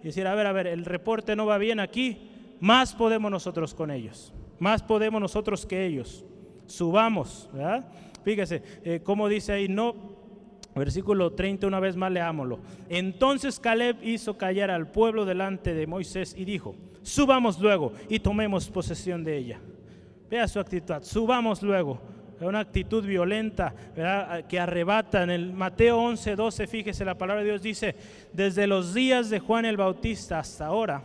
y 0.01 0.07
decir, 0.07 0.28
a 0.28 0.36
ver, 0.36 0.45
a 0.45 0.51
ver, 0.51 0.68
el 0.68 0.86
reporte 0.86 1.36
no 1.36 1.45
va 1.45 1.57
bien 1.57 1.80
aquí, 1.80 2.30
más 2.60 2.93
podemos 2.93 3.32
nosotros 3.32 3.74
con 3.74 3.89
ellos, 3.89 4.32
más 4.60 4.84
podemos 4.84 5.20
nosotros 5.20 5.66
que 5.66 5.86
ellos 5.86 6.24
subamos, 6.68 7.49
¿verdad? 7.51 7.86
Fíjese, 8.24 8.62
eh, 8.84 9.01
como 9.03 9.28
dice 9.28 9.53
ahí, 9.53 9.68
no, 9.68 9.95
versículo 10.76 11.34
30, 11.34 11.68
una 11.68 11.80
vez 11.80 11.95
más 11.95 12.12
leámoslo. 12.12 12.60
Entonces 12.89 13.60
Caleb 13.60 13.97
hizo 14.03 14.38
callar 14.38 14.70
al 14.70 14.91
pueblo 14.91 15.26
delante 15.26 15.74
de 15.74 15.88
Moisés 15.88 16.36
y 16.38 16.45
dijo, 16.45 16.76
subamos 17.01 17.60
luego 17.60 17.93
y 18.07 18.20
tomemos 18.20 18.70
posesión 18.70 19.24
de 19.24 19.38
ella. 19.38 19.60
Vea 20.30 20.47
su 20.47 20.60
actitud, 20.60 21.01
subamos 21.01 21.64
luego. 21.64 21.99
Una 22.41 22.59
actitud 22.59 23.05
violenta 23.05 23.73
¿verdad? 23.95 24.45
que 24.47 24.59
arrebata. 24.59 25.23
En 25.23 25.29
el 25.29 25.53
Mateo 25.53 25.97
11, 25.97 26.35
12, 26.35 26.67
fíjese, 26.67 27.03
la 27.03 27.17
palabra 27.17 27.43
de 27.43 27.49
Dios 27.49 27.61
dice, 27.61 27.95
desde 28.33 28.67
los 28.67 28.93
días 28.93 29.29
de 29.29 29.39
Juan 29.39 29.65
el 29.65 29.77
Bautista 29.77 30.39
hasta 30.39 30.67
ahora, 30.67 31.03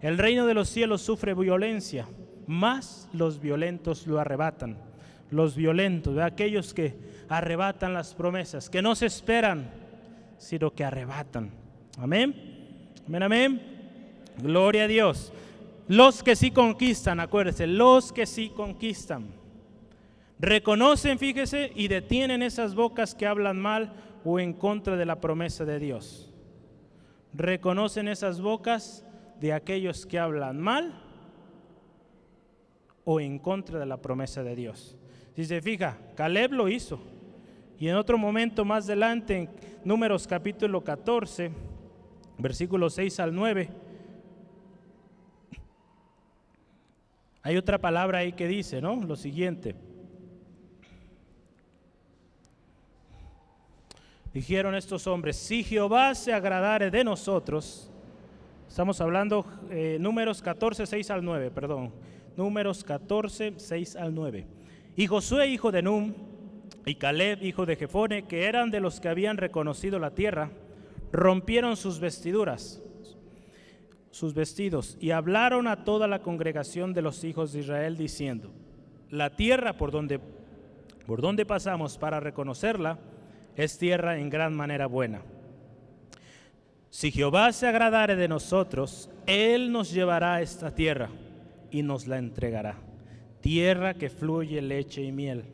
el 0.00 0.18
reino 0.18 0.46
de 0.46 0.54
los 0.54 0.68
cielos 0.68 1.02
sufre 1.02 1.34
violencia, 1.34 2.06
más 2.46 3.08
los 3.12 3.40
violentos 3.40 4.06
lo 4.06 4.20
arrebatan 4.20 4.88
los 5.30 5.56
violentos, 5.56 6.14
de 6.14 6.22
aquellos 6.22 6.72
que 6.72 6.96
arrebatan 7.28 7.94
las 7.94 8.14
promesas, 8.14 8.70
que 8.70 8.82
no 8.82 8.94
se 8.94 9.06
esperan, 9.06 9.70
sino 10.38 10.72
que 10.72 10.84
arrebatan. 10.84 11.50
Amén. 11.98 12.34
Amén, 13.06 13.22
amén. 13.22 13.62
Gloria 14.38 14.84
a 14.84 14.88
Dios. 14.88 15.32
Los 15.88 16.22
que 16.22 16.36
sí 16.36 16.50
conquistan, 16.50 17.20
acuérdense, 17.20 17.66
los 17.66 18.12
que 18.12 18.26
sí 18.26 18.50
conquistan. 18.50 19.26
Reconocen, 20.40 21.18
fíjese, 21.18 21.72
y 21.74 21.88
detienen 21.88 22.42
esas 22.42 22.74
bocas 22.74 23.14
que 23.14 23.26
hablan 23.26 23.58
mal 23.58 23.92
o 24.24 24.38
en 24.38 24.52
contra 24.52 24.96
de 24.96 25.04
la 25.04 25.20
promesa 25.20 25.64
de 25.64 25.78
Dios. 25.78 26.32
Reconocen 27.32 28.08
esas 28.08 28.40
bocas 28.40 29.04
de 29.40 29.52
aquellos 29.52 30.06
que 30.06 30.18
hablan 30.18 30.60
mal 30.60 30.94
o 33.04 33.20
en 33.20 33.38
contra 33.38 33.78
de 33.78 33.86
la 33.86 33.96
promesa 33.96 34.42
de 34.42 34.54
Dios. 34.54 34.96
Si 35.34 35.44
se 35.44 35.60
fija, 35.60 35.98
Caleb 36.14 36.52
lo 36.52 36.68
hizo. 36.68 37.00
Y 37.78 37.88
en 37.88 37.96
otro 37.96 38.18
momento 38.18 38.64
más 38.64 38.84
adelante, 38.86 39.36
en 39.36 39.50
Números 39.84 40.26
capítulo 40.26 40.82
14, 40.82 41.50
versículos 42.38 42.94
6 42.94 43.20
al 43.20 43.34
9, 43.34 43.70
hay 47.42 47.56
otra 47.56 47.78
palabra 47.78 48.18
ahí 48.18 48.32
que 48.32 48.48
dice, 48.48 48.80
¿no? 48.80 48.96
Lo 48.96 49.16
siguiente. 49.16 49.74
Dijeron 54.38 54.76
estos 54.76 55.08
hombres, 55.08 55.34
si 55.34 55.64
Jehová 55.64 56.14
se 56.14 56.32
agradare 56.32 56.92
de 56.92 57.02
nosotros, 57.02 57.90
estamos 58.68 59.00
hablando 59.00 59.44
eh, 59.68 59.96
números 59.98 60.42
14, 60.42 60.86
6 60.86 61.10
al 61.10 61.24
9, 61.24 61.50
perdón, 61.50 61.92
números 62.36 62.84
14, 62.84 63.54
6 63.56 63.96
al 63.96 64.14
9. 64.14 64.46
Y 64.94 65.08
Josué, 65.08 65.48
hijo 65.48 65.72
de 65.72 65.82
Num, 65.82 66.14
y 66.86 66.94
Caleb, 66.94 67.42
hijo 67.42 67.66
de 67.66 67.74
Jefone, 67.74 68.28
que 68.28 68.44
eran 68.44 68.70
de 68.70 68.78
los 68.78 69.00
que 69.00 69.08
habían 69.08 69.38
reconocido 69.38 69.98
la 69.98 70.14
tierra, 70.14 70.52
rompieron 71.10 71.76
sus 71.76 71.98
vestiduras, 71.98 72.80
sus 74.12 74.34
vestidos, 74.34 74.98
y 75.00 75.10
hablaron 75.10 75.66
a 75.66 75.82
toda 75.82 76.06
la 76.06 76.22
congregación 76.22 76.94
de 76.94 77.02
los 77.02 77.24
hijos 77.24 77.52
de 77.52 77.58
Israel, 77.58 77.96
diciendo, 77.96 78.52
la 79.10 79.34
tierra 79.34 79.72
por 79.72 79.90
donde, 79.90 80.20
por 81.08 81.22
donde 81.22 81.44
pasamos 81.44 81.98
para 81.98 82.20
reconocerla 82.20 83.00
es 83.58 83.76
tierra 83.76 84.18
en 84.18 84.30
gran 84.30 84.56
manera 84.56 84.86
buena. 84.86 85.20
Si 86.88 87.10
Jehová 87.10 87.52
se 87.52 87.66
agradare 87.66 88.16
de 88.16 88.26
nosotros, 88.26 89.10
Él 89.26 89.70
nos 89.70 89.92
llevará 89.92 90.36
a 90.36 90.40
esta 90.40 90.74
tierra 90.74 91.10
y 91.70 91.82
nos 91.82 92.06
la 92.06 92.16
entregará 92.16 92.88
tierra 93.40 93.94
que 93.94 94.10
fluye 94.10 94.60
leche 94.60 95.02
y 95.02 95.12
miel. 95.12 95.44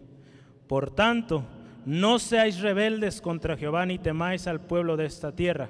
Por 0.67 0.91
tanto, 0.91 1.45
no 1.85 2.19
seáis 2.19 2.61
rebeldes 2.61 3.21
contra 3.21 3.57
Jehová 3.57 3.87
ni 3.87 3.99
temáis 3.99 4.47
al 4.47 4.61
pueblo 4.61 4.97
de 4.97 5.07
esta 5.07 5.33
tierra, 5.33 5.69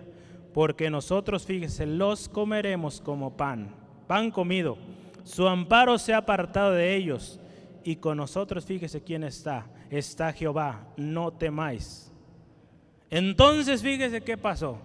porque 0.53 0.91
nosotros, 0.91 1.45
fíjese, 1.45 1.87
los 1.87 2.29
comeremos 2.29 3.01
como 3.01 3.37
pan, 3.37 3.75
pan 4.07 4.31
comido. 4.31 4.79
Su 5.25 5.49
amparo 5.49 5.99
se 5.99 6.15
ha 6.15 6.19
apartado 6.19 6.73
de 6.73 6.95
ellos, 6.95 7.41
y 7.83 7.97
con 7.97 8.17
nosotros, 8.17 8.65
fíjese 8.65 9.03
quién 9.03 9.25
está, 9.25 9.67
está 9.91 10.33
Jehová, 10.33 10.87
no 10.97 11.33
temáis. 11.33 12.13
Entonces, 13.15 13.83
fíjese 13.83 14.23
qué 14.23 14.37
pasó. 14.37 14.79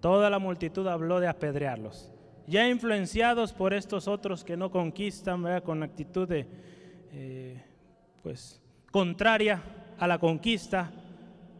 Toda 0.00 0.30
la 0.30 0.38
multitud 0.38 0.86
habló 0.86 1.20
de 1.20 1.28
apedrearlos 1.28 2.14
ya 2.46 2.68
influenciados 2.68 3.52
por 3.52 3.72
estos 3.72 4.08
otros 4.08 4.44
que 4.44 4.56
no 4.56 4.70
conquistan, 4.70 5.44
con 5.62 5.82
actitud 5.82 6.28
eh, 6.32 7.62
pues, 8.22 8.60
contraria 8.90 9.62
a 9.98 10.06
la 10.06 10.18
conquista, 10.18 10.90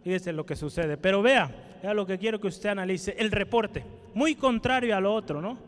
fíjese 0.02 0.32
lo 0.32 0.44
que 0.44 0.56
sucede. 0.56 0.96
Pero 0.96 1.22
vea, 1.22 1.78
vea 1.82 1.94
lo 1.94 2.06
que 2.06 2.18
quiero 2.18 2.40
que 2.40 2.48
usted 2.48 2.70
analice, 2.70 3.14
el 3.18 3.30
reporte, 3.30 3.84
muy 4.14 4.34
contrario 4.34 4.96
a 4.96 5.00
lo 5.00 5.14
otro, 5.14 5.40
¿no? 5.40 5.58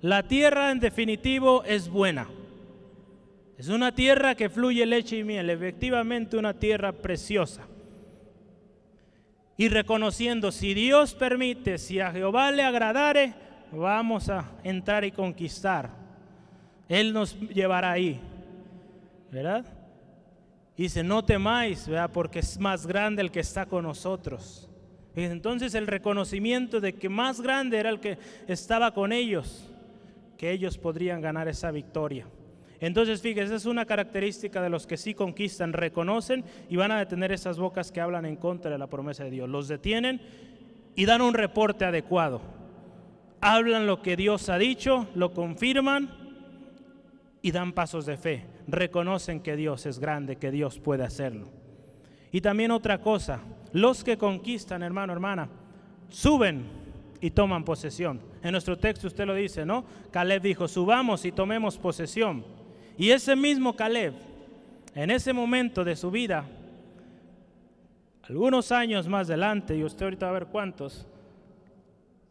La 0.00 0.24
tierra 0.24 0.70
en 0.70 0.80
definitivo 0.80 1.62
es 1.64 1.88
buena. 1.88 2.28
Es 3.56 3.68
una 3.68 3.94
tierra 3.94 4.34
que 4.34 4.48
fluye 4.48 4.84
leche 4.84 5.18
y 5.18 5.24
miel, 5.24 5.48
efectivamente 5.50 6.36
una 6.36 6.54
tierra 6.54 6.92
preciosa. 6.92 7.62
Y 9.62 9.68
reconociendo, 9.68 10.50
si 10.50 10.74
Dios 10.74 11.14
permite, 11.14 11.78
si 11.78 12.00
a 12.00 12.10
Jehová 12.10 12.50
le 12.50 12.64
agradare, 12.64 13.32
vamos 13.70 14.28
a 14.28 14.50
entrar 14.64 15.04
y 15.04 15.12
conquistar. 15.12 15.88
Él 16.88 17.12
nos 17.12 17.38
llevará 17.38 17.92
ahí, 17.92 18.20
¿verdad? 19.30 19.64
Dice, 20.76 21.04
no 21.04 21.24
temáis, 21.24 21.86
¿verdad? 21.86 22.10
Porque 22.12 22.40
es 22.40 22.58
más 22.58 22.88
grande 22.88 23.22
el 23.22 23.30
que 23.30 23.38
está 23.38 23.64
con 23.64 23.84
nosotros. 23.84 24.68
Y 25.14 25.22
entonces 25.22 25.76
el 25.76 25.86
reconocimiento 25.86 26.80
de 26.80 26.94
que 26.94 27.08
más 27.08 27.40
grande 27.40 27.78
era 27.78 27.90
el 27.90 28.00
que 28.00 28.18
estaba 28.48 28.92
con 28.92 29.12
ellos, 29.12 29.70
que 30.38 30.50
ellos 30.50 30.76
podrían 30.76 31.20
ganar 31.20 31.46
esa 31.46 31.70
victoria. 31.70 32.26
Entonces, 32.82 33.22
fíjese, 33.22 33.54
es 33.54 33.64
una 33.64 33.86
característica 33.86 34.60
de 34.60 34.68
los 34.68 34.88
que 34.88 34.96
sí 34.96 35.14
conquistan, 35.14 35.72
reconocen 35.72 36.44
y 36.68 36.74
van 36.74 36.90
a 36.90 36.98
detener 36.98 37.30
esas 37.30 37.56
bocas 37.56 37.92
que 37.92 38.00
hablan 38.00 38.26
en 38.26 38.34
contra 38.34 38.72
de 38.72 38.78
la 38.78 38.88
promesa 38.88 39.22
de 39.22 39.30
Dios. 39.30 39.48
Los 39.48 39.68
detienen 39.68 40.20
y 40.96 41.04
dan 41.04 41.22
un 41.22 41.32
reporte 41.32 41.84
adecuado. 41.84 42.40
Hablan 43.40 43.86
lo 43.86 44.02
que 44.02 44.16
Dios 44.16 44.48
ha 44.48 44.58
dicho, 44.58 45.06
lo 45.14 45.32
confirman 45.32 46.10
y 47.40 47.52
dan 47.52 47.72
pasos 47.72 48.04
de 48.04 48.16
fe. 48.16 48.46
Reconocen 48.66 49.38
que 49.42 49.54
Dios 49.54 49.86
es 49.86 50.00
grande, 50.00 50.34
que 50.34 50.50
Dios 50.50 50.80
puede 50.80 51.04
hacerlo. 51.04 51.50
Y 52.32 52.40
también 52.40 52.72
otra 52.72 53.00
cosa, 53.00 53.42
los 53.72 54.02
que 54.02 54.18
conquistan, 54.18 54.82
hermano, 54.82 55.12
hermana, 55.12 55.48
suben 56.08 56.64
y 57.20 57.30
toman 57.30 57.64
posesión. 57.64 58.20
En 58.42 58.50
nuestro 58.50 58.76
texto 58.76 59.06
usted 59.06 59.24
lo 59.24 59.36
dice, 59.36 59.64
¿no? 59.64 59.84
Caleb 60.10 60.42
dijo, 60.42 60.66
subamos 60.66 61.24
y 61.24 61.30
tomemos 61.30 61.78
posesión. 61.78 62.60
Y 62.98 63.10
ese 63.10 63.34
mismo 63.34 63.74
Caleb, 63.74 64.14
en 64.94 65.10
ese 65.10 65.32
momento 65.32 65.84
de 65.84 65.96
su 65.96 66.10
vida, 66.10 66.44
algunos 68.22 68.70
años 68.70 69.08
más 69.08 69.28
adelante, 69.28 69.76
y 69.76 69.84
usted 69.84 70.04
ahorita 70.04 70.26
va 70.26 70.30
a 70.30 70.40
ver 70.40 70.46
cuántos, 70.46 71.06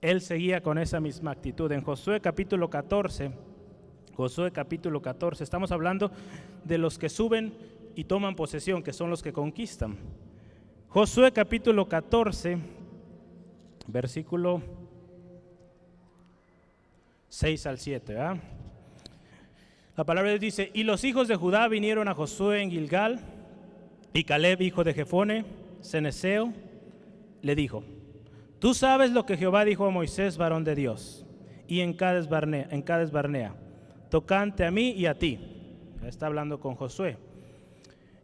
él 0.01 0.21
seguía 0.21 0.61
con 0.61 0.77
esa 0.77 0.99
misma 0.99 1.31
actitud. 1.31 1.71
En 1.71 1.81
Josué 1.81 2.21
capítulo 2.21 2.69
14, 2.69 3.31
Josué 4.15 4.51
capítulo 4.51 5.01
14, 5.01 5.43
estamos 5.43 5.71
hablando 5.71 6.11
de 6.63 6.77
los 6.77 6.97
que 6.97 7.09
suben 7.09 7.53
y 7.95 8.03
toman 8.05 8.35
posesión, 8.35 8.83
que 8.83 8.93
son 8.93 9.09
los 9.09 9.21
que 9.21 9.33
conquistan. 9.33 9.97
Josué 10.89 11.31
capítulo 11.31 11.87
14, 11.87 12.57
versículo 13.87 14.61
6 17.29 17.65
al 17.67 17.77
7, 17.77 18.13
¿verdad? 18.13 18.37
La 19.97 20.03
palabra 20.03 20.31
de 20.31 20.39
dice, 20.39 20.71
y 20.73 20.83
los 20.83 21.03
hijos 21.03 21.27
de 21.27 21.35
Judá 21.35 21.67
vinieron 21.67 22.07
a 22.07 22.13
Josué 22.13 22.61
en 22.61 22.71
Gilgal, 22.71 23.19
y 24.13 24.23
Caleb, 24.23 24.61
hijo 24.61 24.83
de 24.83 24.93
Jefone, 24.93 25.45
Ceneseo, 25.81 26.53
le 27.41 27.55
dijo, 27.55 27.83
tú 28.59 28.73
sabes 28.73 29.11
lo 29.11 29.25
que 29.25 29.37
Jehová 29.37 29.65
dijo 29.65 29.85
a 29.85 29.89
Moisés, 29.89 30.37
varón 30.37 30.63
de 30.63 30.75
Dios, 30.75 31.25
y 31.67 31.81
en 31.81 31.93
Cades 31.93 32.29
Barnea, 32.29 32.67
en 32.71 32.81
Cades 32.81 33.11
Barnea 33.11 33.55
tocante 34.11 34.65
a 34.65 34.69
mí 34.69 34.91
y 34.91 35.07
a 35.07 35.17
ti. 35.17 35.39
Está 36.05 36.27
hablando 36.27 36.59
con 36.59 36.75
Josué. 36.75 37.17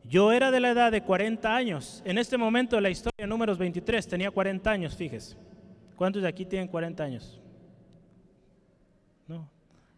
Yo 0.04 0.32
era 0.32 0.52
de 0.52 0.60
la 0.60 0.72
edad 0.72 0.92
de 0.92 1.02
40 1.02 1.56
años. 1.56 2.04
En 2.06 2.18
este 2.18 2.38
momento 2.38 2.76
de 2.76 2.82
la 2.84 2.90
historia, 2.90 3.26
números 3.26 3.58
23, 3.58 4.08
tenía 4.08 4.30
40 4.30 4.70
años, 4.70 4.96
fíjese. 4.96 5.36
¿Cuántos 5.96 6.22
de 6.22 6.28
aquí 6.28 6.46
tienen 6.46 6.68
40 6.68 7.04
años? 7.04 7.42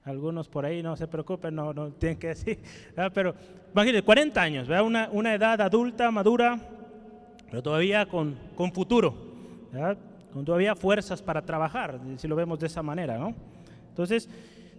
No, 0.05 0.11
algunos 0.11 0.47
por 0.47 0.65
ahí 0.65 0.81
no 0.81 0.95
se 0.95 1.07
preocupen, 1.07 1.55
no, 1.55 1.73
no 1.73 1.91
tienen 1.91 2.17
que 2.17 2.27
decir. 2.27 2.59
Pero 3.13 3.35
imagínense, 3.71 4.03
40 4.03 4.41
años, 4.41 4.67
¿verdad? 4.67 4.85
Una, 4.85 5.09
una 5.11 5.33
edad 5.33 5.61
adulta, 5.61 6.09
madura, 6.11 6.59
pero 7.49 7.63
todavía 7.63 8.05
con, 8.05 8.37
con 8.55 8.71
futuro, 8.71 9.15
con 10.31 10.45
todavía 10.45 10.75
fuerzas 10.75 11.21
para 11.21 11.41
trabajar, 11.41 11.99
si 12.17 12.27
lo 12.27 12.35
vemos 12.35 12.59
de 12.59 12.67
esa 12.67 12.83
manera. 12.83 13.17
¿no? 13.17 13.33
Entonces, 13.89 14.29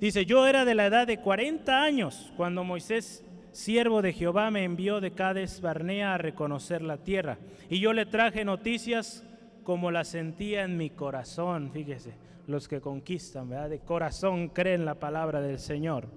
dice, 0.01 0.25
yo 0.25 0.47
era 0.47 0.65
de 0.65 0.75
la 0.75 0.87
edad 0.87 1.07
de 1.07 1.19
40 1.19 1.83
años 1.83 2.33
cuando 2.37 2.63
Moisés, 2.63 3.25
siervo 3.51 4.03
de 4.03 4.13
Jehová, 4.13 4.51
me 4.51 4.63
envió 4.63 5.01
de 5.01 5.11
Cades 5.11 5.61
Barnea 5.61 6.15
a 6.15 6.19
reconocer 6.19 6.83
la 6.83 6.99
tierra. 6.99 7.39
Y 7.69 7.81
yo 7.81 7.93
le 7.93 8.07
traje 8.07 8.45
noticias 8.45 9.25
como 9.65 9.91
las 9.91 10.09
sentía 10.09 10.63
en 10.63 10.77
mi 10.77 10.91
corazón, 10.91 11.71
fíjese 11.73 12.30
los 12.51 12.69
que 12.69 12.81
conquistan, 12.81 13.49
¿verdad? 13.49 13.71
De 13.71 13.81
corazón 13.81 14.49
creen 14.49 14.85
la 14.85 14.95
palabra 14.97 15.41
del 15.41 15.59
Señor. 15.59 16.09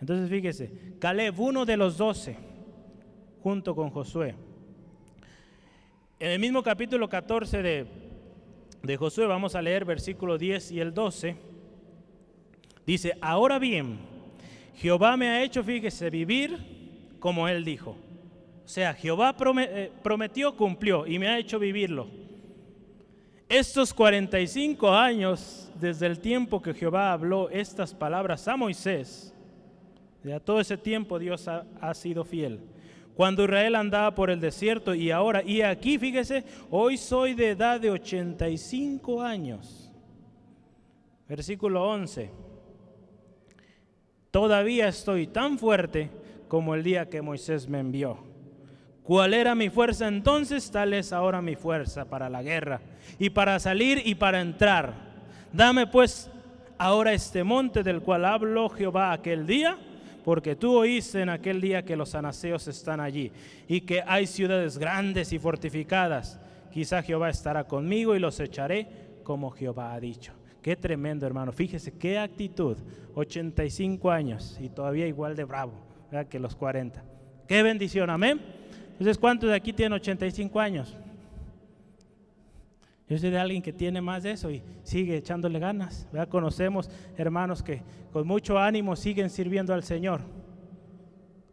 Entonces 0.00 0.28
fíjese, 0.28 0.70
Caleb, 0.98 1.38
uno 1.38 1.64
de 1.64 1.76
los 1.76 1.96
doce, 1.96 2.36
junto 3.42 3.74
con 3.74 3.90
Josué. 3.90 4.34
En 6.18 6.30
el 6.30 6.38
mismo 6.38 6.62
capítulo 6.62 7.08
14 7.08 7.62
de, 7.62 7.86
de 8.82 8.96
Josué, 8.96 9.26
vamos 9.26 9.54
a 9.54 9.62
leer 9.62 9.84
versículo 9.84 10.38
10 10.38 10.72
y 10.72 10.80
el 10.80 10.94
12. 10.94 11.36
Dice, 12.86 13.18
ahora 13.20 13.58
bien, 13.58 13.98
Jehová 14.76 15.16
me 15.16 15.28
ha 15.28 15.42
hecho, 15.42 15.62
fíjese, 15.62 16.10
vivir 16.10 17.16
como 17.18 17.48
él 17.48 17.64
dijo. 17.64 17.96
O 18.64 18.68
sea, 18.68 18.94
Jehová 18.94 19.34
eh, 19.58 19.92
prometió, 20.02 20.56
cumplió 20.56 21.06
y 21.06 21.18
me 21.18 21.28
ha 21.28 21.38
hecho 21.38 21.58
vivirlo. 21.58 22.08
Estos 23.48 23.94
45 23.94 24.90
años, 24.90 25.70
desde 25.78 26.06
el 26.06 26.18
tiempo 26.18 26.60
que 26.60 26.74
Jehová 26.74 27.12
habló 27.12 27.48
estas 27.48 27.94
palabras 27.94 28.48
a 28.48 28.56
Moisés, 28.56 29.32
ya 30.24 30.40
todo 30.40 30.58
ese 30.58 30.76
tiempo 30.76 31.16
Dios 31.20 31.46
ha, 31.46 31.64
ha, 31.80 31.94
sido 31.94 32.24
fiel. 32.24 32.58
Cuando 33.14 33.44
Israel 33.44 33.76
andaba 33.76 34.12
por 34.16 34.30
el 34.30 34.40
desierto 34.40 34.96
y 34.96 35.12
ahora, 35.12 35.44
y 35.44 35.62
aquí 35.62 35.96
fíjese, 35.96 36.44
hoy 36.70 36.96
soy 36.96 37.34
de 37.34 37.50
edad 37.50 37.80
de 37.80 37.92
85 37.92 39.22
años. 39.22 39.92
Versículo 41.28 41.88
11. 41.88 42.30
Todavía 44.32 44.88
estoy 44.88 45.28
tan 45.28 45.56
fuerte 45.56 46.10
como 46.48 46.74
el 46.74 46.82
día 46.82 47.08
que 47.08 47.22
Moisés 47.22 47.68
me 47.68 47.78
envió. 47.78 48.18
¿Cuál 49.06 49.34
era 49.34 49.54
mi 49.54 49.70
fuerza 49.70 50.08
entonces? 50.08 50.68
Tal 50.70 50.92
es 50.92 51.12
ahora 51.12 51.40
mi 51.40 51.54
fuerza 51.54 52.04
para 52.06 52.28
la 52.28 52.42
guerra 52.42 52.80
y 53.20 53.30
para 53.30 53.58
salir 53.60 54.02
y 54.04 54.16
para 54.16 54.40
entrar. 54.40 54.94
Dame 55.52 55.86
pues 55.86 56.28
ahora 56.76 57.12
este 57.12 57.44
monte 57.44 57.84
del 57.84 58.02
cual 58.02 58.24
habló 58.24 58.68
Jehová 58.68 59.12
aquel 59.12 59.46
día, 59.46 59.78
porque 60.24 60.56
tú 60.56 60.76
oíste 60.76 61.22
en 61.22 61.28
aquel 61.28 61.60
día 61.60 61.84
que 61.84 61.94
los 61.94 62.16
anaseos 62.16 62.66
están 62.66 62.98
allí 62.98 63.30
y 63.68 63.82
que 63.82 64.02
hay 64.04 64.26
ciudades 64.26 64.76
grandes 64.76 65.32
y 65.32 65.38
fortificadas. 65.38 66.40
Quizá 66.72 67.00
Jehová 67.00 67.30
estará 67.30 67.62
conmigo 67.62 68.16
y 68.16 68.18
los 68.18 68.40
echaré 68.40 68.88
como 69.22 69.52
Jehová 69.52 69.94
ha 69.94 70.00
dicho. 70.00 70.32
Qué 70.62 70.74
tremendo, 70.74 71.26
hermano. 71.26 71.52
Fíjese 71.52 71.92
qué 71.92 72.18
actitud. 72.18 72.76
85 73.14 74.10
años 74.10 74.58
y 74.60 74.68
todavía 74.68 75.06
igual 75.06 75.36
de 75.36 75.44
bravo 75.44 75.72
que 76.28 76.40
los 76.40 76.56
40. 76.56 77.04
Qué 77.46 77.62
bendición, 77.62 78.10
amén. 78.10 78.55
Entonces, 78.98 79.18
¿cuántos 79.18 79.50
de 79.50 79.56
aquí 79.56 79.74
tienen 79.74 79.92
85 79.92 80.58
años? 80.58 80.96
Yo 83.08 83.18
soy 83.18 83.28
de 83.28 83.38
alguien 83.38 83.60
que 83.60 83.72
tiene 83.72 84.00
más 84.00 84.22
de 84.22 84.30
eso 84.30 84.50
y 84.50 84.62
sigue 84.84 85.18
echándole 85.18 85.58
ganas. 85.58 86.08
¿verdad? 86.10 86.28
Conocemos 86.28 86.90
hermanos 87.18 87.62
que 87.62 87.82
con 88.10 88.26
mucho 88.26 88.58
ánimo 88.58 88.96
siguen 88.96 89.28
sirviendo 89.28 89.74
al 89.74 89.82
Señor. 89.82 90.22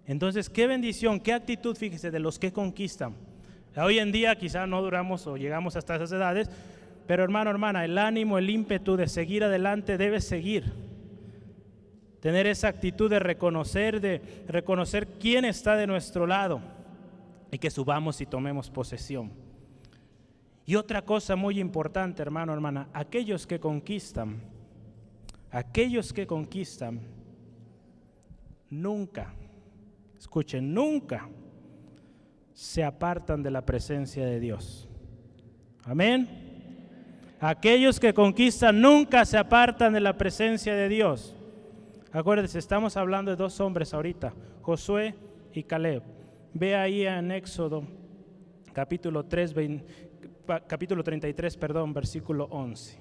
Entonces, 0.07 0.49
qué 0.49 0.67
bendición, 0.67 1.19
qué 1.19 1.33
actitud, 1.33 1.75
fíjese, 1.75 2.11
de 2.11 2.19
los 2.19 2.39
que 2.39 2.53
conquistan. 2.53 3.13
Hoy 3.75 3.99
en 3.99 4.13
día 4.13 4.37
quizá 4.37 4.65
no 4.65 4.81
duramos 4.81 5.27
o 5.27 5.35
llegamos 5.35 5.75
hasta 5.75 5.95
esas 5.97 6.13
edades, 6.13 6.49
pero 7.07 7.23
hermano, 7.23 7.49
hermana, 7.49 7.83
el 7.83 7.97
ánimo, 7.97 8.37
el 8.37 8.49
ímpetu 8.49 8.95
de 8.95 9.07
seguir 9.09 9.43
adelante 9.43 9.97
debe 9.97 10.21
seguir. 10.21 10.71
Tener 12.21 12.47
esa 12.47 12.69
actitud 12.69 13.09
de 13.09 13.19
reconocer, 13.19 13.99
de 13.99 14.21
reconocer 14.47 15.07
quién 15.19 15.43
está 15.43 15.75
de 15.75 15.87
nuestro 15.87 16.25
lado 16.25 16.61
y 17.53 17.59
que 17.59 17.69
subamos 17.69 18.19
y 18.19 18.25
tomemos 18.25 18.71
posesión. 18.71 19.31
Y 20.65 20.73
otra 20.73 21.03
cosa 21.03 21.35
muy 21.35 21.59
importante, 21.59 22.23
hermano, 22.23 22.51
hermana, 22.51 22.89
aquellos 22.93 23.45
que 23.45 23.59
conquistan, 23.59 24.41
aquellos 25.51 26.11
que 26.11 26.25
conquistan, 26.25 26.99
nunca, 28.71 29.35
escuchen, 30.17 30.73
nunca 30.73 31.29
se 32.53 32.83
apartan 32.83 33.43
de 33.43 33.51
la 33.51 33.63
presencia 33.63 34.25
de 34.25 34.39
Dios. 34.39 34.89
Amén. 35.83 36.27
Aquellos 37.39 37.99
que 37.99 38.15
conquistan 38.15 38.81
nunca 38.81 39.25
se 39.25 39.37
apartan 39.37 39.93
de 39.93 39.99
la 39.99 40.17
presencia 40.17 40.73
de 40.73 40.89
Dios. 40.89 41.35
Acuérdense, 42.11 42.57
estamos 42.57 42.97
hablando 42.97 43.29
de 43.29 43.37
dos 43.37 43.59
hombres 43.59 43.93
ahorita, 43.93 44.33
Josué 44.63 45.13
y 45.53 45.61
Caleb. 45.61 46.22
Ve 46.53 46.75
ahí 46.75 47.05
en 47.07 47.31
Éxodo 47.31 47.83
capítulo 48.73 49.25
3, 49.25 49.55
capítulo 50.67 51.03
33, 51.03 51.57
perdón, 51.57 51.93
versículo 51.93 52.45
11. 52.51 52.95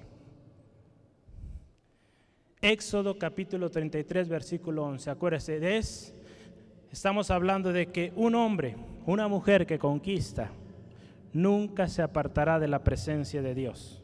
Éxodo 2.61 3.17
capítulo 3.19 3.69
33, 3.69 4.27
versículo 4.27 4.83
11. 4.85 5.09
Acuérdese, 5.11 5.59
de 5.59 5.77
es, 5.77 6.15
estamos 6.91 7.29
hablando 7.29 7.71
de 7.71 7.91
que 7.91 8.11
un 8.15 8.33
hombre, 8.33 8.75
una 9.05 9.27
mujer 9.27 9.67
que 9.67 9.77
conquista, 9.77 10.49
nunca 11.31 11.87
se 11.87 12.01
apartará 12.01 12.59
de 12.59 12.67
la 12.67 12.83
presencia 12.83 13.43
de 13.43 13.53
Dios. 13.53 14.01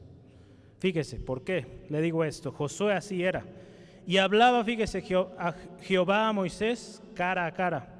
Fíjese, 0.77 1.19
¿por 1.19 1.43
qué 1.43 1.85
le 1.89 2.01
digo 2.01 2.23
esto? 2.23 2.51
Josué 2.51 2.93
así 2.93 3.23
era. 3.23 3.43
Y 4.05 4.17
hablaba, 4.17 4.63
fíjese, 4.63 5.03
a 5.39 5.55
Jehová 5.81 6.27
a 6.27 6.33
Moisés 6.33 7.01
cara 7.15 7.47
a 7.47 7.51
cara, 7.51 7.98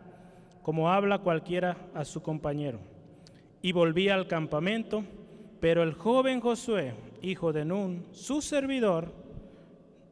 como 0.61 0.89
habla 0.89 1.19
cualquiera 1.19 1.77
a 1.93 2.05
su 2.05 2.21
compañero. 2.21 2.79
Y 3.61 3.71
volvía 3.71 4.15
al 4.15 4.27
campamento, 4.27 5.03
pero 5.59 5.83
el 5.83 5.93
joven 5.93 6.39
Josué, 6.39 6.93
hijo 7.21 7.51
de 7.51 7.65
Nun, 7.65 8.05
su 8.11 8.41
servidor, 8.41 9.13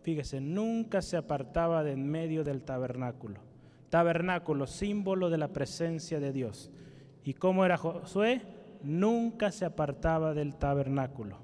fíjese, 0.04 0.42
nunca 0.42 1.02
se 1.02 1.18
apartaba 1.18 1.84
de 1.84 1.94
en 1.94 2.10
medio 2.10 2.44
del 2.44 2.64
tabernáculo. 2.64 3.40
Tabernáculo, 3.90 4.68
símbolo 4.68 5.30
de 5.30 5.38
la 5.38 5.50
presencia 5.50 6.20
de 6.20 6.34
Dios. 6.34 6.72
¿Y 7.24 7.34
cómo 7.34 7.66
era 7.66 7.78
Josué? 7.78 8.42
Nunca 8.84 9.52
se 9.52 9.66
apartaba 9.66 10.34
del 10.34 10.56
tabernáculo. 10.56 11.38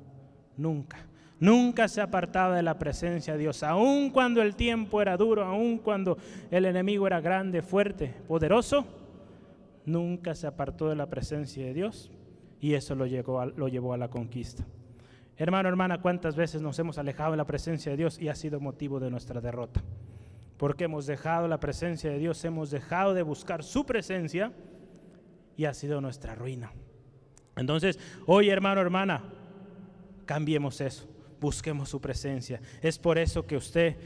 Nunca. 0.57 1.07
Nunca 1.39 1.87
se 1.87 2.01
apartaba 2.01 2.55
de 2.55 2.63
la 2.63 2.77
presencia 2.77 3.33
de 3.33 3.39
Dios, 3.39 3.63
aun 3.63 4.11
cuando 4.11 4.41
el 4.41 4.55
tiempo 4.55 5.01
era 5.01 5.17
duro, 5.17 5.43
aun 5.43 5.77
cuando 5.77 6.17
el 6.51 6.65
enemigo 6.65 7.07
era 7.07 7.19
grande, 7.21 7.61
fuerte, 7.61 8.13
poderoso, 8.27 8.85
nunca 9.85 10.35
se 10.35 10.47
apartó 10.47 10.89
de 10.89 10.95
la 10.95 11.07
presencia 11.09 11.65
de 11.65 11.73
Dios 11.73 12.11
y 12.61 12.75
eso 12.75 12.95
lo, 12.95 13.05
lo 13.05 13.67
llevó 13.67 13.93
a 13.93 13.97
la 13.97 14.09
conquista. 14.09 14.65
Hermano, 15.35 15.67
hermana, 15.67 16.01
¿cuántas 16.01 16.35
veces 16.35 16.61
nos 16.61 16.77
hemos 16.79 16.97
alejado 16.97 17.31
de 17.31 17.37
la 17.37 17.45
presencia 17.45 17.91
de 17.91 17.97
Dios 17.97 18.19
y 18.19 18.29
ha 18.29 18.35
sido 18.35 18.59
motivo 18.59 18.99
de 18.99 19.09
nuestra 19.09 19.41
derrota? 19.41 19.83
Porque 20.57 20.85
hemos 20.85 21.07
dejado 21.07 21.47
la 21.47 21.59
presencia 21.59 22.11
de 22.11 22.19
Dios, 22.19 22.45
hemos 22.45 22.69
dejado 22.69 23.13
de 23.13 23.23
buscar 23.23 23.63
su 23.63 23.85
presencia 23.85 24.53
y 25.57 25.65
ha 25.65 25.73
sido 25.73 25.99
nuestra 25.99 26.35
ruina. 26.35 26.71
Entonces, 27.57 27.99
hoy, 28.27 28.49
hermano, 28.49 28.79
hermana, 28.79 29.23
cambiemos 30.25 30.79
eso 30.79 31.12
busquemos 31.43 31.89
su 31.89 31.99
presencia. 31.99 32.61
Es 32.81 32.97
por 32.97 33.17
eso 33.17 33.45
que 33.45 33.57
usted, 33.57 33.97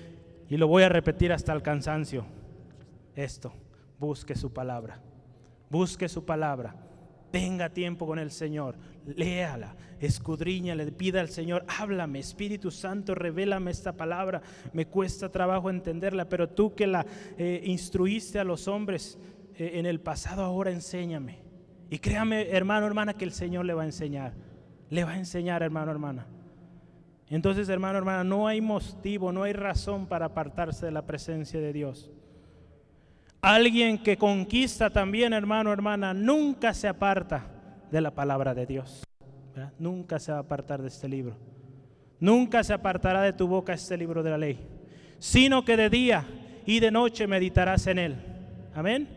y 0.50 0.58
lo 0.58 0.68
voy 0.68 0.82
a 0.82 0.90
repetir 0.90 1.32
hasta 1.32 1.54
el 1.54 1.62
cansancio, 1.62 2.26
esto, 3.16 3.54
busque 4.00 4.36
su 4.36 4.52
palabra, 4.52 5.00
busque 5.70 6.10
su 6.10 6.26
palabra, 6.26 6.76
tenga 7.32 7.70
tiempo 7.70 8.08
con 8.08 8.18
el 8.18 8.32
Señor, 8.32 8.76
léala, 9.06 9.76
le 10.02 10.92
pida 10.92 11.22
al 11.22 11.30
Señor, 11.30 11.64
háblame, 11.68 12.18
Espíritu 12.18 12.72
Santo, 12.72 13.14
revélame 13.14 13.70
esta 13.70 13.94
palabra, 13.94 14.42
me 14.74 14.88
cuesta 14.88 15.32
trabajo 15.32 15.70
entenderla, 15.70 16.28
pero 16.28 16.50
tú 16.50 16.74
que 16.74 16.88
la 16.88 17.06
eh, 17.38 17.62
instruiste 17.66 18.40
a 18.40 18.44
los 18.44 18.68
hombres 18.68 19.20
eh, 19.58 19.74
en 19.76 19.86
el 19.86 20.00
pasado, 20.00 20.44
ahora 20.44 20.72
enséñame. 20.72 21.44
Y 21.92 22.00
créame, 22.00 22.50
hermano, 22.50 22.88
hermana, 22.88 23.14
que 23.14 23.26
el 23.26 23.32
Señor 23.32 23.64
le 23.64 23.76
va 23.76 23.84
a 23.84 23.86
enseñar. 23.86 24.34
Le 24.90 25.04
va 25.04 25.12
a 25.12 25.18
enseñar, 25.18 25.62
hermano, 25.62 25.92
hermana. 25.92 26.26
Entonces, 27.30 27.68
hermano, 27.68 27.98
hermana, 27.98 28.24
no 28.24 28.48
hay 28.48 28.62
motivo, 28.62 29.32
no 29.32 29.44
hay 29.44 29.54
razón 29.54 30.06
para 30.06 30.28
apartarse 30.28 30.86
de 30.86 30.92
la 30.92 31.06
presencia 31.06 31.60
de 31.60 31.74
Dios. 31.74 32.10
Alguien 33.42 33.98
que 33.98 34.18
conquista 34.18 34.90
también, 34.90 35.34
hermano, 35.34 35.72
hermana, 35.72 36.14
nunca 36.14 36.74
se 36.74 36.88
aparta 36.88 37.46
de 37.92 38.02
la 38.02 38.12
palabra 38.12 38.54
de 38.54 38.66
Dios. 38.66 39.04
Nunca 39.78 40.20
se 40.20 40.32
va 40.32 40.40
a 40.40 40.42
apartar 40.42 40.82
de 40.82 40.88
este 40.88 41.08
libro. 41.08 41.36
Nunca 42.20 42.64
se 42.64 42.74
apartará 42.74 43.22
de 43.22 43.34
tu 43.34 43.48
boca 43.48 43.74
este 43.74 43.98
libro 43.98 44.24
de 44.24 44.32
la 44.32 44.38
ley, 44.38 44.60
sino 45.20 45.64
que 45.66 45.78
de 45.78 45.90
día 45.90 46.26
y 46.66 46.80
de 46.80 46.92
noche 46.92 47.28
meditarás 47.28 47.88
en 47.88 48.00
él. 48.00 48.16
Amén. 48.74 49.08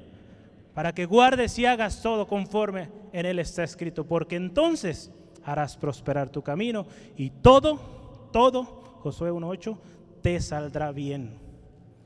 Para 0.75 0.93
que 0.93 1.07
guardes 1.07 1.59
y 1.59 1.67
hagas 1.67 2.03
todo 2.03 2.27
conforme 2.27 2.89
en 3.13 3.27
él 3.27 3.39
está 3.39 3.65
escrito, 3.65 4.07
porque 4.07 4.37
entonces 4.37 5.11
harás 5.45 5.77
prosperar 5.77 6.31
tu 6.31 6.43
camino 6.43 6.87
y 7.17 7.31
todo 7.31 8.00
todo, 8.31 8.65
Josué 9.03 9.31
1.8, 9.31 9.77
te 10.23 10.41
saldrá 10.41 10.93
bien. 10.93 11.39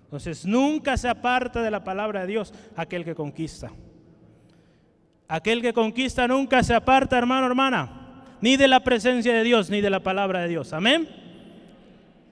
Entonces 0.05 0.47
nunca 0.47 0.97
se 0.97 1.09
aparta 1.09 1.63
de 1.63 1.71
la 1.71 1.83
palabra 1.83 2.21
de 2.21 2.29
Dios 2.29 2.55
aquel 2.77 3.05
que 3.05 3.15
conquista. 3.15 3.73
Aquel 5.27 5.61
que 5.61 5.73
conquista 5.73 6.29
nunca 6.29 6.63
se 6.63 6.75
aparta, 6.75 7.19
hermano, 7.19 7.47
hermana, 7.47 8.23
ni 8.41 8.57
de 8.57 8.69
la 8.69 8.81
presencia 8.85 9.33
de 9.35 9.43
Dios, 9.43 9.71
ni 9.71 9.81
de 9.81 9.91
la 9.91 10.01
palabra 10.01 10.43
de 10.43 10.49
Dios. 10.49 10.73
Amén. 10.73 11.09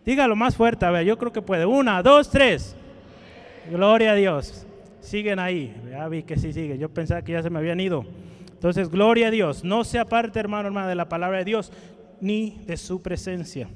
Dígalo 0.05 0.36
más 0.36 0.55
fuerte, 0.55 0.84
a 0.84 0.90
ver, 0.90 1.05
yo 1.05 1.18
creo 1.18 1.32
que 1.32 1.43
puede. 1.43 1.66
Una, 1.66 2.03
dos, 2.03 2.30
tres. 2.30 2.76
Gloria 3.70 4.12
a 4.12 4.14
Dios. 4.14 4.66
Siguen 5.01 5.38
ahí. 5.38 5.74
Ya 5.90 6.07
vi 6.09 6.22
que 6.22 6.36
sí 6.36 6.53
sigue. 6.53 6.78
Yo 6.78 6.88
pensaba 6.88 7.22
que 7.22 7.32
ya 7.32 7.43
se 7.43 7.51
me 7.51 7.59
habían 7.59 7.80
ido. 7.80 8.05
Entonces, 8.53 8.90
gloria 8.90 9.28
a 9.28 9.30
Dios. 9.30 9.64
No 9.64 9.82
se 9.84 9.99
aparte, 9.99 10.38
hermano, 10.38 10.68
hermana, 10.68 10.88
de 10.88 10.95
la 10.95 11.09
palabra 11.09 11.38
de 11.38 11.45
Dios, 11.45 11.72
ni 12.20 12.62
de 12.66 12.76
su 12.76 13.03
presencia 13.03 13.68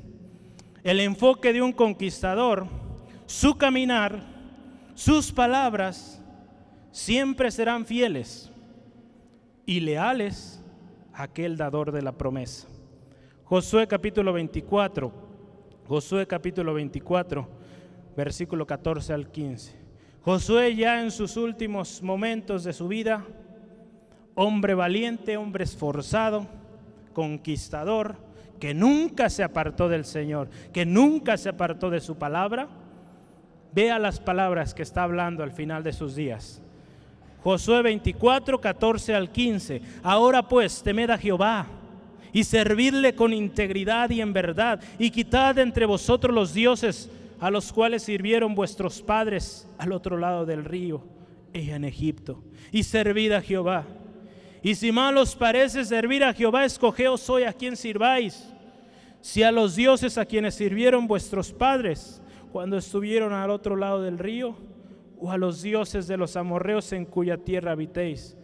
el 0.87 1.01
enfoque 1.01 1.53
de 1.53 1.63
un 1.63 1.73
conquistador, 1.73 2.69
su 3.27 3.59
caminar, 3.59 4.23
sus 4.95 5.33
palabras, 5.33 6.23
siempre 6.93 7.51
serán 7.51 7.85
fieles 7.85 8.53
y 9.67 9.81
leales 9.81 10.63
a 11.13 11.25
aquel 11.25 11.57
dador 11.57 11.91
de 11.91 12.03
la 12.03 12.13
promesa. 12.13 12.69
Josué 13.43 13.89
capítulo 13.89 14.33
24, 14.33 15.13
Josué 15.89 16.25
capítulo 16.25 16.73
24, 16.73 17.49
versículo 18.17 18.65
14 18.65 19.13
al 19.13 19.29
15. 19.29 19.75
Josué 20.21 20.77
ya 20.77 21.03
en 21.03 21.11
sus 21.11 21.37
últimos 21.37 22.01
momentos 22.01 22.63
de 22.63 22.73
su 22.73 22.87
vida, 22.87 23.27
hombre 24.37 24.75
valiente, 24.75 25.37
hombre 25.37 25.65
esforzado, 25.65 26.47
conquistador, 27.17 28.17
que 28.61 28.75
nunca 28.75 29.31
se 29.31 29.43
apartó 29.43 29.89
del 29.89 30.05
Señor, 30.05 30.51
que 30.71 30.85
nunca 30.85 31.39
se 31.39 31.49
apartó 31.49 31.89
de 31.89 32.01
su 32.01 32.17
palabra, 32.17 32.69
vea 33.73 33.99
las 33.99 34.21
palabras 34.21 34.75
que 34.75 34.83
está 34.83 35.05
hablando 35.05 35.43
al 35.43 35.51
final 35.51 35.83
de 35.83 35.95
sus 35.95 36.15
días. 36.15 36.61
Josué 37.43 37.81
24, 37.81 38.61
14 38.61 39.15
al 39.15 39.31
15. 39.31 39.81
Ahora 40.03 40.47
pues, 40.47 40.83
temed 40.83 41.09
a 41.09 41.17
Jehová 41.17 41.67
y 42.35 42.45
servidle 42.45 43.15
con 43.15 43.33
integridad 43.33 44.11
y 44.11 44.21
en 44.21 44.35
verdad, 44.35 44.83
y 44.99 45.11
quitad 45.11 45.59
entre 45.59 45.87
vosotros 45.87 46.35
los 46.35 46.53
dioses 46.53 47.11
a 47.41 47.51
los 47.51 47.73
cuales 47.73 48.03
sirvieron 48.03 48.55
vuestros 48.55 49.01
padres 49.01 49.67
al 49.79 49.93
otro 49.93 50.19
lado 50.19 50.45
del 50.45 50.67
río 50.67 51.03
y 51.55 51.71
en 51.71 51.85
Egipto, 51.85 52.45
y 52.73 52.83
servid 52.83 53.33
a 53.33 53.41
Jehová. 53.41 53.87
Y 54.67 54.75
si 54.75 54.91
mal 54.91 55.17
os 55.17 55.37
parece 55.37 55.85
servir 55.85 56.25
a 56.25 56.35
Jehová, 56.35 56.65
escogeos 56.65 57.31
hoy 57.31 57.45
a 57.45 57.53
quien 57.53 57.77
sirváis. 57.77 58.53
Si 59.21 59.45
a 59.45 59.53
los 59.53 59.77
dioses 59.77 60.19
a 60.19 60.25
quienes 60.25 60.57
sirvieron 60.57 61.07
vuestros 61.07 61.53
padres 61.53 62.21
cuando 62.51 62.77
estuvieron 62.77 63.33
al 63.33 63.51
otro 63.51 63.77
lado 63.77 64.03
del 64.03 64.19
río, 64.19 64.57
o 65.21 65.31
a 65.31 65.39
los 65.39 65.63
dioses 65.63 66.09
de 66.09 66.17
los 66.17 66.35
amorreos 66.35 66.93
en 66.93 67.05
cuya 67.05 67.37
tierra 67.37 67.71
habitéis. 67.71 68.37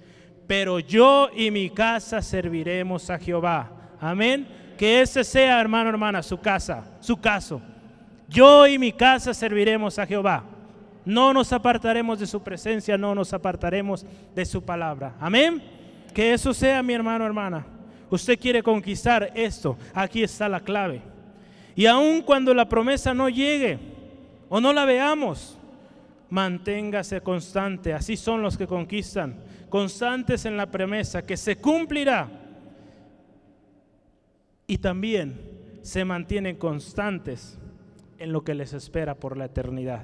Pero 0.47 0.79
yo 0.79 1.29
y 1.35 1.51
mi 1.51 1.71
casa 1.71 2.23
serviremos 2.23 3.11
a 3.11 3.19
Jehová. 3.19 3.73
Amén. 3.99 4.47
Que 4.79 5.01
ese 5.03 5.25
sea, 5.25 5.61
hermano, 5.61 5.91
hermana, 5.91 6.23
su 6.23 6.39
casa, 6.39 6.85
su 7.01 7.21
caso. 7.21 7.61
Yo 8.29 8.69
y 8.69 8.79
mi 8.79 8.93
casa 8.93 9.35
serviremos 9.35 9.99
a 9.99 10.07
Jehová. 10.07 10.45
No 11.05 11.33
nos 11.33 11.53
apartaremos 11.53 12.21
de 12.21 12.29
su 12.29 12.41
presencia, 12.45 12.97
no 12.97 13.13
nos 13.13 13.33
apartaremos 13.33 14.07
de 14.37 14.45
su 14.45 14.63
palabra. 14.63 15.17
Amén. 15.19 15.82
Que 16.13 16.33
eso 16.33 16.53
sea 16.53 16.83
mi 16.83 16.93
hermano, 16.93 17.25
hermana. 17.25 17.67
Usted 18.11 18.39
quiere 18.39 18.63
conquistar 18.63 19.33
esto. 19.35 19.77
Aquí 19.95 20.23
está 20.23 20.49
la 20.49 20.61
clave. 20.61 21.01
Y 21.75 21.87
aun 21.87 22.23
cuando 22.23 22.53
la 22.53 22.69
promesa 22.69 23.15
no 23.15 23.29
llegue 23.29 23.79
o 24.49 24.61
no 24.61 24.73
la 24.73 24.85
veamos, 24.85 25.59
manténgase 26.29 27.23
constante. 27.23 27.95
Así 27.95 28.17
son 28.17 28.43
los 28.43 28.59
que 28.59 28.67
conquistan. 28.67 29.37
Constantes 29.71 30.45
en 30.45 30.59
la 30.59 30.71
promesa 30.71 31.23
que 31.23 31.37
se 31.37 31.57
cumplirá. 31.57 32.29
Y 34.67 34.79
también 34.79 35.41
se 35.81 36.05
mantienen 36.05 36.57
constantes 36.57 37.59
en 38.19 38.33
lo 38.33 38.45
que 38.45 38.55
les 38.55 38.73
espera 38.73 39.15
por 39.15 39.37
la 39.37 39.47
eternidad. 39.47 40.03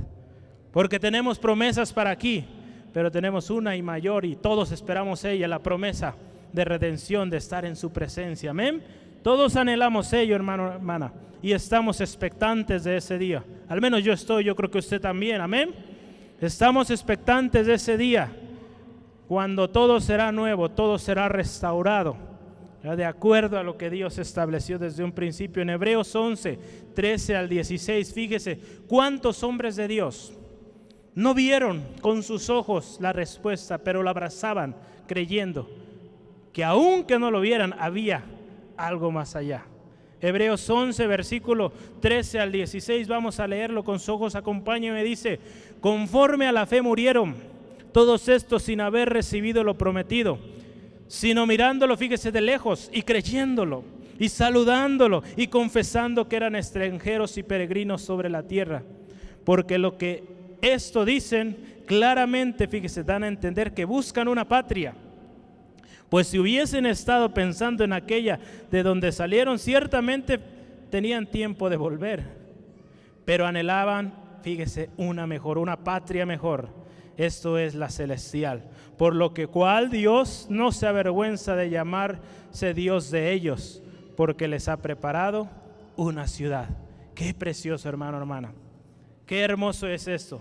Porque 0.73 0.99
tenemos 0.99 1.39
promesas 1.39 1.93
para 1.93 2.11
aquí, 2.11 2.45
pero 2.93 3.11
tenemos 3.11 3.51
una 3.51 3.77
y 3.77 3.83
mayor 3.83 4.25
y 4.25 4.37
todos 4.37 4.73
esperamos 4.73 5.25
ella, 5.25 5.49
la 5.49 5.59
promesa 5.59 6.15
de 6.53 6.65
redención, 6.65 7.29
de 7.29 7.37
estar 7.37 7.65
en 7.65 7.77
su 7.77 7.93
presencia. 7.93 8.51
Amén. 8.51 8.83
Todos 9.23 9.57
anhelamos 9.57 10.13
ello, 10.13 10.35
hermano, 10.35 10.73
hermana, 10.73 11.13
y 11.43 11.53
estamos 11.53 12.01
expectantes 12.01 12.85
de 12.85 12.97
ese 12.97 13.19
día. 13.19 13.45
Al 13.69 13.81
menos 13.81 14.03
yo 14.03 14.13
estoy, 14.13 14.45
yo 14.45 14.57
creo 14.57 14.71
que 14.71 14.79
usted 14.79 15.01
también. 15.01 15.41
Amén. 15.41 15.75
Estamos 16.41 16.91
expectantes 16.91 17.67
de 17.67 17.75
ese 17.75 17.99
día, 17.99 18.33
cuando 19.27 19.69
todo 19.69 20.01
será 20.01 20.31
nuevo, 20.31 20.71
todo 20.71 20.99
será 20.99 21.29
restaurado, 21.29 22.17
de 22.83 23.05
acuerdo 23.05 23.59
a 23.59 23.65
lo 23.65 23.77
que 23.77 23.91
Dios 23.91 24.19
estableció 24.19 24.79
desde 24.79 25.03
un 25.03 25.13
principio. 25.13 25.63
En 25.63 25.71
Hebreos 25.71 26.15
11, 26.15 26.59
13 26.95 27.37
al 27.37 27.49
16, 27.49 28.15
fíjese 28.15 28.61
cuántos 28.87 29.43
hombres 29.43 29.75
de 29.77 29.89
Dios 29.89 30.33
no 31.19 31.35
vieron 31.35 31.83
con 32.01 32.23
sus 32.23 32.49
ojos 32.49 32.99
la 33.01 33.13
respuesta, 33.13 33.79
pero 33.79 34.05
la 34.05 34.11
abrazaban 34.11 34.77
creyendo 35.09 35.69
que 36.53 36.63
aunque 36.63 37.19
no 37.19 37.33
lo 37.33 37.41
vieran, 37.41 37.75
había 37.77 38.23
algo 38.77 39.11
más 39.11 39.35
allá. 39.35 39.65
Hebreos 40.21 40.71
11, 40.71 41.09
versículo 41.09 41.73
13 41.99 42.39
al 42.39 42.53
16, 42.53 43.09
vamos 43.09 43.41
a 43.41 43.49
leerlo 43.49 43.83
con 43.83 43.99
sus 43.99 44.11
ojos, 44.11 44.37
acompáñenme, 44.37 45.03
dice, 45.03 45.41
conforme 45.81 46.47
a 46.47 46.53
la 46.53 46.67
fe 46.67 46.83
murieron 46.83 47.35
todos 47.91 48.29
estos 48.29 48.63
sin 48.63 48.81
haber 48.81 49.09
recibido 49.09 49.65
lo 49.65 49.77
prometido, 49.77 50.39
sino 51.09 51.47
mirándolo, 51.47 51.97
fíjese 51.97 52.31
de 52.31 52.43
lejos 52.43 52.91
y 52.93 53.03
creyéndolo 53.03 53.83
y 54.21 54.29
saludándolo 54.29 55.25
y 55.37 55.49
confesando 55.49 56.29
que 56.29 56.37
eran 56.37 56.55
extranjeros 56.55 57.37
y 57.39 57.43
peregrinos 57.43 58.03
sobre 58.03 58.31
la 58.31 58.45
tierra. 58.45 58.85
Porque 59.45 59.79
lo 59.79 59.99
que 59.99 60.38
esto 60.63 61.05
dicen 61.05 61.83
claramente, 61.87 62.69
fíjese, 62.69 63.05
dan 63.05 63.25
a 63.25 63.29
entender 63.29 63.73
que 63.73 63.85
buscan 63.85 64.29
una 64.29 64.47
patria 64.47 64.95
pues 66.09 66.29
si 66.29 66.39
hubiesen 66.39 66.87
estado 66.87 67.35
pensando 67.35 67.85
en 67.85 67.93
aquella 67.93 68.41
de 68.71 68.83
donde 68.83 69.13
salieron, 69.13 69.59
ciertamente 69.59 70.39
tenían 70.91 71.27
tiempo 71.27 71.69
de 71.69 71.77
volver. 71.77 72.25
Pero 73.25 73.47
anhelaban, 73.47 74.15
fíjese, 74.43 74.91
una 74.97 75.27
mejor, 75.27 75.59
una 75.59 75.85
patria 75.85 76.25
mejor. 76.25 76.71
Esto 77.19 77.59
es 77.59 77.75
la 77.75 77.91
celestial. 77.91 78.71
Por 78.97 79.15
lo 79.15 79.35
que 79.35 79.49
cual 79.49 79.91
Dios 79.91 80.47
no 80.49 80.73
se 80.73 80.87
avergüenza 80.87 81.57
de 81.57 81.69
llamarse 81.69 82.73
Dios 82.73 83.11
de 83.11 83.33
ellos, 83.33 83.83
porque 84.17 84.49
les 84.49 84.69
ha 84.69 84.79
preparado 84.79 85.49
una 85.97 86.27
ciudad. 86.27 86.69
Qué 87.15 87.35
precioso, 87.35 87.89
hermano, 87.89 88.17
hermana. 88.17 88.53
Qué 89.29 89.43
hermoso 89.43 89.87
es 89.87 90.09
esto. 90.09 90.41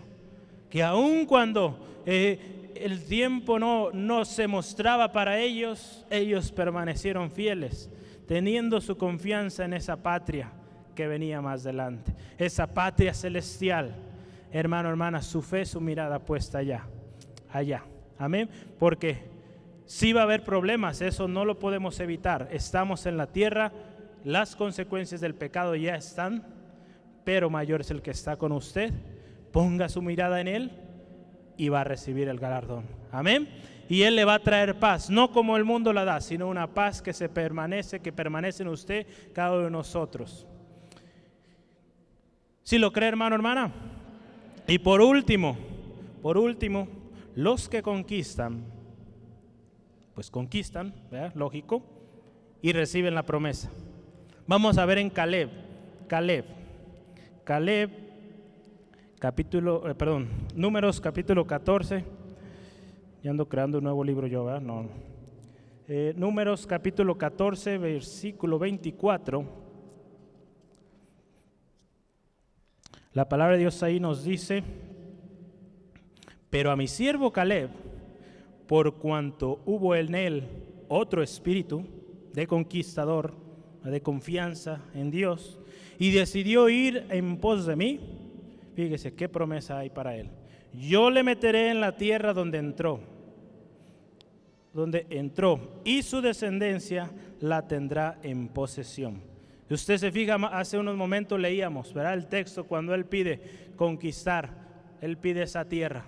Que 0.69 0.81
aun 0.81 1.25
cuando 1.25 1.77
eh, 2.05 2.71
el 2.73 3.03
tiempo 3.03 3.59
no, 3.59 3.91
no 3.91 4.23
se 4.23 4.47
mostraba 4.47 5.11
para 5.11 5.39
ellos, 5.39 6.05
ellos 6.09 6.53
permanecieron 6.53 7.29
fieles, 7.29 7.91
teniendo 8.27 8.79
su 8.79 8.97
confianza 8.97 9.65
en 9.65 9.73
esa 9.73 9.97
patria 9.97 10.53
que 10.95 11.05
venía 11.05 11.41
más 11.41 11.65
adelante, 11.65 12.15
esa 12.37 12.65
patria 12.65 13.13
celestial. 13.13 13.93
Hermano, 14.53 14.87
hermana, 14.87 15.21
su 15.21 15.41
fe, 15.41 15.65
su 15.65 15.81
mirada 15.81 16.19
puesta 16.19 16.59
allá, 16.59 16.85
allá. 17.51 17.83
Amén. 18.17 18.49
Porque 18.79 19.17
si 19.85 20.13
va 20.13 20.21
a 20.21 20.23
haber 20.23 20.45
problemas, 20.45 21.01
eso 21.01 21.27
no 21.27 21.43
lo 21.43 21.59
podemos 21.59 21.99
evitar. 21.99 22.47
Estamos 22.53 23.05
en 23.05 23.17
la 23.17 23.27
tierra, 23.27 23.73
las 24.23 24.55
consecuencias 24.55 25.19
del 25.19 25.35
pecado 25.35 25.75
ya 25.75 25.95
están, 25.95 26.56
pero 27.27 27.49
mayor 27.49 27.81
es 27.81 27.91
el 27.91 28.01
que 28.01 28.11
está 28.11 28.37
con 28.37 28.53
usted. 28.53 28.89
Ponga 29.51 29.89
su 29.89 30.01
mirada 30.01 30.39
en 30.39 30.47
Él 30.47 30.71
y 31.57 31.67
va 31.67 31.81
a 31.81 31.83
recibir 31.83 32.29
el 32.29 32.39
galardón. 32.39 32.85
Amén. 33.11 33.49
Y 33.89 34.03
Él 34.03 34.15
le 34.15 34.23
va 34.23 34.35
a 34.35 34.39
traer 34.39 34.79
paz, 34.79 35.09
no 35.09 35.29
como 35.33 35.57
el 35.57 35.65
mundo 35.65 35.91
la 35.91 36.05
da, 36.05 36.21
sino 36.21 36.47
una 36.47 36.73
paz 36.73 37.01
que 37.01 37.11
se 37.11 37.27
permanece, 37.27 37.99
que 37.99 38.13
permanece 38.13 38.63
en 38.63 38.69
usted, 38.69 39.05
cada 39.33 39.55
uno 39.55 39.65
de 39.65 39.71
nosotros. 39.71 40.47
Si 42.63 42.77
lo 42.77 42.93
cree, 42.93 43.09
hermano, 43.09 43.35
hermana. 43.35 43.73
Y 44.65 44.79
por 44.79 45.01
último, 45.01 45.57
por 46.21 46.37
último, 46.37 46.87
los 47.35 47.67
que 47.67 47.83
conquistan, 47.83 48.63
pues 50.15 50.31
conquistan, 50.31 50.95
lógico, 51.35 51.83
y 52.61 52.71
reciben 52.71 53.15
la 53.15 53.23
promesa. 53.23 53.69
Vamos 54.45 54.77
a 54.77 54.85
ver 54.85 54.99
en 54.99 55.09
Caleb. 55.09 55.49
Caleb. 56.07 56.56
Caleb 57.47 57.91
capítulo, 59.19 59.89
eh, 59.89 59.95
perdón, 59.95 60.27
Números 60.53 60.99
capítulo 60.99 61.47
14. 61.47 62.03
Ya 63.23 63.31
ando 63.31 63.47
creando 63.47 63.77
un 63.77 63.85
nuevo 63.85 64.03
libro 64.03 64.27
yo, 64.27 64.43
¿verdad? 64.43 64.59
No. 64.59 64.89
Eh, 65.87 66.13
números 66.17 66.67
capítulo 66.67 67.17
14, 67.17 67.77
versículo 67.77 68.59
24. 68.59 69.45
La 73.13 73.29
palabra 73.29 73.53
de 73.53 73.61
Dios 73.61 73.81
ahí 73.81 74.01
nos 74.01 74.25
dice, 74.25 74.61
pero 76.49 76.69
a 76.69 76.75
mi 76.75 76.89
siervo 76.89 77.31
Caleb, 77.31 77.69
por 78.67 78.95
cuanto 78.95 79.61
hubo 79.65 79.95
en 79.95 80.15
él 80.15 80.49
otro 80.89 81.23
espíritu 81.23 81.85
de 82.33 82.45
conquistador, 82.45 83.35
de 83.85 84.01
confianza 84.01 84.81
en 84.93 85.11
Dios, 85.11 85.61
y 85.99 86.11
decidió 86.11 86.69
ir 86.69 87.05
en 87.09 87.37
pos 87.37 87.65
de 87.65 87.75
mí, 87.75 87.99
Fíjese 88.77 89.15
qué 89.15 89.27
promesa 89.27 89.79
hay 89.79 89.89
para 89.89 90.15
él. 90.15 90.29
Yo 90.71 91.09
le 91.09 91.23
meteré 91.23 91.71
en 91.71 91.81
la 91.81 91.97
tierra 91.97 92.31
donde 92.31 92.59
entró, 92.59 92.99
donde 94.71 95.07
entró, 95.09 95.81
y 95.83 96.03
su 96.03 96.21
descendencia 96.21 97.09
la 97.39 97.67
tendrá 97.67 98.19
en 98.21 98.49
posesión. 98.49 99.23
Si 99.67 99.73
usted 99.73 99.97
se 99.97 100.11
fija, 100.11 100.35
hace 100.35 100.77
unos 100.77 100.95
momentos 100.95 101.39
leíamos, 101.39 101.91
¿verdad? 101.91 102.13
El 102.13 102.27
texto 102.27 102.65
cuando 102.65 102.93
él 102.93 103.05
pide 103.05 103.41
conquistar, 103.75 104.51
él 105.01 105.17
pide 105.17 105.41
esa 105.41 105.65
tierra, 105.65 106.05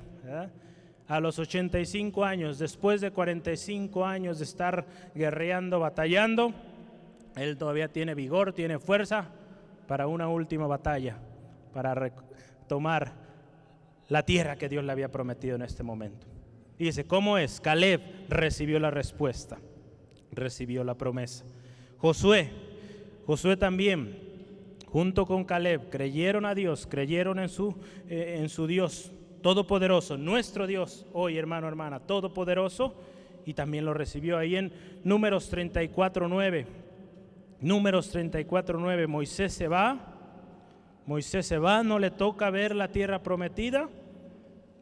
A 1.08 1.20
los 1.20 1.40
85 1.40 2.24
años, 2.24 2.60
después 2.60 3.02
de 3.02 3.10
45 3.10 4.06
años 4.06 4.38
de 4.38 4.44
estar 4.44 4.86
guerreando, 5.16 5.80
batallando, 5.80 6.54
él 7.36 7.58
todavía 7.58 7.88
tiene 7.88 8.14
vigor, 8.14 8.54
tiene 8.54 8.78
fuerza 8.78 9.32
para 9.90 10.06
una 10.06 10.28
última 10.28 10.68
batalla, 10.68 11.18
para 11.74 12.14
tomar 12.68 13.12
la 14.08 14.24
tierra 14.24 14.56
que 14.56 14.70
Dios 14.70 14.84
le 14.84 14.92
había 14.92 15.10
prometido 15.10 15.56
en 15.56 15.64
este 15.64 15.82
momento. 15.82 16.28
Y 16.78 16.84
dice, 16.84 17.08
¿cómo 17.08 17.40
es? 17.40 17.60
Caleb 17.60 18.00
recibió 18.30 18.80
la 18.80 18.92
respuesta, 18.92 19.58
recibió 20.32 20.84
la 20.84 20.94
promesa. 20.94 21.44
Josué, 21.98 22.52
Josué 23.26 23.58
también, 23.58 24.16
junto 24.86 25.26
con 25.26 25.44
Caleb, 25.44 25.90
creyeron 25.90 26.46
a 26.46 26.54
Dios, 26.54 26.86
creyeron 26.86 27.40
en 27.40 27.50
su, 27.50 27.76
eh, 28.08 28.38
en 28.42 28.50
su 28.50 28.68
Dios 28.68 29.12
todopoderoso, 29.42 30.20
nuestro 30.20 30.68
Dios, 30.68 31.08
hoy 31.14 31.40
hermano, 31.40 31.68
hermana, 31.68 32.00
todopoderoso, 32.00 32.94
y 33.44 33.56
también 33.56 33.86
lo 33.86 33.96
recibió 33.96 34.38
ahí 34.38 34.56
en 34.56 34.72
números 35.04 35.50
34, 35.50 36.28
9. 36.28 36.68
Números 37.62 38.10
34, 38.10 38.80
9, 38.80 39.08
Moisés 39.08 39.54
se 39.54 39.68
va 39.68 40.16
Moisés 41.10 41.48
se 41.48 41.58
va, 41.58 41.82
no 41.82 41.98
le 41.98 42.12
toca 42.12 42.52
ver 42.52 42.76
la 42.76 42.92
tierra 42.92 43.24
prometida, 43.24 43.90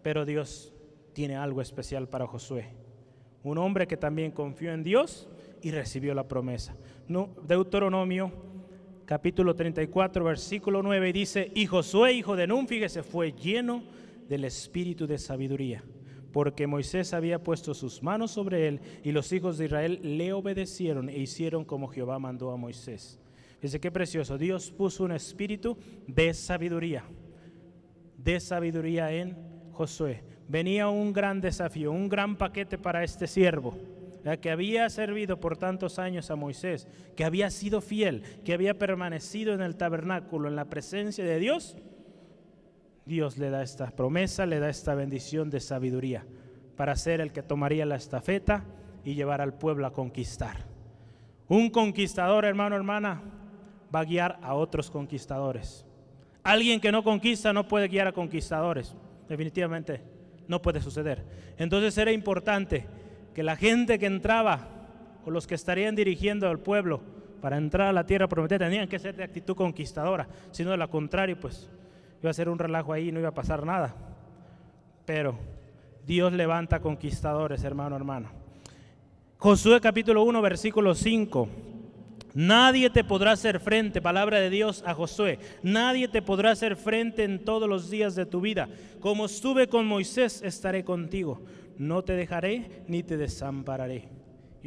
pero 0.03 0.25
Dios 0.25 0.73
tiene 1.13 1.37
algo 1.37 1.61
especial 1.61 2.09
para 2.09 2.27
Josué. 2.27 2.67
Un 3.43 3.57
hombre 3.57 3.87
que 3.87 3.95
también 3.95 4.31
confió 4.31 4.73
en 4.73 4.83
Dios 4.83 5.29
y 5.61 5.71
recibió 5.71 6.13
la 6.13 6.27
promesa. 6.27 6.75
Deuteronomio 7.47 8.33
capítulo 9.05 9.55
34, 9.55 10.25
versículo 10.25 10.83
9 10.83 11.13
dice, 11.13 11.49
y 11.55 11.65
Josué, 11.65 12.11
hijo 12.11 12.35
de 12.35 12.45
Nun, 12.45 12.67
fíjese, 12.67 13.03
fue 13.03 13.31
lleno 13.31 13.83
del 14.27 14.43
espíritu 14.43 15.07
de 15.07 15.19
sabiduría, 15.19 15.81
porque 16.37 16.67
Moisés 16.67 17.15
había 17.15 17.41
puesto 17.41 17.73
sus 17.73 18.03
manos 18.03 18.29
sobre 18.29 18.67
él 18.67 18.79
y 19.03 19.11
los 19.11 19.31
hijos 19.31 19.57
de 19.57 19.65
Israel 19.65 19.99
le 20.03 20.33
obedecieron 20.33 21.09
e 21.09 21.17
hicieron 21.17 21.65
como 21.65 21.87
Jehová 21.87 22.19
mandó 22.19 22.51
a 22.51 22.57
Moisés. 22.57 23.19
Dice, 23.59 23.79
qué 23.79 23.89
precioso. 23.89 24.37
Dios 24.37 24.69
puso 24.69 25.03
un 25.03 25.13
espíritu 25.13 25.79
de 26.05 26.35
sabiduría, 26.35 27.05
de 28.19 28.39
sabiduría 28.39 29.11
en 29.11 29.35
Josué. 29.71 30.23
Venía 30.47 30.89
un 30.89 31.11
gran 31.11 31.41
desafío, 31.41 31.91
un 31.91 32.07
gran 32.07 32.37
paquete 32.37 32.77
para 32.77 33.03
este 33.03 33.25
siervo, 33.25 33.75
que 34.39 34.51
había 34.51 34.87
servido 34.91 35.39
por 35.39 35.57
tantos 35.57 35.97
años 35.97 36.29
a 36.29 36.35
Moisés, 36.35 36.87
que 37.15 37.25
había 37.25 37.49
sido 37.49 37.81
fiel, 37.81 38.21
que 38.45 38.53
había 38.53 38.77
permanecido 38.77 39.55
en 39.55 39.61
el 39.61 39.75
tabernáculo, 39.75 40.47
en 40.47 40.55
la 40.55 40.65
presencia 40.65 41.25
de 41.25 41.39
Dios. 41.39 41.77
Dios 43.07 43.37
le 43.37 43.49
da 43.49 43.63
esta 43.63 43.89
promesa, 43.89 44.45
le 44.45 44.59
da 44.59 44.69
esta 44.69 44.93
bendición 44.93 45.49
de 45.49 45.61
sabiduría 45.61 46.25
para 46.75 46.95
ser 46.95 47.21
el 47.21 47.31
que 47.31 47.41
tomaría 47.41 47.85
la 47.85 47.95
estafeta 47.95 48.65
y 49.03 49.15
llevar 49.15 49.39
al 49.41 49.53
pueblo 49.53 49.87
a 49.87 49.93
conquistar. 49.93 50.57
Un 51.47 51.69
conquistador, 51.69 52.43
hermano, 52.43 52.75
hermana, 52.75 53.21
va 53.93 54.01
a 54.01 54.05
guiar 54.05 54.37
a 54.41 54.53
otros 54.53 54.91
conquistadores. 54.91 55.85
Alguien 56.43 56.81
que 56.81 56.91
no 56.91 57.03
conquista 57.03 57.53
no 57.53 57.67
puede 57.67 57.87
guiar 57.87 58.07
a 58.07 58.11
conquistadores. 58.11 58.93
Definitivamente 59.29 60.01
no 60.47 60.61
puede 60.61 60.81
suceder. 60.81 61.23
Entonces 61.57 61.97
era 61.97 62.11
importante 62.11 62.85
que 63.33 63.43
la 63.43 63.55
gente 63.55 63.97
que 63.97 64.05
entraba 64.05 64.67
o 65.25 65.31
los 65.31 65.47
que 65.47 65.55
estarían 65.55 65.95
dirigiendo 65.95 66.49
al 66.49 66.59
pueblo 66.59 67.01
para 67.41 67.57
entrar 67.57 67.87
a 67.87 67.93
la 67.93 68.05
tierra 68.05 68.27
prometida 68.27 68.59
tenían 68.59 68.89
que 68.89 68.99
ser 68.99 69.15
de 69.15 69.23
actitud 69.23 69.55
conquistadora. 69.55 70.27
Si 70.51 70.63
no, 70.63 70.71
de 70.71 70.77
lo 70.77 70.89
contrario, 70.89 71.39
pues 71.39 71.69
iba 72.21 72.29
a 72.29 72.33
ser 72.33 72.49
un 72.49 72.59
relajo 72.59 72.93
ahí 72.93 73.09
y 73.09 73.11
no 73.11 73.19
iba 73.19 73.29
a 73.29 73.33
pasar 73.33 73.65
nada. 73.65 73.95
Pero 75.05 75.37
Dios 76.05 76.33
levanta 76.33 76.79
conquistadores, 76.79 77.63
hermano, 77.63 77.95
hermano. 77.95 78.29
Josué 79.37 79.79
capítulo 79.79 80.23
1, 80.23 80.41
versículo 80.41 80.95
5. 80.95 81.47
Nadie 82.33 82.89
te 82.89 83.03
podrá 83.03 83.31
hacer 83.31 83.59
frente, 83.59 84.01
palabra 84.01 84.39
de 84.39 84.49
Dios 84.49 84.83
a 84.85 84.93
Josué, 84.93 85.39
nadie 85.63 86.07
te 86.07 86.21
podrá 86.21 86.51
hacer 86.51 86.75
frente 86.75 87.23
en 87.23 87.43
todos 87.43 87.67
los 87.67 87.89
días 87.89 88.13
de 88.13 88.27
tu 88.27 88.41
vida. 88.41 88.69
Como 88.99 89.25
estuve 89.25 89.67
con 89.67 89.87
Moisés, 89.87 90.43
estaré 90.43 90.83
contigo. 90.83 91.41
No 91.77 92.03
te 92.03 92.13
dejaré 92.13 92.83
ni 92.87 93.01
te 93.01 93.17
desampararé. 93.17 94.16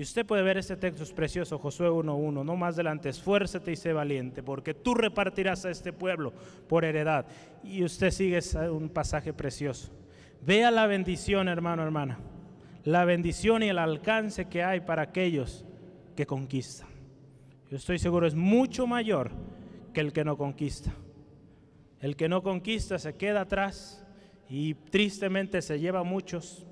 Y 0.00 0.02
usted 0.02 0.24
puede 0.24 0.42
ver 0.42 0.56
este 0.56 0.78
texto, 0.78 1.02
es 1.02 1.12
precioso, 1.12 1.58
Josué 1.58 1.90
1.1, 1.90 2.42
no 2.42 2.56
más 2.56 2.74
delante, 2.74 3.10
esfuérzate 3.10 3.72
y 3.72 3.76
sé 3.76 3.92
valiente, 3.92 4.42
porque 4.42 4.72
tú 4.72 4.94
repartirás 4.94 5.66
a 5.66 5.70
este 5.70 5.92
pueblo 5.92 6.32
por 6.70 6.86
heredad. 6.86 7.26
Y 7.62 7.84
usted 7.84 8.10
sigue 8.10 8.40
un 8.70 8.88
pasaje 8.88 9.34
precioso. 9.34 9.92
Vea 10.40 10.70
la 10.70 10.86
bendición, 10.86 11.48
hermano, 11.48 11.82
hermana, 11.82 12.18
la 12.82 13.04
bendición 13.04 13.62
y 13.62 13.68
el 13.68 13.78
alcance 13.78 14.46
que 14.46 14.62
hay 14.62 14.80
para 14.80 15.02
aquellos 15.02 15.66
que 16.16 16.24
conquistan. 16.24 16.88
Yo 17.70 17.76
estoy 17.76 17.98
seguro 17.98 18.26
es 18.26 18.34
mucho 18.34 18.86
mayor 18.86 19.32
que 19.92 20.00
el 20.00 20.14
que 20.14 20.24
no 20.24 20.38
conquista. 20.38 20.94
El 22.00 22.16
que 22.16 22.30
no 22.30 22.42
conquista 22.42 22.98
se 22.98 23.16
queda 23.16 23.42
atrás 23.42 24.02
y 24.48 24.72
tristemente 24.72 25.60
se 25.60 25.78
lleva 25.78 26.00
a 26.00 26.04
muchos, 26.04 26.66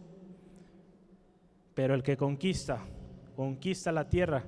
pero 1.74 1.94
el 1.94 2.02
que 2.02 2.16
conquista, 2.16 2.86
conquista 3.38 3.92
la 3.92 4.08
tierra 4.08 4.42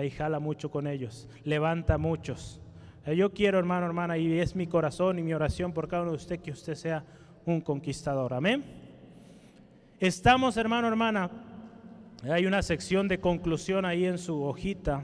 y 0.00 0.08
jala 0.08 0.38
mucho 0.38 0.70
con 0.70 0.86
ellos, 0.86 1.28
levanta 1.42 1.98
muchos. 1.98 2.60
Eh, 3.04 3.16
yo 3.16 3.32
quiero, 3.32 3.58
hermano, 3.58 3.86
hermana, 3.86 4.18
y 4.18 4.38
es 4.38 4.54
mi 4.54 4.68
corazón 4.68 5.18
y 5.18 5.24
mi 5.24 5.34
oración 5.34 5.72
por 5.72 5.88
cada 5.88 6.02
uno 6.02 6.12
de 6.12 6.18
ustedes 6.18 6.42
que 6.42 6.52
usted 6.52 6.76
sea 6.76 7.04
un 7.44 7.60
conquistador. 7.60 8.32
Amén. 8.32 8.62
Estamos, 9.98 10.56
hermano, 10.56 10.86
hermana, 10.86 11.28
hay 12.22 12.46
una 12.46 12.62
sección 12.62 13.08
de 13.08 13.18
conclusión 13.18 13.84
ahí 13.84 14.06
en 14.06 14.16
su 14.16 14.40
hojita. 14.40 15.02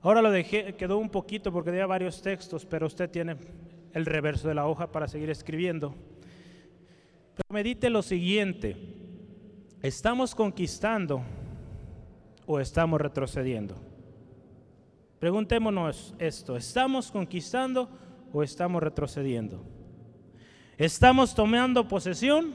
Ahora 0.00 0.22
lo 0.22 0.30
dejé, 0.30 0.74
quedó 0.74 0.96
un 0.96 1.10
poquito 1.10 1.52
porque 1.52 1.68
tenía 1.68 1.84
varios 1.84 2.22
textos, 2.22 2.64
pero 2.64 2.86
usted 2.86 3.10
tiene 3.10 3.36
el 3.92 4.06
reverso 4.06 4.48
de 4.48 4.54
la 4.54 4.66
hoja 4.66 4.90
para 4.90 5.06
seguir 5.06 5.28
escribiendo. 5.28 5.94
Pero 7.34 7.46
medite 7.50 7.90
lo 7.90 8.00
siguiente, 8.00 8.74
¿estamos 9.82 10.34
conquistando 10.34 11.22
o 12.46 12.60
estamos 12.60 13.00
retrocediendo? 13.00 13.76
Preguntémonos 15.18 16.14
esto, 16.18 16.56
¿estamos 16.56 17.10
conquistando 17.10 17.88
o 18.32 18.42
estamos 18.42 18.82
retrocediendo? 18.82 19.62
¿Estamos 20.76 21.34
tomando 21.34 21.88
posesión 21.88 22.52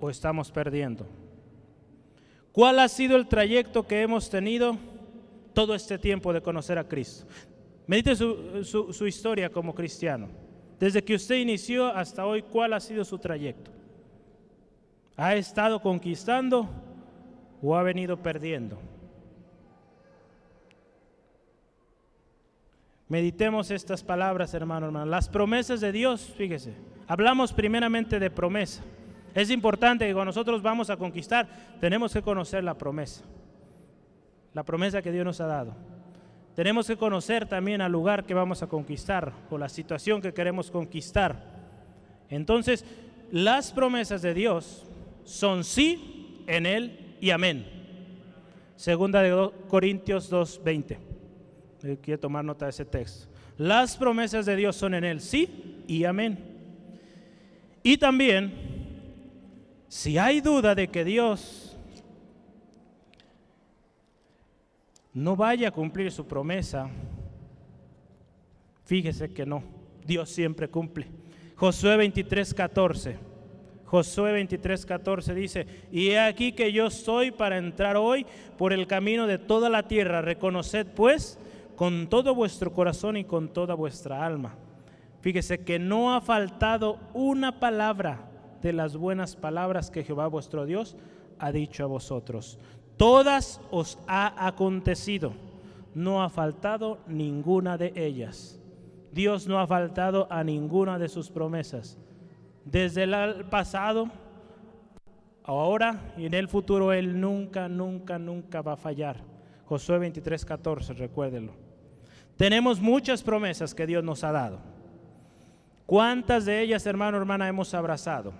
o 0.00 0.08
estamos 0.10 0.50
perdiendo? 0.50 1.06
¿Cuál 2.50 2.78
ha 2.80 2.88
sido 2.88 3.16
el 3.16 3.28
trayecto 3.28 3.86
que 3.86 4.02
hemos 4.02 4.28
tenido 4.28 4.76
todo 5.52 5.74
este 5.74 5.98
tiempo 5.98 6.32
de 6.32 6.40
conocer 6.40 6.78
a 6.78 6.88
Cristo? 6.88 7.26
Medite 7.86 8.16
su, 8.16 8.92
su 8.92 9.06
historia 9.06 9.50
como 9.50 9.74
cristiano. 9.74 10.28
Desde 10.78 11.04
que 11.04 11.14
usted 11.14 11.36
inició 11.36 11.86
hasta 11.86 12.26
hoy, 12.26 12.42
¿cuál 12.42 12.72
ha 12.72 12.80
sido 12.80 13.04
su 13.04 13.18
trayecto? 13.18 13.70
¿Ha 15.16 15.36
estado 15.36 15.80
conquistando 15.80 16.68
o 17.62 17.76
ha 17.76 17.82
venido 17.82 18.16
perdiendo? 18.16 18.78
Meditemos 23.12 23.70
estas 23.70 24.02
palabras, 24.02 24.54
hermano, 24.54 24.86
hermano. 24.86 25.04
Las 25.04 25.28
promesas 25.28 25.82
de 25.82 25.92
Dios, 25.92 26.32
fíjese, 26.34 26.72
hablamos 27.06 27.52
primeramente 27.52 28.18
de 28.18 28.30
promesa. 28.30 28.82
Es 29.34 29.50
importante 29.50 30.06
que 30.06 30.14
cuando 30.14 30.30
nosotros 30.30 30.62
vamos 30.62 30.88
a 30.88 30.96
conquistar, 30.96 31.46
tenemos 31.78 32.14
que 32.14 32.22
conocer 32.22 32.64
la 32.64 32.72
promesa. 32.72 33.22
La 34.54 34.62
promesa 34.62 35.02
que 35.02 35.12
Dios 35.12 35.26
nos 35.26 35.42
ha 35.42 35.46
dado. 35.46 35.74
Tenemos 36.56 36.86
que 36.86 36.96
conocer 36.96 37.46
también 37.46 37.82
al 37.82 37.92
lugar 37.92 38.24
que 38.24 38.32
vamos 38.32 38.62
a 38.62 38.66
conquistar 38.66 39.30
o 39.50 39.58
la 39.58 39.68
situación 39.68 40.22
que 40.22 40.32
queremos 40.32 40.70
conquistar. 40.70 41.36
Entonces, 42.30 42.82
las 43.30 43.72
promesas 43.72 44.22
de 44.22 44.32
Dios 44.32 44.86
son 45.24 45.64
sí 45.64 46.44
en 46.46 46.64
Él 46.64 47.16
y 47.20 47.28
amén. 47.28 47.66
Segunda 48.76 49.20
de 49.20 49.50
Corintios 49.68 50.32
2:20. 50.32 51.11
Quiero 52.00 52.20
tomar 52.20 52.44
nota 52.44 52.66
de 52.66 52.70
ese 52.70 52.84
texto. 52.84 53.28
Las 53.58 53.96
promesas 53.96 54.46
de 54.46 54.56
Dios 54.56 54.76
son 54.76 54.94
en 54.94 55.04
Él 55.04 55.20
sí 55.20 55.84
y 55.86 56.04
amén. 56.04 56.38
Y 57.82 57.96
también, 57.96 58.52
si 59.88 60.16
hay 60.16 60.40
duda 60.40 60.74
de 60.74 60.88
que 60.88 61.04
Dios 61.04 61.76
no 65.12 65.34
vaya 65.36 65.68
a 65.68 65.72
cumplir 65.72 66.12
su 66.12 66.26
promesa, 66.26 66.88
fíjese 68.84 69.32
que 69.32 69.44
no, 69.44 69.64
Dios 70.06 70.30
siempre 70.30 70.68
cumple. 70.68 71.06
Josué 71.56 71.96
23, 71.96 72.54
14. 72.54 73.16
Josué 73.84 74.32
23, 74.32 74.86
14 74.86 75.34
dice, 75.34 75.66
y 75.90 76.08
he 76.08 76.18
aquí 76.18 76.52
que 76.52 76.72
yo 76.72 76.86
estoy 76.86 77.30
para 77.30 77.58
entrar 77.58 77.96
hoy 77.96 78.24
por 78.56 78.72
el 78.72 78.86
camino 78.86 79.26
de 79.26 79.36
toda 79.36 79.68
la 79.68 79.86
tierra. 79.86 80.22
Reconoced 80.22 80.86
pues 80.94 81.38
con 81.82 82.06
todo 82.06 82.32
vuestro 82.32 82.72
corazón 82.72 83.16
y 83.16 83.24
con 83.24 83.48
toda 83.48 83.74
vuestra 83.74 84.24
alma. 84.24 84.54
Fíjese 85.20 85.64
que 85.64 85.80
no 85.80 86.14
ha 86.14 86.20
faltado 86.20 87.00
una 87.12 87.58
palabra 87.58 88.30
de 88.62 88.72
las 88.72 88.96
buenas 88.96 89.34
palabras 89.34 89.90
que 89.90 90.04
Jehová 90.04 90.28
vuestro 90.28 90.64
Dios 90.64 90.94
ha 91.40 91.50
dicho 91.50 91.82
a 91.82 91.88
vosotros 91.88 92.56
todas 92.96 93.60
os 93.72 93.98
ha 94.06 94.46
acontecido, 94.46 95.32
no 95.92 96.22
ha 96.22 96.28
faltado 96.28 97.00
ninguna 97.08 97.76
de 97.76 97.92
ellas. 97.96 98.60
Dios 99.10 99.48
no 99.48 99.58
ha 99.58 99.66
faltado 99.66 100.28
a 100.30 100.44
ninguna 100.44 101.00
de 101.00 101.08
sus 101.08 101.30
promesas. 101.30 101.98
Desde 102.64 103.02
el 103.02 103.44
pasado, 103.46 104.08
ahora 105.42 106.14
y 106.16 106.26
en 106.26 106.34
el 106.34 106.46
futuro, 106.46 106.92
Él 106.92 107.20
nunca, 107.20 107.68
nunca, 107.68 108.20
nunca 108.20 108.62
va 108.62 108.74
a 108.74 108.76
fallar. 108.76 109.16
Josué 109.64 109.98
23, 109.98 110.44
14, 110.44 110.92
recuérdelo. 110.92 111.61
Tenemos 112.36 112.80
muchas 112.80 113.22
promesas 113.22 113.74
que 113.74 113.86
Dios 113.86 114.02
nos 114.02 114.24
ha 114.24 114.32
dado. 114.32 114.58
¿Cuántas 115.86 116.44
de 116.44 116.60
ellas, 116.60 116.86
hermano, 116.86 117.18
hermana, 117.18 117.48
hemos 117.48 117.74
abrazado? 117.74 118.32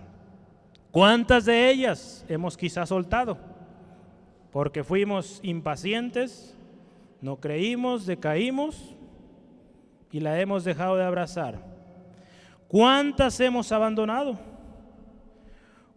¿Cuántas 0.90 1.44
de 1.44 1.70
ellas 1.70 2.24
hemos 2.28 2.56
quizás 2.56 2.88
soltado? 2.88 3.52
porque 4.52 4.84
fuimos 4.84 5.40
impacientes, 5.42 6.54
no 7.22 7.40
creímos, 7.40 8.04
decaímos 8.04 8.94
y 10.12 10.20
la 10.20 10.38
hemos 10.40 10.62
dejado 10.62 10.96
de 10.96 11.04
abrazar. 11.04 11.58
¿Cuántas 12.68 13.40
hemos 13.40 13.72
abandonado? 13.72 14.38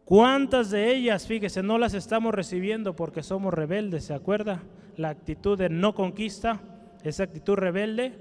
¿Cuántas 0.06 0.70
de 0.70 0.94
ellas, 0.94 1.28
fíjese, 1.28 1.64
no 1.64 1.78
las 1.78 1.94
estamos 1.94 2.34
recibiendo 2.34 2.96
porque 2.96 3.24
somos 3.24 3.54
rebeldes? 3.54 4.06
¿Se 4.06 4.14
acuerda? 4.14 4.64
La 4.96 5.10
actitud 5.10 5.58
de 5.58 5.70
no 5.70 5.94
conquista, 5.94 6.62
esa 7.10 7.24
actitud 7.24 7.56
rebelde. 7.56 8.14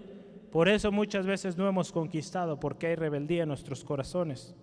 Por 0.52 0.68
eso 0.68 0.92
muchas 0.92 1.26
veces 1.26 1.56
no 1.56 1.66
hemos 1.68 1.90
conquistado, 1.90 2.60
porque 2.60 2.88
hay 2.88 2.94
rebeldía 2.94 3.42
en 3.42 3.48
nuestros 3.48 3.82
corazones. 3.82 4.54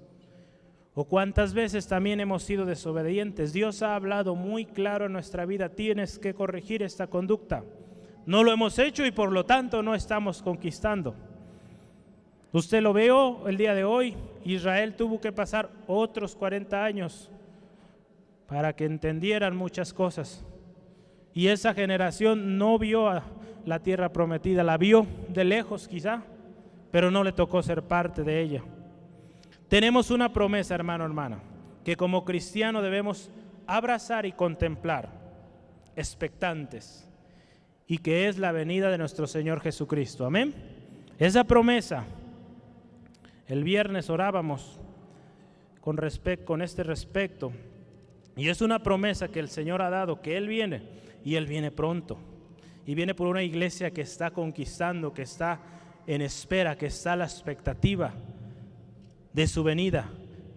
¿O 0.94 1.06
cuántas 1.06 1.54
veces 1.54 1.88
también 1.88 2.20
hemos 2.20 2.44
sido 2.44 2.66
desobedientes? 2.66 3.54
Dios 3.54 3.82
ha 3.82 3.96
hablado 3.96 4.36
muy 4.36 4.66
claro 4.66 5.06
en 5.06 5.14
nuestra 5.14 5.46
vida, 5.46 5.70
tienes 5.70 6.20
que 6.20 6.34
corregir 6.34 6.84
esta 6.84 7.08
conducta. 7.08 7.64
No 8.26 8.44
lo 8.44 8.52
hemos 8.52 8.78
hecho 8.78 9.06
y 9.06 9.12
por 9.12 9.32
lo 9.32 9.46
tanto 9.46 9.82
no 9.82 9.96
estamos 9.96 10.42
conquistando. 10.42 11.16
Usted 12.54 12.82
lo 12.82 12.94
veo 12.94 13.48
el 13.48 13.58
día 13.58 13.74
de 13.74 13.86
hoy, 13.86 14.16
Israel 14.44 14.96
tuvo 14.96 15.20
que 15.20 15.32
pasar 15.32 15.70
otros 15.88 16.36
40 16.36 16.84
años 16.84 17.32
para 18.48 18.74
que 18.74 18.86
entendieran 18.86 19.56
muchas 19.56 19.94
cosas. 19.94 20.46
Y 21.34 21.48
esa 21.48 21.74
generación 21.74 22.58
no 22.58 22.78
vio 22.78 23.08
a 23.08 23.24
la 23.66 23.80
tierra 23.80 24.12
prometida, 24.12 24.64
la 24.64 24.78
vio 24.78 25.06
de 25.30 25.44
lejos 25.44 25.88
quizá, 25.88 26.24
pero 26.92 27.12
no 27.12 27.24
le 27.24 27.32
tocó 27.32 27.62
ser 27.64 27.84
parte 27.84 28.24
de 28.24 28.42
ella. 28.42 28.64
Tenemos 29.68 30.12
una 30.12 30.34
promesa, 30.34 30.76
hermano, 30.76 31.06
hermana, 31.06 31.40
que 31.86 31.96
como 31.96 32.26
cristiano 32.26 32.82
debemos 32.82 33.32
abrazar 33.66 34.26
y 34.26 34.34
contemplar, 34.34 35.10
expectantes, 35.96 37.08
y 37.88 38.00
que 38.00 38.28
es 38.28 38.38
la 38.38 38.52
venida 38.52 38.90
de 38.90 38.98
nuestro 38.98 39.28
Señor 39.28 39.62
Jesucristo. 39.62 40.26
Amén. 40.26 40.54
Esa 41.20 41.44
promesa, 41.44 42.06
el 43.48 43.64
viernes 43.64 44.10
orábamos 44.10 44.80
con, 45.80 46.00
con 46.46 46.62
este 46.62 46.84
respecto, 46.84 47.52
y 48.36 48.50
es 48.50 48.62
una 48.62 48.80
promesa 48.80 49.28
que 49.28 49.40
el 49.40 49.50
Señor 49.50 49.82
ha 49.82 49.90
dado, 49.90 50.22
que 50.22 50.38
Él 50.38 50.48
viene, 50.48 50.82
y 51.24 51.36
Él 51.36 51.46
viene 51.46 51.72
pronto, 51.72 52.18
y 52.86 52.96
viene 52.96 53.14
por 53.14 53.28
una 53.28 53.44
iglesia 53.44 53.92
que 53.92 54.02
está 54.02 54.32
conquistando, 54.32 55.14
que 55.14 55.24
está 55.24 55.60
en 56.08 56.22
espera, 56.22 56.78
que 56.78 56.88
está 56.88 57.14
a 57.14 57.18
la 57.18 57.26
expectativa 57.26 58.14
de 59.34 59.48
su 59.48 59.64
venida, 59.64 60.10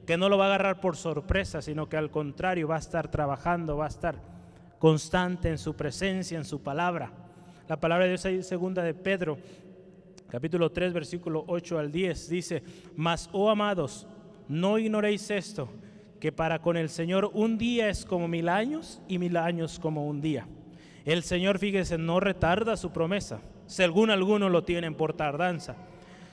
que 0.07 0.17
no 0.17 0.29
lo 0.29 0.39
va 0.39 0.45
a 0.45 0.49
agarrar 0.49 0.81
por 0.81 0.97
sorpresa, 0.97 1.63
sino 1.63 1.89
que 1.89 1.97
al 1.97 2.11
contrario 2.11 2.69
va 2.69 2.77
a 2.77 2.81
estar 2.81 3.11
trabajando, 3.11 3.77
va 3.77 3.87
a 3.87 3.89
estar 3.89 4.17
constante 4.79 5.49
en 5.49 5.59
su 5.59 5.75
presencia, 5.75 6.39
en 6.39 6.45
su 6.45 6.63
palabra. 6.63 7.13
La 7.69 7.79
palabra 7.79 8.05
de 8.05 8.11
Dios 8.11 8.25
ahí 8.27 8.43
segunda 8.43 8.83
de 8.83 8.95
Pedro, 8.95 9.39
capítulo 10.29 10.73
3, 10.73 10.93
versículo 10.93 11.45
8 11.47 11.79
al 11.79 11.93
10, 11.93 12.29
dice, 12.29 12.63
mas, 12.97 13.29
oh 13.33 13.49
amados, 13.49 14.07
no 14.49 14.79
ignoréis 14.79 15.31
esto, 15.31 15.69
que 16.21 16.33
para 16.33 16.61
con 16.61 16.77
el 16.77 16.89
Señor 16.89 17.31
un 17.33 17.57
día 17.57 17.89
es 17.89 18.05
como 18.05 18.29
mil 18.29 18.49
años 18.49 19.01
y 19.09 19.19
mil 19.19 19.37
años 19.37 19.79
como 19.79 20.07
un 20.07 20.21
día. 20.21 20.47
El 21.05 21.23
Señor, 21.23 21.59
fíjese, 21.59 21.99
no 21.99 22.19
retarda 22.19 22.77
su 22.77 22.91
promesa, 22.91 23.41
según 23.67 24.11
algunos 24.11 24.51
lo 24.51 24.65
tienen 24.65 24.95
por 24.95 25.13
tardanza, 25.13 25.77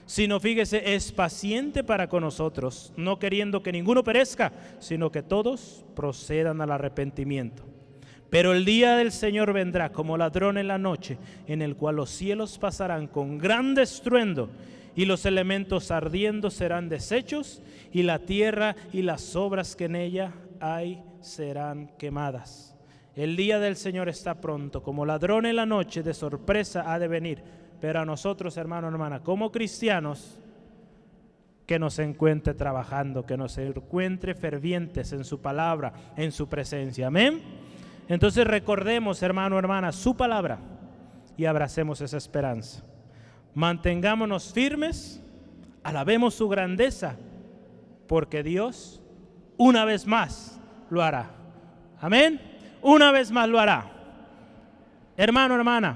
sino 0.06 0.40
fíjese, 0.40 0.94
es 0.96 1.12
paciente 1.12 1.84
para 1.84 2.08
con 2.08 2.24
nosotros, 2.24 2.94
no 2.96 3.20
queriendo 3.20 3.62
que 3.64 3.72
ninguno 3.72 4.04
perezca, 4.04 4.54
sino 4.80 5.12
que 5.12 5.24
todos 5.24 5.86
procedan 5.96 6.62
al 6.62 6.72
arrepentimiento. 6.72 7.64
Pero 8.30 8.54
el 8.54 8.64
día 8.64 8.96
del 8.96 9.12
Señor 9.12 9.52
vendrá 9.52 9.92
como 9.92 10.18
ladrón 10.18 10.58
en 10.58 10.70
la 10.70 10.78
noche, 10.78 11.18
en 11.48 11.62
el 11.62 11.76
cual 11.76 11.98
los 11.98 12.10
cielos 12.10 12.58
pasarán 12.58 13.08
con 13.08 13.38
gran 13.38 13.78
estruendo 13.78 14.50
y 14.96 15.04
los 15.04 15.26
elementos 15.26 15.92
ardiendo 15.92 16.50
serán 16.50 16.88
deshechos 16.88 17.62
y 17.92 18.04
la 18.04 18.20
tierra 18.20 18.78
y 18.94 19.02
las 19.02 19.36
obras 19.36 19.76
que 19.76 19.86
en 19.86 19.98
ella 19.98 20.32
hay 20.62 21.04
serán 21.20 21.92
quemadas. 21.98 22.71
El 23.16 23.36
día 23.36 23.60
del 23.60 23.76
Señor 23.76 24.08
está 24.08 24.36
pronto, 24.36 24.82
como 24.84 25.06
ladrón 25.06 25.46
en 25.46 25.58
la 25.58 25.66
noche, 25.66 26.04
de 26.04 26.14
sorpresa 26.14 26.92
ha 26.92 26.98
de 26.98 27.08
venir. 27.08 27.44
Pero 27.82 28.00
a 28.00 28.06
nosotros, 28.06 28.56
hermano, 28.58 28.88
hermana, 28.88 29.22
como 29.22 29.52
cristianos, 29.52 30.40
que 31.66 31.80
nos 31.80 32.00
encuentre 32.00 32.54
trabajando, 32.54 33.26
que 33.26 33.38
nos 33.38 33.58
encuentre 33.58 34.36
fervientes 34.36 35.14
en 35.14 35.24
su 35.24 35.42
palabra, 35.42 35.94
en 36.18 36.32
su 36.32 36.48
presencia. 36.50 37.08
Amén. 37.08 37.42
Entonces 38.08 38.46
recordemos, 38.46 39.24
hermano, 39.24 39.58
hermana, 39.58 39.92
su 39.92 40.16
palabra 40.16 40.60
y 41.38 41.46
abracemos 41.46 42.02
esa 42.02 42.18
esperanza. 42.18 42.84
Mantengámonos 43.54 44.52
firmes, 44.54 45.24
alabemos 45.82 46.34
su 46.34 46.50
grandeza, 46.50 47.16
porque 48.08 48.44
Dios 48.44 49.02
una 49.58 49.86
vez 49.86 50.06
más 50.06 50.60
lo 50.90 51.02
hará. 51.02 51.32
Amén. 52.02 52.51
Una 52.82 53.12
vez 53.12 53.32
más 53.32 53.48
lo 53.48 53.60
hará. 53.60 53.92
Hermano, 55.18 55.56
hermana, 55.56 55.96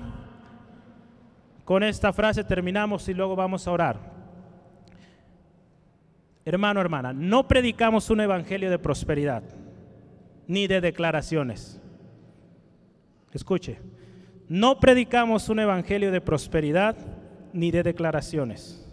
con 1.64 1.84
esta 1.84 2.14
frase 2.14 2.44
terminamos 2.44 3.08
y 3.10 3.14
luego 3.14 3.36
vamos 3.36 3.68
a 3.68 3.72
orar. 3.72 4.00
Hermano, 6.46 6.80
hermana, 6.80 7.12
no 7.12 7.48
predicamos 7.48 8.10
un 8.12 8.22
evangelio 8.22 8.70
de 8.70 8.78
prosperidad 8.78 9.42
ni 10.48 10.68
de 10.68 10.80
declaraciones. 10.80 11.82
Escuche, 13.34 13.80
no 14.48 14.80
predicamos 14.80 15.50
un 15.50 15.60
evangelio 15.60 16.12
de 16.12 16.22
prosperidad 16.22 16.96
ni 17.52 17.72
de 17.72 17.82
declaraciones. 17.82 18.88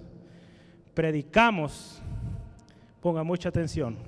Predicamos, 0.95 2.03
ponga 3.03 3.22
mucha 3.22 3.51
atención, 3.51 3.99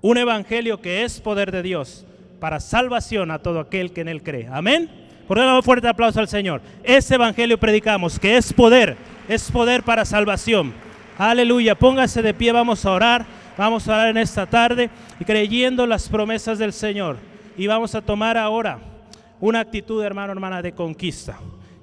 un 0.00 0.18
evangelio 0.18 0.80
que 0.80 1.04
es 1.04 1.20
poder 1.20 1.52
de 1.52 1.62
Dios 1.62 2.04
para 2.42 2.58
salvación 2.58 3.30
a 3.30 3.38
todo 3.38 3.60
aquel 3.60 3.92
que 3.92 4.00
en 4.00 4.08
él 4.08 4.20
cree. 4.20 4.48
Amén. 4.50 4.90
Por 5.28 5.38
un 5.38 5.62
fuerte 5.62 5.86
aplauso 5.86 6.18
al 6.18 6.26
Señor. 6.26 6.60
Ese 6.82 7.14
evangelio 7.14 7.56
predicamos, 7.56 8.18
que 8.18 8.36
es 8.36 8.52
poder, 8.52 8.96
es 9.28 9.48
poder 9.48 9.84
para 9.84 10.04
salvación. 10.04 10.72
Aleluya. 11.16 11.76
Póngase 11.76 12.20
de 12.20 12.34
pie, 12.34 12.50
vamos 12.50 12.84
a 12.84 12.90
orar. 12.90 13.24
Vamos 13.56 13.86
a 13.86 13.92
orar 13.92 14.08
en 14.08 14.16
esta 14.16 14.44
tarde 14.44 14.90
creyendo 15.24 15.86
las 15.86 16.08
promesas 16.08 16.58
del 16.58 16.72
Señor. 16.72 17.16
Y 17.56 17.68
vamos 17.68 17.94
a 17.94 18.02
tomar 18.02 18.36
ahora 18.36 18.80
una 19.38 19.60
actitud, 19.60 20.02
hermano, 20.02 20.32
hermana, 20.32 20.62
de 20.62 20.72
conquista 20.72 21.38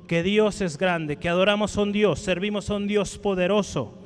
que 0.10 0.24
Dios 0.24 0.60
es 0.60 0.78
grande, 0.78 1.16
que 1.16 1.30
adoramos 1.30 1.78
a 1.78 1.84
un 1.84 1.94
Dios, 1.94 2.20
servimos 2.20 2.70
a 2.70 2.76
un 2.76 2.86
Dios 2.86 3.18
poderoso 3.18 3.98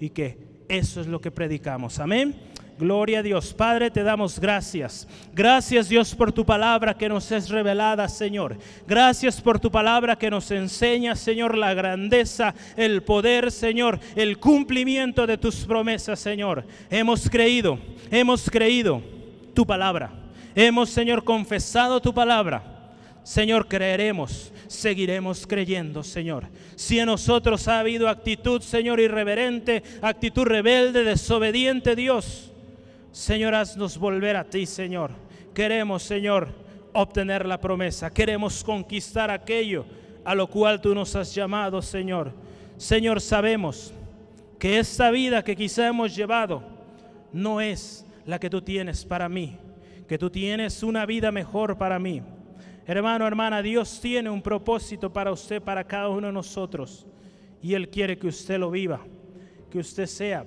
y 0.00 0.10
que 0.10 0.64
eso 0.68 1.00
es 1.02 1.06
lo 1.06 1.20
que 1.20 1.30
predicamos. 1.30 2.00
Amén. 2.00 2.49
Gloria 2.80 3.18
a 3.18 3.22
Dios. 3.22 3.52
Padre, 3.52 3.90
te 3.90 4.02
damos 4.02 4.40
gracias. 4.40 5.06
Gracias 5.34 5.90
Dios 5.90 6.14
por 6.14 6.32
tu 6.32 6.46
palabra 6.46 6.94
que 6.94 7.10
nos 7.10 7.30
es 7.30 7.50
revelada, 7.50 8.08
Señor. 8.08 8.56
Gracias 8.88 9.38
por 9.38 9.60
tu 9.60 9.70
palabra 9.70 10.16
que 10.16 10.30
nos 10.30 10.50
enseña, 10.50 11.14
Señor, 11.14 11.58
la 11.58 11.74
grandeza, 11.74 12.54
el 12.78 13.02
poder, 13.02 13.52
Señor, 13.52 14.00
el 14.16 14.38
cumplimiento 14.38 15.26
de 15.26 15.36
tus 15.36 15.66
promesas, 15.66 16.18
Señor. 16.20 16.64
Hemos 16.88 17.28
creído, 17.28 17.78
hemos 18.10 18.48
creído 18.48 19.02
tu 19.52 19.66
palabra. 19.66 20.10
Hemos, 20.54 20.88
Señor, 20.88 21.22
confesado 21.22 22.00
tu 22.00 22.14
palabra. 22.14 22.62
Señor, 23.22 23.68
creeremos 23.68 24.50
seguiremos 24.70 25.48
creyendo, 25.48 26.04
Señor. 26.04 26.46
Si 26.76 27.00
en 27.00 27.06
nosotros 27.06 27.66
ha 27.66 27.80
habido 27.80 28.08
actitud, 28.08 28.62
Señor, 28.62 29.00
irreverente, 29.00 29.82
actitud 30.00 30.44
rebelde, 30.44 31.02
desobediente, 31.02 31.96
Dios, 31.96 32.49
Señor, 33.12 33.54
haznos 33.54 33.98
volver 33.98 34.36
a 34.36 34.44
ti, 34.44 34.66
Señor. 34.66 35.10
Queremos, 35.52 36.02
Señor, 36.02 36.48
obtener 36.92 37.44
la 37.44 37.60
promesa. 37.60 38.10
Queremos 38.10 38.62
conquistar 38.62 39.30
aquello 39.30 39.84
a 40.24 40.34
lo 40.34 40.46
cual 40.46 40.80
tú 40.80 40.94
nos 40.94 41.16
has 41.16 41.34
llamado, 41.34 41.82
Señor. 41.82 42.32
Señor, 42.76 43.20
sabemos 43.20 43.92
que 44.58 44.78
esta 44.78 45.10
vida 45.10 45.42
que 45.42 45.56
quizá 45.56 45.88
hemos 45.88 46.14
llevado 46.14 46.62
no 47.32 47.60
es 47.60 48.06
la 48.26 48.38
que 48.38 48.50
tú 48.50 48.62
tienes 48.62 49.04
para 49.04 49.28
mí, 49.28 49.56
que 50.06 50.18
tú 50.18 50.30
tienes 50.30 50.82
una 50.82 51.04
vida 51.04 51.32
mejor 51.32 51.76
para 51.78 51.98
mí. 51.98 52.22
Hermano, 52.86 53.26
hermana, 53.26 53.62
Dios 53.62 54.00
tiene 54.00 54.30
un 54.30 54.42
propósito 54.42 55.12
para 55.12 55.32
usted, 55.32 55.60
para 55.60 55.84
cada 55.84 56.08
uno 56.08 56.28
de 56.28 56.32
nosotros. 56.32 57.06
Y 57.62 57.74
Él 57.74 57.88
quiere 57.88 58.18
que 58.18 58.28
usted 58.28 58.58
lo 58.58 58.70
viva, 58.70 59.00
que 59.70 59.78
usted 59.78 60.06
sea 60.06 60.44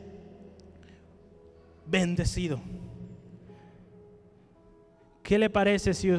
bendecido. 1.86 2.60
¿Qué 5.22 5.38
le 5.38 5.50
parece 5.50 5.94
si 5.94 6.12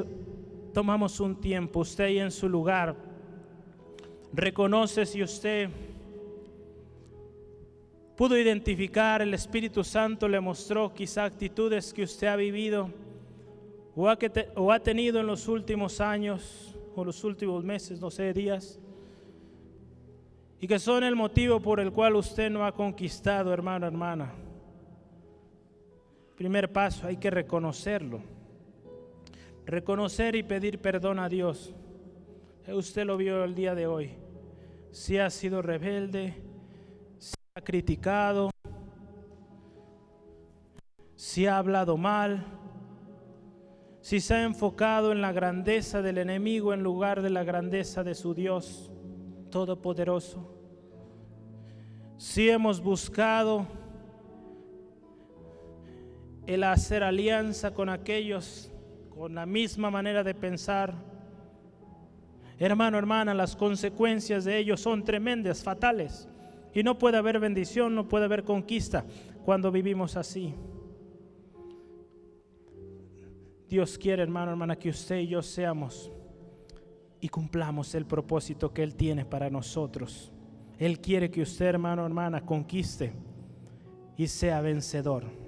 tomamos 0.73 1.21
un 1.21 1.41
tiempo, 1.41 1.81
usted 1.81 2.05
ahí 2.05 2.19
en 2.19 2.31
su 2.31 2.49
lugar, 2.49 2.97
reconoce 4.33 5.07
si 5.07 5.23
usted 5.23 5.69
pudo 8.17 8.39
identificar, 8.39 9.23
el 9.23 9.35
Espíritu 9.35 9.85
Santo 9.85 10.27
le 10.29 10.41
mostró 10.41 10.93
quizá 10.93 11.25
actitudes 11.25 11.93
que 11.93 12.03
usted 12.03 12.27
ha 12.29 12.37
vivido? 12.37 12.91
o 13.97 14.73
ha, 14.73 14.81
tenido 14.81 15.21
en 15.21 15.27
los 15.27 15.47
últimos 15.49 16.01
años 16.01 16.75
o 16.97 17.05
los 17.05 17.23
últimos 17.25 17.63
meses, 17.63 18.01
no 18.01 18.11
sé, 18.11 18.33
días, 18.33 18.79
y 20.61 20.67
que 20.67 20.79
son 20.79 21.05
el 21.05 21.15
motivo 21.15 21.61
por 21.61 21.81
el 21.81 21.93
cual 21.93 22.17
usted 22.17 22.51
no 22.51 22.65
ha 22.65 22.73
conquistado, 22.73 23.53
hermano, 23.53 23.87
hermana. 23.87 24.33
Primer 26.37 26.73
paso, 26.73 27.07
hay 27.07 27.17
que 27.17 27.31
reconocerlo. 27.31 28.21
Reconocer 29.65 30.35
y 30.35 30.43
pedir 30.43 30.81
perdón 30.81 31.19
a 31.19 31.29
Dios. 31.29 31.75
Usted 32.67 33.05
lo 33.05 33.17
vio 33.17 33.45
el 33.45 33.55
día 33.55 33.75
de 33.75 33.87
hoy. 33.87 34.11
Si 34.91 35.19
ha 35.19 35.31
sido 35.31 35.63
rebelde, 35.63 36.35
si 37.19 37.35
ha 37.55 37.61
criticado, 37.61 38.51
si 41.15 41.47
ha 41.47 41.59
hablado 41.59 41.97
mal, 41.97 42.45
si 44.01 44.21
se 44.21 44.35
ha 44.35 44.43
enfocado 44.43 45.13
en 45.13 45.21
la 45.21 45.33
grandeza 45.33 46.03
del 46.03 46.19
enemigo 46.19 46.75
en 46.75 46.83
lugar 46.83 47.23
de 47.23 47.31
la 47.31 47.45
grandeza 47.45 48.05
de 48.05 48.15
su 48.15 48.35
Dios 48.35 48.93
Todopoderoso, 49.51 50.53
si 52.17 52.51
hemos 52.51 52.83
buscado 52.83 53.67
el 56.47 56.65
hacer 56.65 57.03
alianza 57.03 57.73
con 57.73 57.89
aquellos 57.89 58.71
con 59.15 59.35
la 59.35 59.47
misma 59.47 59.91
manera 59.91 60.25
de 60.25 60.35
pensar, 60.35 60.95
hermano, 62.59 62.99
hermana, 62.99 63.33
las 63.33 63.55
consecuencias 63.55 64.45
de 64.45 64.59
ellos 64.59 64.81
son 64.81 65.05
tremendas, 65.05 65.63
fatales, 65.63 66.29
y 66.75 66.83
no 66.83 66.99
puede 66.99 67.17
haber 67.17 67.39
bendición, 67.39 67.95
no 67.95 68.09
puede 68.09 68.25
haber 68.25 68.43
conquista 68.43 69.05
cuando 69.45 69.71
vivimos 69.71 70.17
así. 70.17 70.53
Dios 73.69 73.97
quiere, 73.97 74.23
hermano, 74.23 74.51
hermana, 74.51 74.77
que 74.77 74.89
usted 74.89 75.19
y 75.19 75.29
yo 75.29 75.43
seamos 75.43 76.11
y 77.21 77.29
cumplamos 77.29 77.95
el 77.95 78.05
propósito 78.05 78.75
que 78.75 78.83
Él 78.83 78.97
tiene 78.97 79.25
para 79.25 79.49
nosotros. 79.49 80.33
Él 80.79 81.01
quiere 81.01 81.31
que 81.31 81.43
usted, 81.43 81.67
hermano, 81.67 82.05
hermana, 82.05 82.45
conquiste 82.45 83.13
y 84.17 84.27
sea 84.27 84.61
vencedor. 84.61 85.44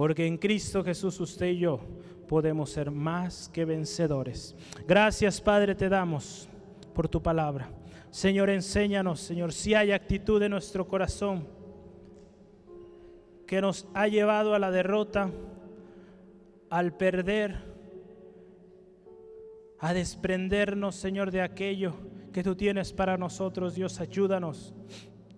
Porque 0.00 0.26
en 0.26 0.38
Cristo 0.38 0.82
Jesús 0.82 1.20
usted 1.20 1.48
y 1.48 1.58
yo 1.58 1.78
podemos 2.26 2.70
ser 2.70 2.90
más 2.90 3.50
que 3.50 3.66
vencedores. 3.66 4.56
Gracias, 4.88 5.42
Padre, 5.42 5.74
te 5.74 5.90
damos 5.90 6.48
por 6.94 7.06
tu 7.06 7.22
palabra. 7.22 7.70
Señor, 8.08 8.48
enséñanos, 8.48 9.20
Señor, 9.20 9.52
si 9.52 9.74
hay 9.74 9.92
actitud 9.92 10.42
en 10.42 10.52
nuestro 10.52 10.88
corazón 10.88 11.46
que 13.46 13.60
nos 13.60 13.86
ha 13.92 14.08
llevado 14.08 14.54
a 14.54 14.58
la 14.58 14.70
derrota, 14.70 15.30
al 16.70 16.96
perder, 16.96 17.58
a 19.80 19.92
desprendernos, 19.92 20.96
Señor, 20.96 21.30
de 21.30 21.42
aquello 21.42 21.92
que 22.32 22.42
tú 22.42 22.56
tienes 22.56 22.94
para 22.94 23.18
nosotros. 23.18 23.74
Dios, 23.74 24.00
ayúdanos 24.00 24.72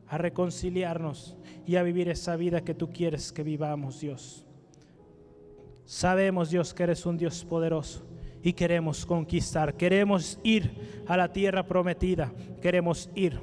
a 0.06 0.18
reconciliarnos 0.18 1.36
y 1.66 1.74
a 1.74 1.82
vivir 1.82 2.08
esa 2.08 2.36
vida 2.36 2.60
que 2.60 2.74
tú 2.74 2.92
quieres 2.92 3.32
que 3.32 3.42
vivamos, 3.42 3.98
Dios. 3.98 4.46
Sabemos, 5.92 6.48
Dios, 6.48 6.72
que 6.72 6.84
eres 6.84 7.04
un 7.04 7.18
Dios 7.18 7.44
poderoso 7.44 8.02
y 8.42 8.54
queremos 8.54 9.04
conquistar, 9.04 9.74
queremos 9.74 10.38
ir 10.42 11.02
a 11.06 11.18
la 11.18 11.30
tierra 11.30 11.66
prometida, 11.66 12.32
queremos 12.62 13.10
ir 13.14 13.38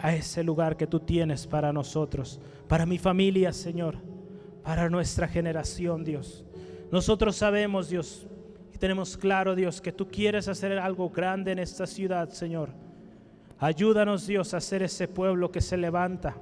a 0.00 0.12
ese 0.12 0.42
lugar 0.42 0.76
que 0.76 0.88
tú 0.88 0.98
tienes 0.98 1.46
para 1.46 1.72
nosotros, 1.72 2.40
para 2.66 2.86
mi 2.86 2.98
familia, 2.98 3.52
Señor, 3.52 3.98
para 4.64 4.90
nuestra 4.90 5.28
generación, 5.28 6.02
Dios. 6.02 6.44
Nosotros 6.90 7.36
sabemos, 7.36 7.88
Dios, 7.88 8.26
y 8.74 8.78
tenemos 8.78 9.16
claro, 9.16 9.54
Dios, 9.54 9.80
que 9.80 9.92
tú 9.92 10.08
quieres 10.08 10.48
hacer 10.48 10.76
algo 10.80 11.08
grande 11.08 11.52
en 11.52 11.60
esta 11.60 11.86
ciudad, 11.86 12.30
Señor. 12.30 12.70
Ayúdanos, 13.60 14.26
Dios, 14.26 14.54
a 14.54 14.60
ser 14.60 14.82
ese 14.82 15.06
pueblo 15.06 15.52
que 15.52 15.60
se 15.60 15.76
levanta 15.76 16.34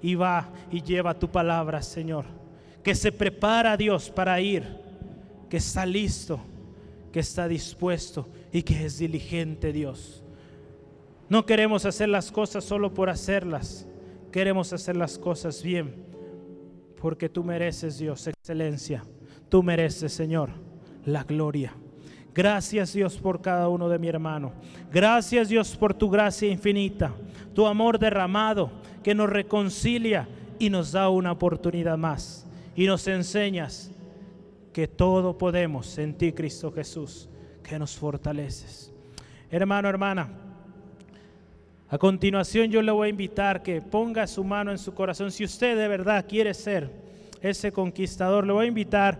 y 0.00 0.14
va 0.14 0.52
y 0.70 0.80
lleva 0.80 1.18
tu 1.18 1.28
palabra, 1.28 1.82
Señor. 1.82 2.24
Que 2.84 2.94
se 2.94 3.10
prepara, 3.10 3.76
Dios, 3.76 4.08
para 4.08 4.40
ir, 4.40 4.81
que 5.52 5.58
está 5.58 5.84
listo 5.84 6.40
que 7.12 7.20
está 7.20 7.46
dispuesto 7.46 8.26
y 8.50 8.62
que 8.62 8.86
es 8.86 8.96
diligente 8.96 9.70
Dios. 9.70 10.24
No 11.28 11.44
queremos 11.44 11.84
hacer 11.84 12.08
las 12.08 12.32
cosas 12.32 12.64
solo 12.64 12.94
por 12.94 13.10
hacerlas, 13.10 13.86
queremos 14.32 14.72
hacer 14.72 14.96
las 14.96 15.18
cosas 15.18 15.62
bien, 15.62 15.94
porque 16.98 17.28
tú 17.28 17.44
mereces 17.44 17.98
Dios 17.98 18.28
excelencia, 18.28 19.04
tú 19.50 19.62
mereces 19.62 20.14
Señor 20.14 20.52
la 21.04 21.22
gloria. 21.22 21.74
Gracias 22.34 22.94
Dios 22.94 23.18
por 23.18 23.42
cada 23.42 23.68
uno 23.68 23.90
de 23.90 23.98
mi 23.98 24.08
hermano. 24.08 24.54
Gracias 24.90 25.50
Dios 25.50 25.76
por 25.76 25.92
tu 25.92 26.08
gracia 26.08 26.48
infinita, 26.48 27.12
tu 27.52 27.66
amor 27.66 27.98
derramado 27.98 28.70
que 29.02 29.14
nos 29.14 29.28
reconcilia 29.28 30.26
y 30.58 30.70
nos 30.70 30.92
da 30.92 31.10
una 31.10 31.32
oportunidad 31.32 31.98
más. 31.98 32.46
Y 32.74 32.86
nos 32.86 33.06
enseñas 33.06 33.91
que 34.72 34.88
todo 34.88 35.36
podemos 35.36 35.98
en 35.98 36.14
ti, 36.14 36.32
Cristo 36.32 36.72
Jesús, 36.72 37.28
que 37.62 37.78
nos 37.78 37.96
fortaleces. 37.96 38.92
Hermano, 39.50 39.88
hermana, 39.88 40.28
a 41.88 41.98
continuación 41.98 42.70
yo 42.70 42.80
le 42.80 42.90
voy 42.90 43.08
a 43.08 43.10
invitar 43.10 43.62
que 43.62 43.82
ponga 43.82 44.26
su 44.26 44.42
mano 44.42 44.70
en 44.70 44.78
su 44.78 44.94
corazón. 44.94 45.30
Si 45.30 45.44
usted 45.44 45.76
de 45.76 45.88
verdad 45.88 46.24
quiere 46.26 46.54
ser 46.54 46.90
ese 47.42 47.70
conquistador, 47.70 48.46
le 48.46 48.52
voy 48.54 48.64
a 48.64 48.68
invitar, 48.68 49.18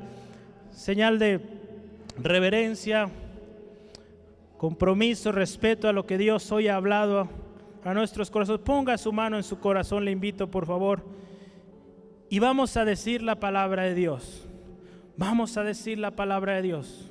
señal 0.71 1.19
de 1.19 1.41
reverencia, 2.19 3.11
compromiso, 4.57 5.33
respeto 5.33 5.87
a 5.89 5.93
lo 5.93 6.07
que 6.07 6.17
Dios 6.17 6.51
hoy 6.51 6.69
ha 6.69 6.77
hablado 6.77 7.29
a 7.85 7.93
nuestros 7.93 8.31
corazones. 8.31 8.63
Ponga 8.63 8.97
su 8.97 9.13
mano 9.13 9.37
en 9.37 9.43
su 9.43 9.59
corazón, 9.59 10.07
le 10.07 10.11
invito 10.11 10.51
por 10.51 10.65
favor. 10.65 11.05
Y 12.31 12.39
vamos 12.39 12.79
a 12.79 12.87
decir 12.87 13.23
la 13.23 13.39
palabra 13.39 13.83
de 13.83 13.95
Dios. 13.95 14.49
Vamos 15.17 15.57
a 15.57 15.63
decir 15.63 15.99
la 15.99 16.11
palabra 16.11 16.57
de 16.57 16.63
Dios. 16.63 17.11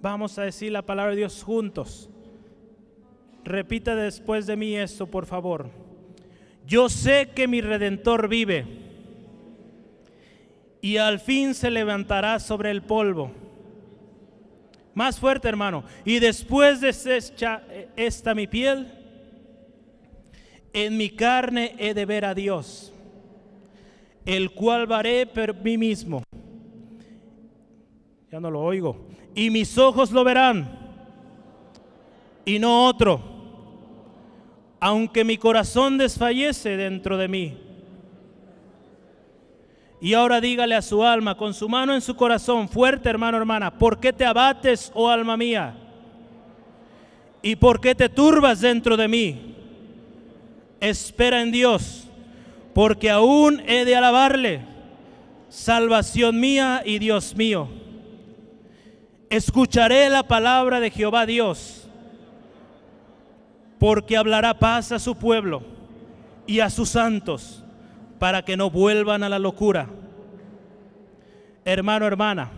Vamos 0.00 0.38
a 0.38 0.42
decir 0.42 0.72
la 0.72 0.82
palabra 0.82 1.10
de 1.10 1.18
Dios 1.18 1.42
juntos. 1.42 2.08
Repita 3.44 3.94
después 3.94 4.46
de 4.46 4.56
mí 4.56 4.74
esto, 4.76 5.06
por 5.06 5.26
favor. 5.26 5.70
Yo 6.66 6.88
sé 6.88 7.30
que 7.34 7.46
mi 7.46 7.60
redentor 7.60 8.28
vive 8.28 8.64
y 10.80 10.96
al 10.96 11.20
fin 11.20 11.54
se 11.54 11.70
levantará 11.70 12.40
sobre 12.40 12.70
el 12.70 12.82
polvo. 12.82 13.32
Más 14.94 15.18
fuerte, 15.18 15.48
hermano. 15.48 15.84
Y 16.04 16.20
después 16.20 16.80
de 16.80 16.88
esta 17.96 18.34
mi 18.34 18.46
piel, 18.46 18.86
en 20.72 20.96
mi 20.96 21.10
carne 21.10 21.74
he 21.78 21.92
de 21.92 22.06
ver 22.06 22.24
a 22.24 22.34
Dios, 22.34 22.92
el 24.24 24.52
cual 24.52 24.86
varé 24.86 25.26
por 25.26 25.54
mí 25.56 25.76
mismo 25.76 26.22
ya 28.34 28.40
no 28.40 28.50
lo 28.50 28.62
oigo. 28.62 28.96
Y 29.32 29.48
mis 29.48 29.78
ojos 29.78 30.10
lo 30.10 30.24
verán 30.24 30.68
y 32.44 32.58
no 32.58 32.86
otro. 32.86 33.20
Aunque 34.80 35.22
mi 35.22 35.38
corazón 35.38 35.98
desfallece 35.98 36.76
dentro 36.76 37.16
de 37.16 37.28
mí. 37.28 37.56
Y 40.00 40.14
ahora 40.14 40.40
dígale 40.40 40.74
a 40.74 40.82
su 40.82 41.04
alma, 41.04 41.36
con 41.36 41.54
su 41.54 41.68
mano 41.68 41.94
en 41.94 42.00
su 42.00 42.16
corazón, 42.16 42.68
fuerte 42.68 43.08
hermano, 43.08 43.36
hermana, 43.36 43.78
¿por 43.78 44.00
qué 44.00 44.12
te 44.12 44.24
abates, 44.24 44.90
oh 44.96 45.08
alma 45.08 45.36
mía? 45.36 45.76
¿Y 47.40 47.54
por 47.54 47.80
qué 47.80 47.94
te 47.94 48.08
turbas 48.08 48.62
dentro 48.62 48.96
de 48.96 49.06
mí? 49.06 49.54
Espera 50.80 51.40
en 51.40 51.52
Dios, 51.52 52.08
porque 52.74 53.10
aún 53.10 53.62
he 53.64 53.84
de 53.84 53.94
alabarle, 53.94 54.62
salvación 55.48 56.40
mía 56.40 56.82
y 56.84 56.98
Dios 56.98 57.36
mío 57.36 57.83
escucharé 59.30 60.08
la 60.08 60.22
palabra 60.22 60.80
de 60.80 60.90
Jehová 60.90 61.26
Dios, 61.26 61.88
porque 63.78 64.16
hablará 64.16 64.58
paz 64.58 64.92
a 64.92 64.98
su 64.98 65.16
pueblo 65.16 65.62
y 66.46 66.60
a 66.60 66.70
sus 66.70 66.90
santos, 66.90 67.62
para 68.18 68.44
que 68.44 68.56
no 68.56 68.70
vuelvan 68.70 69.22
a 69.22 69.28
la 69.28 69.38
locura. 69.38 69.88
Hermano, 71.64 72.06
hermana, 72.06 72.50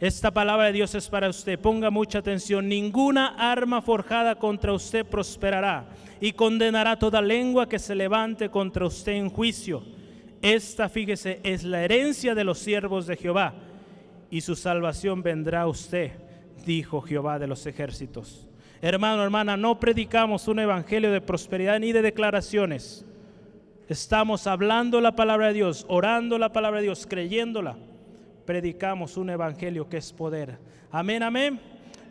esta 0.00 0.30
palabra 0.32 0.66
de 0.66 0.72
Dios 0.72 0.94
es 0.94 1.08
para 1.08 1.28
usted. 1.28 1.58
Ponga 1.60 1.90
mucha 1.90 2.18
atención. 2.18 2.68
Ninguna 2.68 3.36
arma 3.38 3.80
forjada 3.80 4.34
contra 4.34 4.72
usted 4.72 5.06
prosperará 5.06 5.86
y 6.20 6.32
condenará 6.32 6.98
toda 6.98 7.22
lengua 7.22 7.68
que 7.68 7.78
se 7.78 7.94
levante 7.94 8.48
contra 8.48 8.84
usted 8.86 9.12
en 9.12 9.30
juicio. 9.30 9.84
Esta, 10.40 10.88
fíjese, 10.88 11.40
es 11.44 11.62
la 11.62 11.84
herencia 11.84 12.34
de 12.34 12.42
los 12.42 12.58
siervos 12.58 13.06
de 13.06 13.16
Jehová 13.16 13.54
y 14.32 14.40
su 14.40 14.56
salvación 14.56 15.22
vendrá 15.22 15.60
a 15.60 15.66
usted, 15.66 16.12
dijo 16.64 17.02
Jehová 17.02 17.38
de 17.38 17.46
los 17.46 17.66
ejércitos. 17.66 18.48
Hermano, 18.80 19.22
hermana, 19.22 19.58
no 19.58 19.78
predicamos 19.78 20.48
un 20.48 20.58
evangelio 20.58 21.12
de 21.12 21.20
prosperidad 21.20 21.78
ni 21.78 21.92
de 21.92 22.00
declaraciones. 22.00 23.04
Estamos 23.90 24.46
hablando 24.46 25.02
la 25.02 25.14
palabra 25.14 25.48
de 25.48 25.52
Dios, 25.52 25.84
orando 25.86 26.38
la 26.38 26.50
palabra 26.50 26.80
de 26.80 26.84
Dios, 26.84 27.06
creyéndola. 27.06 27.76
Predicamos 28.46 29.18
un 29.18 29.28
evangelio 29.28 29.86
que 29.90 29.98
es 29.98 30.10
poder. 30.14 30.58
Amén, 30.90 31.22
amén. 31.22 31.60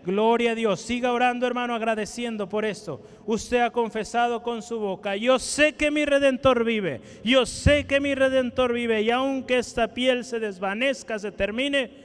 Gloria 0.06 0.52
a 0.52 0.56
Dios. 0.56 0.80
Siga 0.80 1.14
orando, 1.14 1.48
hermano, 1.48 1.74
agradeciendo 1.74 2.48
por 2.48 2.66
esto. 2.66 3.02
Usted 3.26 3.62
ha 3.62 3.72
confesado 3.72 4.44
con 4.44 4.62
su 4.62 4.80
boca, 4.80 5.16
yo 5.16 5.40
sé 5.40 5.74
que 5.74 5.90
mi 5.90 6.06
redentor 6.06 6.64
vive. 6.64 7.02
Yo 7.24 7.48
sé 7.48 7.86
que 7.86 8.00
mi 8.00 8.14
redentor 8.14 8.74
vive. 8.74 9.02
Y 9.02 9.10
aunque 9.10 9.58
esta 9.58 9.94
piel 9.94 10.24
se 10.24 10.40
desvanezca, 10.40 11.18
se 11.18 11.32
termine, 11.32 12.01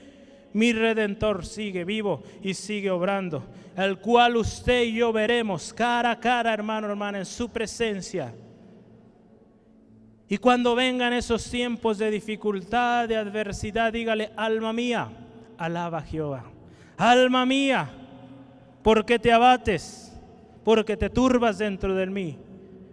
mi 0.57 0.73
redentor 0.73 1.45
sigue 1.45 1.85
vivo 1.85 2.23
y 2.43 2.55
sigue 2.55 2.91
obrando, 2.91 3.45
el 3.77 3.99
cual 3.99 4.37
usted 4.37 4.85
y 4.85 4.95
yo 4.95 5.13
veremos 5.13 5.71
cara 5.75 6.13
a 6.13 6.19
cara, 6.19 6.55
hermano, 6.55 6.87
hermana, 6.87 7.19
en 7.19 7.27
su 7.27 7.51
presencia. 7.51 8.35
Y 10.27 10.39
cuando 10.39 10.75
vengan 10.75 11.13
esos 11.13 11.45
tiempos 11.51 11.99
de 11.99 12.11
dificultad, 12.11 13.07
de 13.07 13.17
adversidad, 13.17 13.93
dígale, 13.93 14.31
alma 14.35 14.73
mía, 14.73 15.11
alaba 15.59 15.99
a 15.99 16.03
Jehová. 16.03 16.45
Alma 16.97 17.45
mía, 17.45 17.91
porque 18.83 19.19
te 19.19 19.35
abates, 19.35 20.19
porque 20.65 20.97
te 20.97 21.11
turbas 21.11 21.59
dentro 21.59 21.95
de 21.95 22.07
mí. 22.07 22.39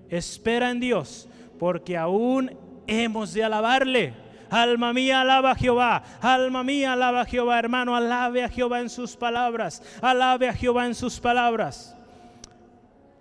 Espera 0.09 0.69
en 0.69 0.81
Dios, 0.81 1.29
porque 1.57 1.95
aún 1.95 2.51
hemos 2.87 3.33
de 3.33 3.45
alabarle 3.45 4.22
Alma 4.53 4.93
mía, 4.93 5.21
alaba 5.21 5.51
a 5.51 5.55
Jehová. 5.55 6.03
Alma 6.21 6.63
mía, 6.63 6.93
alaba 6.93 7.21
a 7.21 7.25
Jehová. 7.25 7.57
Hermano, 7.57 7.95
alabe 7.95 8.43
a 8.43 8.49
Jehová 8.49 8.81
en 8.81 8.89
sus 8.89 9.15
palabras. 9.15 9.81
Alabe 9.99 10.47
a 10.47 10.53
Jehová 10.53 10.85
en 10.85 10.93
sus 10.93 11.19
palabras. 11.19 11.95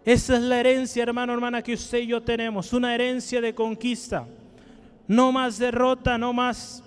Esa 0.05 0.37
es 0.37 0.43
la 0.43 0.61
herencia, 0.61 1.03
hermano, 1.03 1.33
hermana, 1.33 1.63
que 1.63 1.73
usted 1.73 2.01
y 2.01 2.09
yo 2.09 2.21
tenemos. 2.23 2.75
Una 2.75 2.95
herencia 2.95 3.41
de 3.41 3.55
conquista. 3.55 4.27
No 5.09 5.33
más 5.33 5.57
derrota, 5.57 6.19
no 6.19 6.35
más 6.35 6.85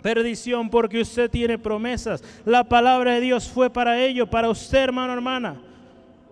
perdición, 0.00 0.70
porque 0.70 1.02
usted 1.02 1.30
tiene 1.30 1.58
promesas. 1.58 2.24
La 2.46 2.64
palabra 2.64 3.12
de 3.12 3.20
Dios 3.20 3.50
fue 3.50 3.68
para 3.68 4.00
ello, 4.00 4.30
para 4.30 4.48
usted, 4.48 4.78
hermano, 4.78 5.12
hermana. 5.12 5.60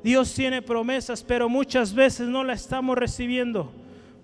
Dios 0.03 0.33
tiene 0.33 0.63
promesas, 0.63 1.23
pero 1.23 1.51
muchas 1.51 1.93
veces 1.93 2.29
no 2.29 2.45
la 2.45 2.55
estamos 2.55 2.97
recibiendo 2.97 3.71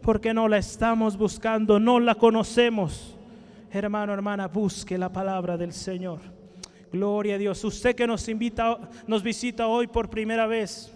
porque 0.01 0.33
no 0.33 0.49
la 0.49 0.57
estamos 0.57 1.19
buscando, 1.19 1.79
no 1.79 2.01
la 2.01 2.15
conocemos. 2.15 3.18
Hermano, 3.71 4.15
hermana, 4.15 4.49
busque 4.49 4.97
la 4.97 5.13
palabra 5.13 5.59
del 5.59 5.75
Señor. 5.75 6.21
Gloria 6.91 7.35
a 7.35 7.39
Dios. 7.39 7.63
Usted 7.65 7.95
que 7.95 8.07
nos 8.07 8.27
invita, 8.29 8.79
nos 9.07 9.23
visita 9.23 9.67
hoy 9.67 9.87
por 9.87 10.09
primera 10.09 10.47
vez, 10.47 10.91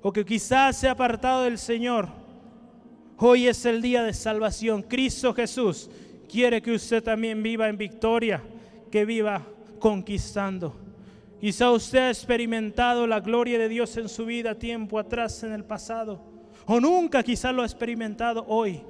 o 0.00 0.10
que 0.10 0.24
quizás 0.24 0.78
se 0.78 0.88
ha 0.88 0.92
apartado 0.92 1.42
del 1.42 1.58
Señor, 1.58 2.08
hoy 3.18 3.46
es 3.46 3.66
el 3.66 3.82
día 3.82 4.02
de 4.04 4.14
salvación. 4.14 4.82
Cristo 4.82 5.34
Jesús 5.34 5.90
quiere 6.30 6.62
que 6.62 6.72
usted 6.72 7.02
también 7.02 7.42
viva 7.42 7.68
en 7.68 7.76
victoria, 7.76 8.42
que 8.90 9.04
viva 9.04 9.42
conquistando. 9.78 10.74
Quizá 11.38 11.70
usted 11.70 11.98
ha 11.98 12.08
experimentado 12.08 13.06
la 13.06 13.20
gloria 13.20 13.58
de 13.58 13.68
Dios 13.68 13.94
en 13.98 14.08
su 14.08 14.24
vida 14.24 14.54
tiempo 14.54 14.98
atrás 14.98 15.42
en 15.42 15.52
el 15.52 15.64
pasado, 15.64 16.22
o 16.64 16.80
nunca 16.80 17.22
quizá 17.22 17.52
lo 17.52 17.60
ha 17.60 17.66
experimentado 17.66 18.46
hoy. 18.48 18.80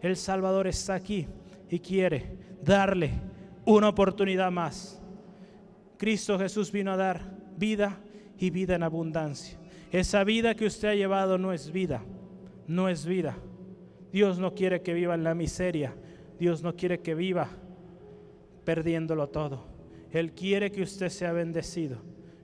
El 0.00 0.16
Salvador 0.16 0.68
está 0.68 0.94
aquí 0.94 1.26
y 1.70 1.78
quiere 1.78 2.36
darle 2.62 3.12
una 3.64 3.88
oportunidad 3.88 4.50
más. 4.50 5.00
Cristo 5.96 6.38
Jesús 6.38 6.72
vino 6.72 6.92
a 6.92 6.96
dar 6.96 7.20
vida 7.56 8.00
y 8.38 8.50
vida 8.50 8.74
en 8.74 8.82
abundancia. 8.82 9.58
Esa 9.92 10.24
vida 10.24 10.54
que 10.54 10.66
usted 10.66 10.88
ha 10.88 10.94
llevado 10.94 11.38
no 11.38 11.52
es 11.52 11.70
vida, 11.70 12.02
no 12.66 12.88
es 12.88 13.06
vida. 13.06 13.36
Dios 14.12 14.38
no 14.38 14.54
quiere 14.54 14.82
que 14.82 14.94
viva 14.94 15.14
en 15.14 15.24
la 15.24 15.34
miseria, 15.34 15.94
Dios 16.38 16.62
no 16.62 16.74
quiere 16.74 17.00
que 17.00 17.14
viva 17.14 17.48
perdiéndolo 18.64 19.28
todo. 19.28 19.64
Él 20.10 20.32
quiere 20.32 20.72
que 20.72 20.82
usted 20.82 21.08
sea 21.08 21.32
bendecido. 21.32 21.98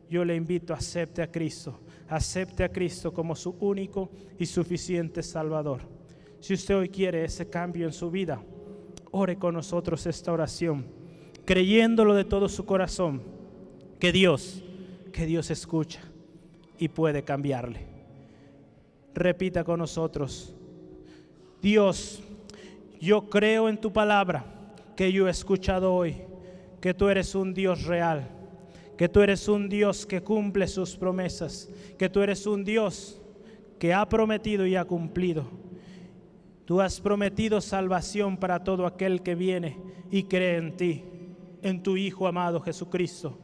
Yo 0.09 0.25
le 0.25 0.37
invito, 0.37 0.73
acepte 0.73 1.23
a 1.23 1.33
Cristo, 1.33 1.81
acepte 2.09 2.63
a 2.63 2.69
Cristo 2.71 3.13
como 3.13 3.35
su 3.35 3.57
único 3.59 4.11
y 4.39 4.47
suficiente 4.47 5.23
Salvador. 5.23 5.81
Si 6.39 6.55
usted 6.55 6.77
hoy 6.77 6.89
quiere 6.89 7.25
ese 7.25 7.49
cambio 7.49 7.87
en 7.87 7.93
su 7.93 8.11
vida, 8.11 8.41
ore 9.17 9.39
con 9.39 9.55
nosotros 9.55 10.07
esta 10.07 10.33
oración, 10.33 10.85
creyéndolo 11.45 12.15
de 12.15 12.25
todo 12.25 12.49
su 12.49 12.67
corazón, 12.67 13.23
que 13.99 14.13
Dios, 14.13 14.63
que 15.13 15.25
Dios 15.27 15.51
escucha 15.51 16.01
y 16.79 16.89
puede 16.89 17.23
cambiarle. 17.23 17.87
Repita 19.15 19.65
con 19.65 19.79
nosotros, 19.79 20.55
Dios, 21.63 22.23
yo 23.01 23.31
creo 23.31 23.69
en 23.69 23.81
tu 23.81 23.93
palabra 23.93 24.45
que 24.95 25.11
yo 25.11 25.27
he 25.27 25.31
escuchado 25.31 25.95
hoy, 25.95 26.17
que 26.81 26.93
tú 26.93 27.09
eres 27.09 27.35
un 27.35 27.55
Dios 27.55 27.85
real, 27.85 28.29
que 28.99 29.09
tú 29.09 29.23
eres 29.23 29.49
un 29.49 29.69
Dios 29.69 30.05
que 30.05 30.23
cumple 30.23 30.69
sus 30.69 30.97
promesas, 30.97 31.71
que 31.99 32.11
tú 32.11 32.21
eres 32.21 32.47
un 32.47 32.65
Dios 32.65 33.21
que 33.79 33.95
ha 33.95 34.07
prometido 34.09 34.67
y 34.67 34.77
ha 34.77 34.85
cumplido. 34.85 35.47
Tú 36.67 36.81
has 36.81 37.01
prometido 37.01 37.61
salvación 37.61 38.37
para 38.37 38.65
todo 38.65 38.87
aquel 38.87 39.23
que 39.23 39.37
viene 39.37 39.79
y 40.11 40.25
cree 40.25 40.57
en 40.57 40.77
ti, 40.77 41.05
en 41.63 41.81
tu 41.81 41.97
Hijo 41.97 42.27
amado 42.27 42.61
Jesucristo. 42.61 43.39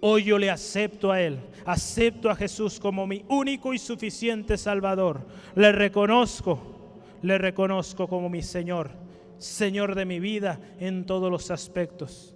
Hoy 0.00 0.24
yo 0.24 0.36
le 0.36 0.50
acepto 0.50 1.12
a 1.12 1.20
Él, 1.20 1.38
acepto 1.64 2.28
a 2.28 2.34
Jesús 2.34 2.80
como 2.80 3.06
mi 3.06 3.24
único 3.28 3.72
y 3.72 3.78
suficiente 3.78 4.58
Salvador. 4.58 5.24
Le 5.54 5.70
reconozco, 5.70 6.58
le 7.22 7.38
reconozco 7.38 8.08
como 8.08 8.28
mi 8.28 8.42
Señor, 8.42 8.90
Señor 9.38 9.94
de 9.94 10.04
mi 10.04 10.18
vida 10.18 10.58
en 10.80 11.06
todos 11.06 11.30
los 11.30 11.52
aspectos. 11.52 12.34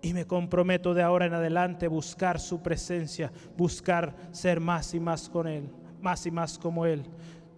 Y 0.00 0.14
me 0.14 0.28
comprometo 0.28 0.94
de 0.94 1.02
ahora 1.02 1.26
en 1.26 1.34
adelante 1.34 1.88
buscar 1.88 2.38
su 2.38 2.62
presencia, 2.62 3.32
buscar 3.56 4.14
ser 4.30 4.60
más 4.60 4.94
y 4.94 5.00
más 5.00 5.28
con 5.28 5.48
Él, 5.48 5.68
más 6.00 6.24
y 6.26 6.30
más 6.30 6.56
como 6.56 6.86
Él. 6.86 7.02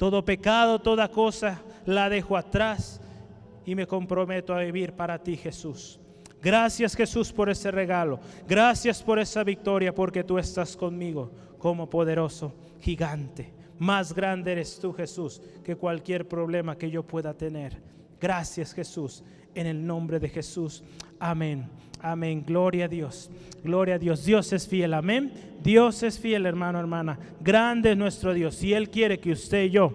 Todo 0.03 0.25
pecado, 0.25 0.81
toda 0.81 1.07
cosa 1.07 1.63
la 1.87 2.09
dejo 2.09 2.37
atrás 2.37 3.01
y 3.65 3.77
me 3.77 3.87
comprometo 3.87 4.53
a 4.53 4.59
vivir 4.59 4.95
para 4.95 5.17
ti, 5.17 5.37
Jesús. 5.37 6.01
Gracias 6.43 6.97
Jesús 6.97 7.33
por 7.33 7.49
ese 7.49 7.71
regalo. 7.71 8.19
Gracias 8.49 9.01
por 9.01 9.21
esa 9.21 9.45
victoria 9.45 9.95
porque 9.95 10.25
tú 10.25 10.39
estás 10.39 10.77
conmigo 10.77 11.31
como 11.57 11.89
poderoso 11.89 12.53
gigante. 12.81 13.55
Más 13.79 14.13
grande 14.13 14.51
eres 14.51 14.77
tú 14.81 14.93
Jesús 14.93 15.41
que 15.63 15.77
cualquier 15.77 16.27
problema 16.27 16.77
que 16.77 16.91
yo 16.91 17.05
pueda 17.05 17.33
tener. 17.33 17.81
Gracias 18.21 18.75
Jesús. 18.75 19.23
En 19.55 19.69
el 19.69 19.87
nombre 19.87 20.19
de 20.19 20.29
Jesús. 20.29 20.83
Amén. 21.21 21.71
Amén. 22.03 22.45
Gloria 22.45 22.87
a 22.87 22.89
Dios. 22.89 23.31
Gloria 23.63 23.95
a 23.95 23.99
Dios. 23.99 24.25
Dios 24.25 24.53
es 24.53 24.67
fiel. 24.67 24.93
Amén. 24.93 25.33
Dios 25.63 26.03
es 26.03 26.19
fiel, 26.19 26.45
hermano, 26.47 26.79
hermana. 26.79 27.19
Grande 27.41 27.93
es 27.93 27.97
nuestro 27.97 28.35
Dios. 28.35 28.63
Y 28.63 28.75
Él 28.75 28.91
quiere 28.91 29.21
que 29.21 29.33
usted 29.33 29.65
y 29.65 29.71
yo 29.71 29.93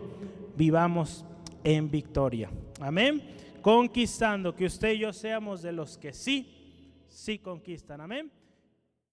vivamos 0.55 1.25
en 1.63 1.91
victoria. 1.91 2.49
Amén 2.79 3.37
conquistando, 3.67 4.55
que 4.55 4.65
usted 4.65 4.93
y 4.93 4.99
yo 4.99 5.11
seamos 5.11 5.61
de 5.61 5.73
los 5.73 5.97
que 5.97 6.13
sí, 6.13 7.03
sí 7.09 7.37
conquistan. 7.37 7.99
Amén. 7.99 8.31